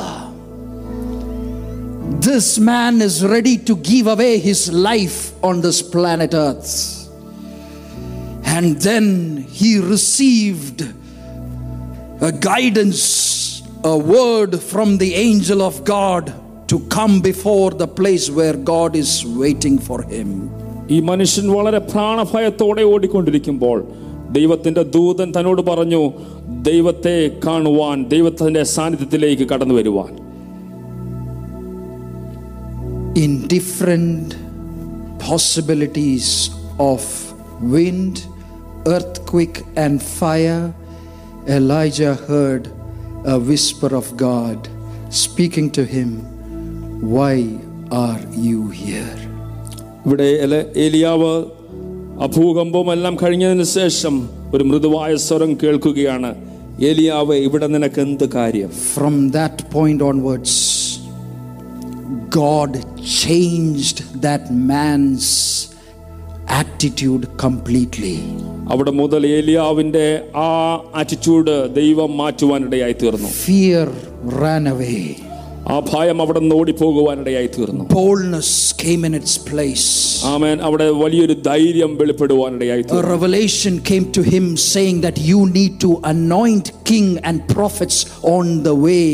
This 2.22 2.60
man 2.60 3.02
is 3.02 3.26
ready 3.26 3.58
to 3.58 3.76
give 3.76 4.08
away 4.08 4.38
his 4.40 4.72
life 4.72 5.20
on 5.44 5.62
this 5.62 5.82
planet 5.82 6.34
Earth. 6.34 6.74
And 8.56 8.76
then 8.82 9.06
he 9.60 9.80
received 9.80 10.80
a 12.22 12.32
guidance, 12.32 13.04
a 13.84 13.98
word 14.16 14.60
from 14.72 14.98
the 14.98 15.12
angel 15.16 15.62
of 15.62 15.84
God 15.86 16.34
to 16.68 16.80
come 16.98 17.22
before 17.22 17.72
the 17.72 17.88
place 18.00 18.30
where 18.30 18.56
God 18.74 18.96
is 18.96 19.26
waiting 19.44 19.78
for 19.80 20.00
him. 20.14 20.30
ഈ 20.88 21.00
മനുഷ്യൻ 21.10 21.46
വളരെ 21.48 21.80
പ്രാണഭയത്തോടെ 21.92 22.84
ഓടിക്കൊണ്ടിരിക്കുമ്പോൾ 22.94 23.78
ദൈവത്തിന്റെ 24.32 24.84
ദൂതൻ 24.96 25.30
തന്നോട് 25.38 25.62
പറഞ്ഞു 25.62 26.02
ദൈവത്തെ 26.70 27.16
കാണുവാൻ 27.46 27.98
ദൈവത്തിന്റെ 28.10 28.64
സാന്നിധ്യത്തിലേക്ക് 28.76 29.48
കടന്നു 29.52 29.76
വരുവാൻ 29.80 30.12
In 33.16 33.48
different 33.48 34.36
possibilities 35.20 36.28
of 36.80 37.02
wind, 37.62 38.26
earthquake, 38.86 39.64
and 39.76 40.02
fire, 40.20 40.74
Elijah 41.48 42.16
heard 42.30 42.64
a 43.26 43.40
whisper 43.40 43.96
of 43.96 44.18
God 44.18 44.60
speaking 45.10 45.70
to 45.72 45.84
him, 45.86 46.10
Why 47.16 47.36
are 47.92 48.22
you 48.48 48.70
here? 48.84 49.18
ഇവിടെ 50.06 50.30
എല- 50.38 50.68
ഏലിയാവ് 50.76 51.34
അഭൂകമ്പവും 52.20 52.92
എല്ലാം 52.92 53.16
കഴിഞ്ഞതിന് 53.16 53.64
ശേഷം 53.64 54.16
ഒരു 54.54 54.64
മൃദുവായ 54.64 55.16
സ്വരം 55.16 55.58
കേൾക്കുകയാണ് 55.64 56.32
ഏലിയാവ് 56.80 57.36
ഇവിടെ 57.36 57.68
നിനക്ക് 57.68 58.02
എന്ത് 58.02 58.30
കാര്യം 58.30 58.70
From 58.96 59.32
that 59.32 59.58
point 59.76 60.02
onwards, 60.02 60.54
God 62.30 62.72
changed 63.22 63.98
that 64.22 64.44
man's 64.72 65.28
attitude 66.62 67.24
completely. 67.38 68.16
അവിടെ 68.74 68.92
മുതൽ 69.00 69.22
ഏലിയാവിന്റെ 69.38 70.06
ആ 70.46 70.52
ആറ്റിറ്റ്യൂഡ് 71.02 71.56
ദൈവം 71.80 72.12
മാറ്റുവാനിടയായി 72.22 72.96
തീർന്നു 73.04 73.30
Fear 73.48 73.84
ran 74.44 74.66
away. 74.76 75.02
ആ 75.74 75.76
ഭയം 75.92 76.18
അവിടെ 76.24 76.40
നിന്ന് 76.44 76.56
ഓടിപ്പോകുവാനിടയായി 76.62 77.50
തീർന്നു 77.58 77.84
Boldness 77.98 78.52
came 78.84 79.02
in 79.10 79.14
its 79.22 79.34
place. 79.50 79.88
ആമേൻ 80.34 80.58
അവിടെ 80.68 80.88
വലിയൊരു 81.04 81.36
ധൈര്യം 81.50 81.92
വെളിപ്പെടുവാനിടയായി 82.02 82.84
A 82.84 82.88
തീർന്നു 82.88 83.12
revelation 83.16 83.76
came 83.92 84.08
to 84.18 84.24
him 84.34 84.46
saying 84.74 84.98
that 85.08 85.20
you 85.32 85.40
need 85.60 85.76
to 85.86 85.92
anoint 86.14 86.68
king 86.92 87.10
and 87.30 87.38
prophets 87.58 88.00
on 88.36 88.48
the 88.70 88.76
way. 88.88 89.12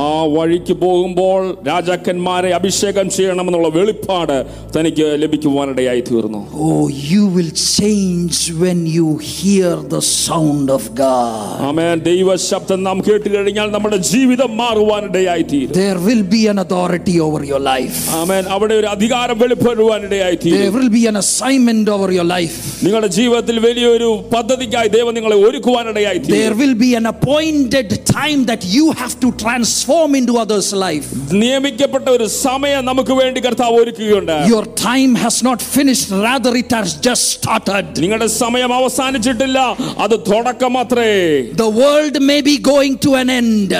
ആ 0.00 0.10
വഴിക്ക് 0.34 0.74
പോകുമ്പോൾ 0.82 1.40
രാജാക്കന്മാരെ 1.68 2.50
അഭിഷേകം 2.58 3.06
ചെയ്യണമെന്നുള്ള 3.16 3.68
വെളിപ്പാട് 3.74 4.36
തനിക്ക് 4.76 5.06
ലഭിക്കുവാനിടയായി 5.22 6.02
തീർന്നു 6.08 6.40
Oh, 6.66 6.84
you 7.10 7.22
will 7.34 7.50
change 7.72 8.36
when 8.62 8.78
you 8.94 9.08
hear 9.32 9.70
the 9.94 10.00
sound 10.20 10.66
of 10.76 10.84
God. 11.02 11.50
ആമേൻ 11.68 11.98
ദൈവ 12.08 12.36
ശബ്ദം 12.46 12.80
നാം 12.88 13.00
കേട്ട് 13.08 13.28
കഴിഞ്ഞാൽ 13.34 13.68
നമ്മുടെ 13.76 13.98
ജീവിതം 14.12 14.50
മാറുവാനിടയായി 14.62 15.44
തീരും 15.52 15.74
There 15.80 15.98
will 16.08 16.24
be 16.36 16.42
an 16.46 16.60
authority 16.64 17.16
over 17.26 17.42
your 17.52 17.62
life. 17.68 17.98
ആമേൻ 18.22 18.42
അവിടെ 18.56 18.74
ഒരു 18.80 18.90
അധികാരം 18.94 19.38
വെളിപ്പെടുവാനിടയായി 19.44 20.38
There 20.38 20.54
തീരും 20.54 20.74
will 20.78 20.90
be 20.98 21.04
an 21.12 21.18
assignment 21.24 21.86
over 21.96 22.10
your 22.18 22.28
life. 22.36 22.56
നിങ്ങളുടെ 22.86 23.12
ജീവിതത്തിൽ 23.18 23.58
വലിയൊരു 23.68 24.10
പദ്ധതിക്കായി 24.34 24.90
ദൈവം 24.96 25.14
നിങ്ങളെ 25.18 25.38
ഒരുക്കുവാനിടയായി 25.46 26.18
There 26.24 26.34
തീരും 26.34 26.58
will 26.64 26.76
be 26.86 26.92
an 27.02 27.08
appointed 27.14 27.90
time 28.16 28.42
that 28.52 28.64
you 28.76 28.86
have 28.94 29.16
to 29.20 29.30
transform 29.44 29.75
into 29.76 30.38
others' 30.38 30.72
life. 30.72 31.08
നിയമിക്കപ്പെട്ട 31.32 32.06
ഒരു 32.16 32.26
സമയം 32.44 32.80
നമുക്ക് 32.88 33.14
വേണ്ടി 33.20 33.40
കർത്താവ് 33.46 33.76
ഒരുക്കുകയുണ്ട് 33.82 34.34
Your 34.52 34.64
time 34.84 35.12
has 35.24 35.36
not 35.48 35.60
finished, 35.76 36.08
rather, 36.26 36.52
it 36.62 36.70
has 36.72 36.90
just 37.08 37.24
started. 37.36 37.84
നിങ്ങളുടെ 38.04 38.28
സമയം 38.42 38.70
അവസാനിച്ചിട്ടില്ല 38.78 39.58
അത് 40.04 40.16
തുടക്കം 40.30 40.72
മാത്രേ 40.78 41.08
The 41.64 41.70
world 41.82 42.16
may 42.30 42.40
be 42.50 42.56
going 42.72 42.94
to 43.06 43.12
an 43.22 43.30
end, 43.40 43.72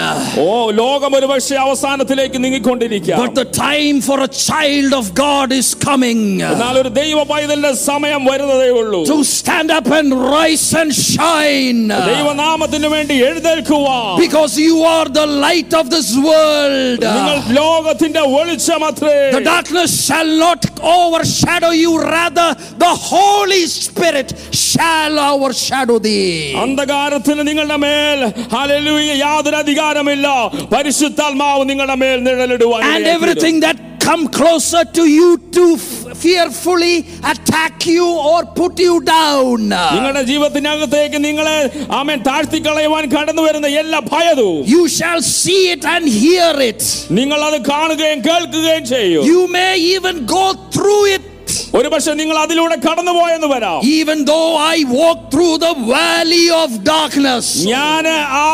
ഓ 0.44 0.48
ലോകം 0.82 1.14
ഒരു 1.18 1.28
പക്ഷേ 1.32 1.56
അവസാനത്തിലേക്ക് 1.66 2.40
നീങ്ങിക്കൊണ്ടിരിക്കുക 2.44 3.18
but 3.22 3.34
the 3.42 3.48
time 3.66 3.98
for 4.08 4.18
a 4.28 4.30
child 4.48 4.92
of 5.00 5.06
God 5.24 5.48
is 5.60 5.70
coming 5.88 6.22
എന്നാൽ 6.52 6.76
ഒരു 6.82 6.92
ദൈവ 7.02 7.18
പൈതലിന്റെ 7.32 7.74
സമയം 7.90 8.22
വരുന്നതേ 8.32 8.70
ഉള്ളൂ 8.80 9.02
to 9.12 9.18
stand 9.38 9.70
up 9.78 9.90
and 10.00 10.10
rise 10.36 10.68
and 10.82 10.92
shine 11.08 11.82
ദൈവനാമത്തിന് 12.12 12.90
വേണ്ടി 12.96 13.16
എഴുന്നേൽക്കുവാൻ 13.28 14.08
because 14.24 14.54
you 14.68 14.76
are 14.94 15.08
the 15.20 15.26
light 15.46 15.72
of 15.80 15.84
this 15.89 16.09
world. 16.27 16.99
The 19.35 19.41
darkness 19.43 19.91
shall 20.07 20.29
not 20.45 20.61
overshadow 20.81 21.71
you, 21.71 21.91
rather, 22.01 22.53
the 22.77 22.93
Holy 23.11 23.65
Spirit 23.67 24.29
shall 24.67 25.15
overshadow 25.31 25.97
thee. 25.99 26.53
അന്ധകാരത്തിന് 26.63 27.43
നിങ്ങളുടെ 27.49 27.77
മേൽ 27.85 28.19
യാതൊരു 29.25 29.57
അധികാരമില്ല 29.63 30.27
പരിശുദ്ധാത്മാവ് 30.75 31.63
നിങ്ങളുടെ 31.71 31.97
മേൽ 32.03 32.17
നിഴലിടുവാൻ 32.27 32.81
And 32.93 33.05
everything 33.17 33.57
that 33.65 33.77
come 34.06 34.22
closer 34.38 34.82
to 34.96 35.02
you 35.08 35.26
to 35.56 35.64
f- 35.74 35.90
fearfully 36.22 36.94
attack 37.32 37.74
you 37.86 38.06
or 38.30 38.40
put 38.58 38.74
you 38.86 38.94
down. 39.10 39.58
നിങ്ങളുടെ 39.96 40.22
ജീവിതത്തിനകത്തേക്ക് 40.30 41.18
നിങ്ങളെ 41.26 41.58
ആമേൻ 42.00 42.20
താഴ്ത്തിക്കളയുവാൻ 42.28 43.06
കടന്നു 43.14 43.42
വരുന്ന 43.42 43.68
എല്ലാ 43.82 44.00
ഭയവും 44.12 44.56
You 44.74 44.82
shall 44.98 45.20
see 45.40 45.62
it 45.74 45.84
and 45.94 46.04
hear 46.20 46.52
it. 46.70 46.82
നിങ്ങൾ 47.20 47.40
അത് 47.48 47.58
കാണുകയും 47.72 48.22
കേൾക്കുകയും 48.28 48.86
ചെയ്യും 48.94 49.24
You 49.32 49.42
may 49.58 49.72
even 49.94 50.18
go 50.36 50.44
through 50.76 51.02
it. 51.16 51.24
ഒരുപക്ഷെ 51.77 52.13
നിങ്ങൾ 52.19 52.37
അതിലൂടെ 52.43 52.75
കടന്നുപോയെന്ന് 52.85 53.47
വരാം. 53.53 53.79
Even 53.95 54.17
though 54.29 54.39
I 54.67 54.77
walk 54.91 55.23
through 55.33 55.47
the 55.63 55.67
valley 55.89 56.43
of 56.59 56.77
darkness 56.89 57.51
ഞാൻ 57.71 58.05
ആ 58.37 58.45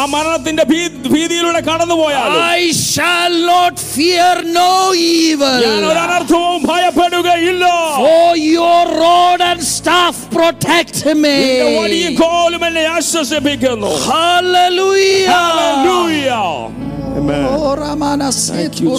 ആ 0.00 0.04
മരണത്തിന്റെ 0.14 0.64
ഭീതിയിലൂടെ 1.12 1.60
കടന്നുപോയാൽ 1.70 2.30
I 2.54 2.62
shall 2.84 3.34
not 3.50 3.80
fear 3.94 4.38
no 4.58 4.70
evil 5.18 5.58
ഞാൻ 5.66 5.82
ഒരു 5.90 6.00
അനർത്ഥവും 6.06 6.60
ഭയപ്പെടുകയില്ല. 6.70 7.64
For 8.00 8.30
your 8.46 8.86
rod 9.04 9.44
and 9.50 9.66
staff 9.74 10.22
protect 10.34 11.14
me 11.22 11.36
വലിയ 11.78 12.08
കോലും 12.22 12.64
എന്നെ 12.70 12.84
ആശ്വസിപ്പിക്കുന്നു. 12.96 13.92
Hallelujah 14.10 15.08
hallelujah 15.34 16.30
Amen. 17.18 17.42
Oh, 17.48 17.68
Ramana, 17.80 18.28
Thank 18.46 18.80
you, 18.80 18.92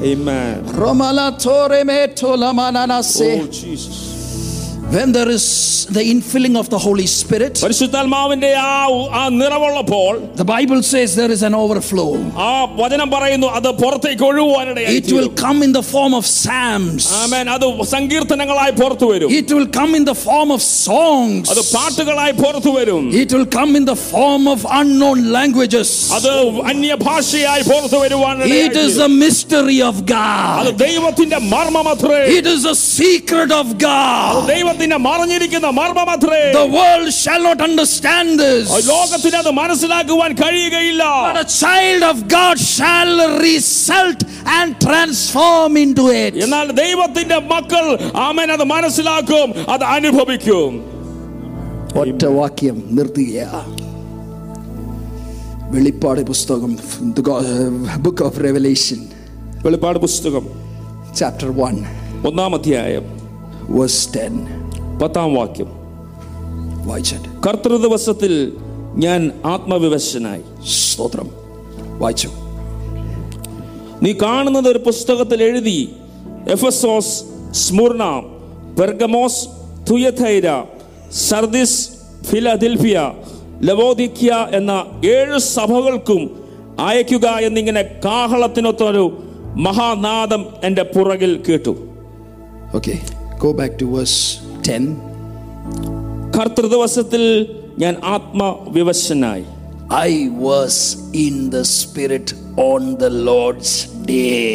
Amen. 0.00 0.64
Romala 0.74 1.36
Tore 1.38 1.82
Meto 1.84 2.36
Lamanana 2.36 3.02
Se. 3.02 3.40
Oh, 3.42 3.46
Jesus 3.50 4.07
When 4.93 5.11
there 5.11 5.29
is 5.29 5.45
the 5.89 6.01
infilling 6.03 6.55
of 6.55 6.67
the 6.69 6.77
Holy 6.77 7.05
Spirit, 7.19 7.53
പരിശുദ്ധാത്മാവിന്റെ 7.65 8.49
ആ 8.63 8.73
ആ 9.19 9.23
നിറവുള്ളപ്പോൾ 9.39 10.11
the 10.41 10.45
Bible 10.51 10.81
says 10.89 11.15
there 11.21 11.31
is 11.35 11.41
an 11.49 11.55
overflow. 11.61 12.09
ആ 12.47 12.49
വചനം 12.81 13.07
പറയുന്നു 13.13 13.47
അത് 13.57 13.69
പുറത്തേക്ക് 13.81 14.23
ഒഴുകുവാനിടയായി 14.29 14.97
It 15.01 15.09
will 15.17 15.31
come 15.43 15.59
in 15.67 15.71
the 15.77 15.83
form 15.93 16.13
of 16.19 16.25
psalms. 16.35 17.05
ആമേൻ 17.23 17.49
അത് 17.55 17.65
സങ്കീർത്തനങ്ങളായി 17.93 18.75
പുറത്തു 18.81 19.07
വരും 19.13 19.31
It 19.41 19.49
will 19.55 19.69
come 19.79 19.93
in 19.99 20.05
the 20.11 20.17
form 20.27 20.51
of 20.57 20.61
songs. 20.89 21.43
അത് 21.55 21.63
പാട്ടുകളായി 21.75 22.35
പുറത്തു 22.43 22.73
വരും 22.77 23.03
It 23.23 23.33
will 23.37 23.49
come 23.57 23.73
in 23.81 23.87
the 23.91 23.97
form 24.11 24.45
of 24.55 24.61
unknown 24.81 25.19
languages. 25.37 25.89
അത് 26.19 26.31
അന്യഭാഷയായി 26.73 27.65
പുറത്തു 27.71 27.97
വരുവാൻ 28.03 28.37
It 28.61 28.77
is 28.85 28.95
a 28.99 29.11
mystery 29.25 29.79
of 29.89 29.97
അത് 30.03 30.13
God. 30.15 30.71
ദൈവത്തിന്റെ 30.85 31.39
മർമ്മമത്രേ 31.55 32.21
It 32.39 32.47
is 32.55 32.63
a 32.65 32.77
secret 32.99 33.51
of 33.61 33.67
God. 33.89 34.39
ദൈവത്തിന്റെ 34.78 34.98
മറിഞ്ഞിരിക്കുന്ന 35.08 35.68
മർമ്മമത്രേ 35.78 36.40
The 36.56 36.68
world 36.78 37.08
shall 37.22 37.42
not 37.48 37.60
understand 37.68 38.28
this. 38.42 38.66
ലോകത്തിന് 38.90 39.36
അത് 39.42 39.50
മനസ്സിലാക്കുവാൻ 39.60 40.30
കഴിയുകയില്ല. 40.42 41.04
But 41.28 41.38
a 41.46 41.48
child 41.62 42.02
of 42.10 42.16
God 42.34 42.56
shall 42.76 43.12
result 43.46 44.20
and 44.58 44.68
transform 44.86 45.72
into 45.84 46.04
it. 46.22 46.32
എന്നാൽ 46.44 46.66
ദൈവത്തിന്റെ 46.82 47.38
മക്കൾ 47.54 47.84
ആമേൻ 48.26 48.50
അത് 48.56 48.64
മനസ്സിലാക്കും 48.74 49.48
അത് 49.74 49.84
അനുഭവിക്കും. 49.96 50.70
ഒറ്റ 52.02 52.24
വാക്യം 52.38 52.78
നിർത്തുക 52.98 53.38
വെളിപ്പാട് 55.74 56.22
പുസ്തകം 56.32 56.72
ബുക്ക് 58.06 58.24
ഓഫ് 58.28 58.38
റെവലേഷൻ. 58.46 59.00
വെളിപ്പാട് 59.66 59.98
പുസ്തകം 60.06 60.46
ചാപ്റ്റർ 61.20 61.50
വൺ 61.60 61.76
ഒന്നാം 62.28 62.52
അധ്യായം. 62.58 63.06
വേഴ്സ് 63.76 64.04
ടെൻ 64.16 64.34
പത്താം 65.02 65.34
വാക്യം. 65.34 65.66
വായിച്ചു 66.88 67.16
കർത്തൃ 67.46 67.76
ദിവസത്തിൽ 67.76 68.52
ഞാൻ 68.94 69.30
ആത്മവിവശനായി. 69.44 70.42
സ്തോത്രം. 70.66 71.28
വായിച്ചു. 71.98 72.30
നീ 74.02 74.12
കാണുന്നത് 74.12 74.68
ഒരു 74.68 74.78
പുസ്തകത്തിൽ 74.78 75.42
എഴുതി 75.42 75.92
Ephesus 76.48 77.22
Smyrna 77.50 78.22
Pergamos 78.80 79.48
Thyatira 79.90 80.64
Sardis 81.12 81.90
Philadelphia 82.22 83.12
Laodicea 83.62 84.46
എന്ന 84.52 84.84
ഏഴ് 85.04 85.38
സഭകൾക്കും 85.38 86.44
അയക്കുക 86.78 87.28
എന്നിങ്ങനെ 87.28 87.82
കാഹളത്തിനൊത്തൊരു 88.04 89.22
മഹാനാദം 89.56 90.46
എന്റെ 90.64 90.82
പുറകിൽ 90.82 91.42
കേട്ടു. 91.48 91.88
Okay 92.74 92.92
go 93.38 93.52
back 93.52 93.80
to 93.80 93.84
verse 93.84 94.47
ten 94.67 94.85
കർത്തൃദിവസത്തിൽ 96.37 97.25
ഞാൻ 97.83 97.95
ആത്മവിവശനായി 98.15 99.45
I 100.07 100.13
was 100.47 100.75
in 101.25 101.35
the 101.55 101.63
Spirit 101.79 102.27
on 102.69 102.97
the 103.01 103.09
Lord's 103.29 103.71
day 104.11 104.53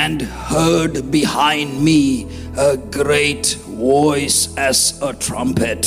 and 0.00 0.22
heard 0.50 0.94
behind 1.10 1.70
me 1.88 2.00
a 2.70 2.76
great 2.98 3.46
voice 3.84 4.38
as 4.68 4.78
a 5.08 5.12
trumpet. 5.26 5.84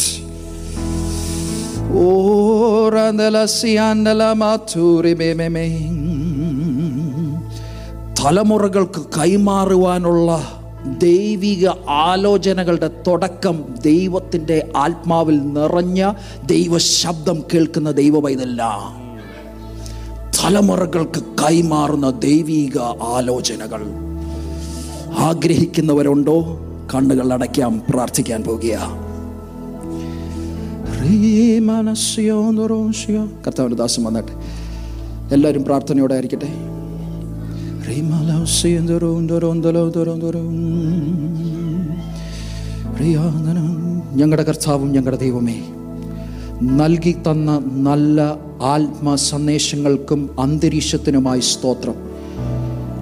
Oh, 2.03 2.89
randala 2.95 3.43
siandala 3.57 4.30
maturi 4.43 5.13
me 5.21 5.30
me 5.34 5.47
me. 5.57 5.67
തലമുറകൾക്ക് 8.19 9.01
കൈമാറുവാനുള്ള 9.17 10.30
ദൈവിക 10.87 11.68
ആലോചനകളുടെ 11.89 12.91
തുടക്കം 13.07 13.64
ദൈവത്തിന്റെ 13.83 14.72
ആത്മാവിൽ 14.76 15.39
നിറഞ്ഞ 15.39 16.12
ദൈവശബ്ദം 16.47 17.43
കേൾക്കുന്ന 17.55 17.91
ദൈവമൈതല്ല. 17.91 18.70
തലമുറകൾക്ക് 20.43 21.20
കൈമാറുന്ന 21.20 22.11
ദൈവിക 22.11 22.78
ആലോചനകൾ. 23.03 23.87
ആഗ്രഹിക്കുന്നവരുണ്ടോ? 25.18 26.61
കണ്ണുകൾ 26.95 27.33
അടയ്ക്കാം 27.33 27.83
പ്രാർത്ഥിക്കാൻ 27.91 28.43
പോകുക. 28.43 29.01
കർത്താവിന്റെ 33.47 33.76
ദാസം 33.76 34.05
വന്നിട്ട് 34.05 34.33
എല്ലാവരും 35.35 35.64
പ്രാർത്ഥനയോടെ 35.64 36.14
ആയിരിക്കട്ടെ. 36.14 36.80
ഞങ്ങളുടെ 44.16 44.43
കർത്താവും 44.43 44.93
ഞങ്ങളുടെ 44.93 45.20
ദൈവമേ 45.20 45.61
നൽകി 46.62 47.12
തന്ന 47.12 47.62
നല്ല 47.66 48.36
ആത്മ 48.62 49.14
സന്ദേശങ്ങൾക്കും 49.14 50.30
അന്തരീക്ഷത്തിനുമായി 50.41 51.41
സ്തോത്രം. 51.41 51.95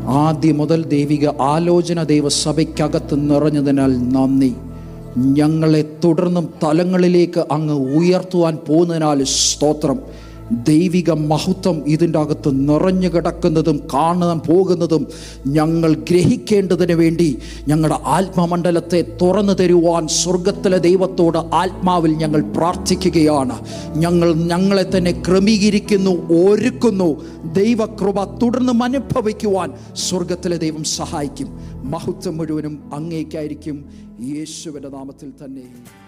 ആദ്യം 0.07 0.59
മുതൽ 0.59 0.85
ദൈവിക 0.85 1.29
ആലോചന 1.29 2.03
ദൈവസഭയ്ക്കകത്ത് 2.03 3.31
നിറഞ്ഞതിനാൽ 3.31 4.09
നന്ദി. 4.09 4.55
ഞങ്ങളെ 5.17 5.97
തുടർന്നും 6.05 6.49
തലങ്ങളിലേക്ക് 6.65 7.45
അങ്ങ് 7.53 7.95
ഉയർത്തുവാൻ 7.95 8.59
പോകുന്നതിനാൽ 8.69 9.25
സ്തോത്രം. 9.25 9.99
ദൈവിക 10.53 11.11
മഹത്വം 11.11 11.85
ഇതിന്റെ 11.87 12.19
അകത്ത് 12.19 12.69
നിറഞ്ഞു 12.69 13.09
കിടക്കുന്നതും 13.09 13.83
കാണാൻ 13.95 14.39
പോകുന്നതും 14.39 15.07
ഞങ്ങൾ 15.47 15.95
ഗ്രഹിക്കേണ്ടതിന് 15.95 16.93
വേണ്ടി 16.93 17.39
ഞങ്ങളുടെ 17.69 17.99
ആത്മമണ്ഡലത്തെ 18.05 19.19
തുറന്നു 19.23 19.53
തരുവാൻ 19.53 20.09
സ്വർഗത്തിലെ 20.09 20.79
ദൈവത്തോട് 20.79 21.39
ആത്മാവിൽ 21.39 22.13
ഞങ്ങൾ 22.13 22.41
പ്രാർത്ഥിക്കുകയാണ്. 22.41 23.59
ഞങ്ങൾ 23.97 24.35
ഞങ്ങളെ 24.35 24.97
തന്നെ 24.97 25.23
ക്രമീകരിക്കുന്നു 25.29 26.11
ഒരുക്കുന്നു. 26.33 27.25
ദൈവകൃപ 27.53 28.39
തുടർന്ന് 28.39 28.85
അനുഭവിക്കുവാൻ 28.85 29.73
സ്വർഗത്തിലെ 29.95 30.57
ദൈവം 30.57 30.85
സഹായിക്കും. 30.85 31.49
മഹത്വം 31.85 32.37
മുഴുവനും 32.37 32.91
അങ്ങേക്കായിരിക്കും 32.95 33.85
യേശുവിന്റെ 34.21 34.89
നാമത്തിൽ 34.89 35.33
തന്നെ. 35.45 36.08